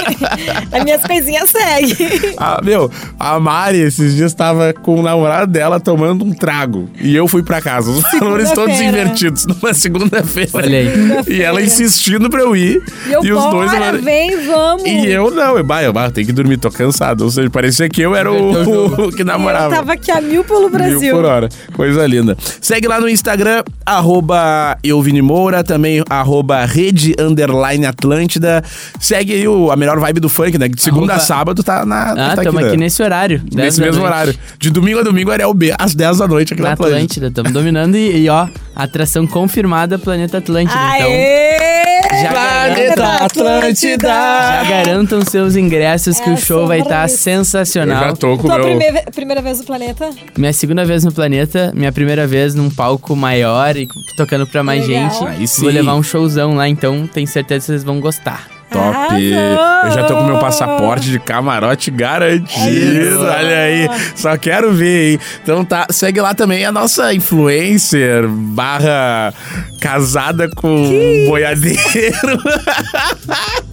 As 0.73 0.85
minhas 0.85 1.03
coisinhas 1.05 1.51
seguem. 1.51 2.35
Ah, 2.37 2.61
meu, 2.62 2.90
a 3.19 3.38
Mari 3.40 3.79
esses 3.81 4.14
dias 4.14 4.33
tava 4.35 4.73
com 4.73 4.97
o 5.01 5.03
namorado 5.03 5.51
dela 5.51 5.79
tomando 5.81 6.25
um 6.25 6.33
trago. 6.33 6.88
E 7.01 7.14
eu 7.14 7.27
fui 7.29 7.43
pra 7.43 7.61
casa. 7.61 7.90
Os 7.90 8.03
valores 8.19 8.51
todos 8.53 8.81
invertidos 8.81 9.47
numa 9.47 9.75
segunda-feira. 9.75 10.51
Olha 10.55 10.79
aí. 10.79 10.90
E 11.29 11.43
ela 11.43 11.61
insistindo 11.62 12.29
pra 12.31 12.40
eu 12.40 12.55
ir. 12.57 12.83
E 13.07 13.12
eu, 13.12 13.25
e 13.25 13.33
os 13.33 13.45
dois. 13.51 13.71
bora, 13.71 13.93
vem, 13.99 14.45
vamos. 14.47 14.85
E 14.85 15.07
eu 15.11 15.31
não, 15.31 15.57
eu, 15.59 15.64
bah, 15.64 15.83
eu, 15.83 15.93
bah, 15.93 16.11
tenho 16.11 16.27
que 16.27 16.33
dormir, 16.33 16.57
tô 16.59 16.71
cansado. 16.71 17.23
Ou 17.23 17.31
seja, 17.31 17.51
parecia 17.51 17.88
que 17.88 18.01
eu 18.01 18.14
era 18.14 18.31
o, 18.31 19.07
o 19.09 19.12
que 19.12 19.25
namorava. 19.25 19.75
Eu 19.75 19.79
tava 19.79 19.93
aqui 19.95 20.11
a 20.11 20.21
mil 20.21 20.45
pelo 20.45 20.61
Mil 20.62 20.71
Brasil. 20.71 21.14
por 21.14 21.25
hora. 21.25 21.49
Coisa 21.75 22.07
linda. 22.07 22.37
Segue 22.61 22.87
lá 22.87 23.01
no 23.01 23.09
Instagram, 23.09 23.62
arroba 23.85 24.77
Euvini 24.83 25.23
Moura, 25.23 25.62
também 25.64 26.03
arroba 26.09 26.64
Rede 26.64 27.14
Underline 27.19 27.87
Atlântida. 28.20 28.62
Segue 29.00 29.33
aí 29.35 29.48
o, 29.48 29.70
a 29.70 29.76
melhor 29.76 29.98
vibe 29.98 30.20
do 30.20 30.28
funk, 30.28 30.56
né? 30.59 30.68
De 30.68 30.80
segunda 30.80 31.12
a 31.12 31.16
Arroba- 31.16 31.26
sábado 31.26 31.62
tá 31.62 31.85
na. 31.87 32.11
Ah, 32.12 32.14
tá 32.37 32.42
estamos 32.42 32.61
né? 32.62 32.68
aqui 32.68 32.76
nesse 32.76 33.02
horário. 33.02 33.38
10 33.40 33.54
Nesse 33.54 33.80
mesmo 33.80 34.00
noite. 34.02 34.12
horário. 34.12 34.35
De 34.59 34.70
domingo 34.70 35.00
a 35.00 35.02
domingo, 35.02 35.30
Ariel 35.30 35.52
B, 35.54 35.74
às 35.78 35.94
10 35.94 36.18
da 36.18 36.28
noite 36.28 36.52
aqui 36.52 36.62
na, 36.62 36.68
Na 36.68 36.74
Atlântida. 36.74 36.96
Atlântida, 36.96 37.26
estamos 37.28 37.52
dominando 37.52 37.96
e, 37.96 38.24
e, 38.24 38.28
ó, 38.28 38.46
atração 38.76 39.26
confirmada 39.26 39.98
Planeta 39.98 40.38
Atlântida. 40.38 40.78
Então, 40.96 41.09
Aê! 41.09 41.80
Já 42.22 42.30
Planeta 42.30 43.24
Atlântida! 43.24 44.09
já 44.09 44.64
garantam 44.68 45.22
seus 45.22 45.56
ingressos 45.56 46.20
que 46.20 46.30
o 46.30 46.37
show 46.37 46.66
vai 46.66 46.80
estar. 46.80 47.04
Eu 47.04 47.09
sensacional. 47.16 48.04
já 48.04 48.12
tô 48.12 48.37
com 48.37 48.44
o 48.44 48.46
Tua 48.46 48.56
meu. 48.59 48.64
primeira, 48.66 49.02
primeira 49.14 49.42
vez 49.42 49.59
no 49.61 49.64
planeta? 49.64 50.11
Minha 50.37 50.52
segunda 50.52 50.85
vez 50.85 51.04
no 51.04 51.12
Planeta, 51.12 51.72
minha 51.74 51.92
primeira 51.92 52.26
vez 52.26 52.54
num 52.54 52.70
palco 52.70 53.14
maior 53.16 53.76
e 53.76 53.87
tocando 54.16 54.46
pra 54.46 54.62
mais 54.62 54.87
Legal. 54.87 55.11
gente. 55.11 55.26
Aí 55.26 55.46
sim. 55.48 55.62
Vou 55.62 55.70
levar 55.70 55.94
um 55.94 56.02
showzão 56.02 56.54
lá, 56.54 56.68
então 56.68 57.06
tenho 57.06 57.26
certeza 57.26 57.61
que 57.61 57.66
vocês 57.66 57.85
vão 57.85 58.00
gostar. 58.00 58.60
Top! 58.70 58.96
Arrasou! 58.96 59.85
Eu 59.85 59.90
já 59.92 60.04
tô 60.06 60.16
com 60.16 60.24
meu 60.24 60.38
passaporte 60.38 61.11
de 61.11 61.18
camarote 61.18 61.90
garantido. 61.90 63.20
Olha 63.20 63.59
aí. 63.59 63.88
Só 64.14 64.37
quero 64.37 64.72
ver, 64.72 65.12
hein? 65.12 65.20
Então 65.42 65.64
tá, 65.64 65.87
segue 65.90 66.20
lá 66.20 66.35
também 66.35 66.64
a 66.64 66.72
nossa 66.72 67.12
influencer 67.12 68.26
barra 68.28 69.33
casada 69.80 70.48
com 70.54 70.68
um 70.68 71.26
boiadeiro. 71.28 71.80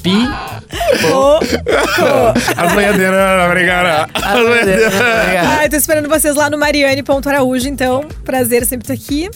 Pi. 0.02 0.28
Ô, 1.12 1.40
As 2.58 2.74
boiadeiras, 2.74 3.46
obrigado. 3.46 4.10
As 4.14 4.40
boiadeiras. 4.40 4.94
Ai, 5.60 5.70
tô 5.70 5.76
esperando 5.76 6.10
vocês 6.10 6.36
lá 6.36 6.50
no 6.50 6.58
Mariane.araújo, 6.58 7.68
então. 7.68 8.06
Prazer 8.26 8.66
sempre 8.66 8.92
estar 8.92 8.94
aqui. 8.94 9.30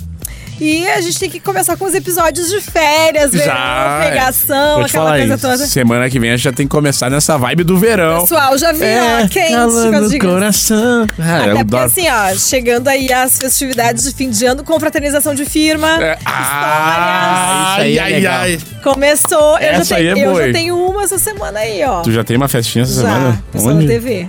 E 0.63 0.87
a 0.87 1.01
gente 1.01 1.17
tem 1.19 1.27
que 1.27 1.39
começar 1.39 1.75
com 1.75 1.85
os 1.85 1.95
episódios 1.95 2.47
de 2.51 2.61
férias, 2.61 3.31
verão, 3.31 3.45
Já. 3.47 3.99
pegação, 4.07 4.75
Vou 4.75 4.83
te 4.85 4.89
aquela 4.89 5.05
falar 5.05 5.17
coisa 5.17 5.33
isso. 5.33 5.41
toda. 5.47 5.57
Semana 5.65 6.07
que 6.07 6.19
vem 6.19 6.29
a 6.29 6.35
gente 6.35 6.43
já 6.43 6.51
tem 6.53 6.67
que 6.67 6.71
começar 6.71 7.09
nessa 7.09 7.35
vibe 7.35 7.63
do 7.63 7.79
verão. 7.79 8.21
Pessoal, 8.21 8.55
já 8.59 8.71
vi, 8.71 8.83
ó, 8.83 9.27
quente 9.27 9.47
com 9.47 9.53
calando 9.55 10.07
o 10.15 10.19
coração. 10.19 11.07
Ah, 11.17 11.35
Até 11.37 11.45
porque 11.45 11.59
adoro. 11.61 11.83
assim, 11.85 12.05
ó, 12.07 12.35
chegando 12.37 12.87
aí 12.89 13.11
as 13.11 13.39
festividades 13.39 14.03
de 14.03 14.13
fim 14.13 14.29
de 14.29 14.45
ano, 14.45 14.63
confraternização 14.63 15.33
de 15.33 15.45
firma. 15.45 15.99
É, 15.99 16.19
Ah, 16.25 17.71
isso 17.71 17.81
aí 17.81 17.97
ai, 17.97 17.97
é 17.97 17.99
ai, 18.01 18.13
legal. 18.21 18.39
ai. 18.41 18.59
Começou, 18.83 19.57
eu, 19.57 19.67
Essa 19.71 19.83
já, 19.85 19.95
aí 19.95 20.03
tenho, 20.13 20.17
é 20.17 20.25
eu 20.25 20.31
boa, 20.31 20.45
já 20.47 20.53
tenho 20.53 20.77
uma 20.89 21.03
essa 21.03 21.17
semana 21.17 21.59
aí, 21.59 21.83
ó. 21.83 22.01
Tu 22.01 22.11
já 22.11 22.23
tem 22.23 22.37
uma 22.37 22.47
festinha 22.47 22.83
essa 22.83 23.01
já, 23.01 23.07
semana? 23.07 23.43
passou 23.51 23.73
na 23.73 23.87
TV. 23.87 24.27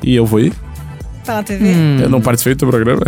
E 0.00 0.14
eu 0.14 0.24
vou 0.24 0.38
ir? 0.38 0.52
Tá 1.24 1.34
na 1.34 1.42
TV? 1.42 1.64
Hum. 1.66 1.98
Eu 2.00 2.08
não 2.08 2.20
participei 2.20 2.54
do 2.54 2.58
teu 2.58 2.68
programa. 2.68 3.00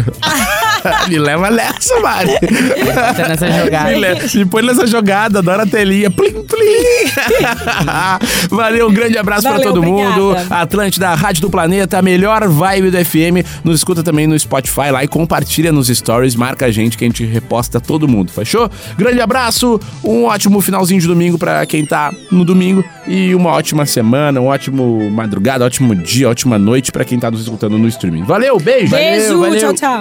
Me 1.09 1.19
leva 1.19 1.51
nessa, 1.51 1.99
Mari. 2.01 2.31
Tá 3.17 3.29
nessa 3.29 3.51
jogada. 3.51 3.91
Me, 3.91 3.99
le- 3.99 4.29
me 4.35 4.45
põe 4.45 4.63
nessa 4.63 4.87
jogada, 4.87 5.39
adoro 5.41 5.63
a 5.63 5.67
telinha. 5.67 6.11
Plim, 6.11 6.43
plim. 6.45 7.11
Valeu, 8.51 8.89
um 8.89 8.93
grande 8.93 9.17
abraço 9.19 9.43
pra 9.43 9.53
Valeu, 9.53 9.67
todo 9.73 9.83
mundo. 9.83 10.31
obrigada. 10.31 10.57
Atlântida, 10.61 11.15
Rádio 11.15 11.43
do 11.43 11.51
Planeta, 11.51 11.99
a 11.99 12.03
melhor 12.03 12.47
vibe 12.49 12.91
do 12.91 13.05
FM. 13.05 13.45
Nos 13.65 13.77
escuta 13.77 14.03
também 14.03 14.27
no 14.27 14.39
Spotify 14.39 14.91
lá 14.91 15.05
e 15.05 15.09
compartilha 15.09 15.73
nos 15.73 15.89
stories. 15.89 16.35
Marca 16.37 16.67
a 16.67 16.71
gente 16.71 16.97
que 16.99 17.05
a 17.05 17.09
gente 17.09 17.25
reposta 17.25 17.81
todo 17.81 18.07
mundo, 18.09 18.31
fechou? 18.33 18.71
Grande 18.97 19.21
abraço, 19.21 19.81
um 20.03 20.25
ótimo 20.25 20.61
finalzinho 20.61 21.01
de 21.01 21.07
domingo 21.07 21.39
pra 21.39 21.65
quem 21.67 21.85
tá 21.85 22.13
no 22.31 22.45
domingo. 22.45 22.85
E 23.07 23.35
uma 23.35 23.51
ótima 23.51 23.85
semana, 23.87 24.41
um 24.41 24.47
ótimo 24.47 25.11
madrugada, 25.11 25.65
ótimo 25.65 25.95
dia, 25.95 26.29
ótima 26.29 26.59
noite 26.59 26.91
pra 26.91 27.05
quem 27.05 27.19
tá 27.19 27.31
nos 27.31 27.43
escutando 27.43 27.77
no 27.79 27.87
streaming. 27.89 28.23
Valeu, 28.25 28.59
beijo! 28.59 28.91
Beijo, 28.91 29.41
valeu. 29.41 29.59
tchau, 29.61 29.75
tchau. 29.75 30.01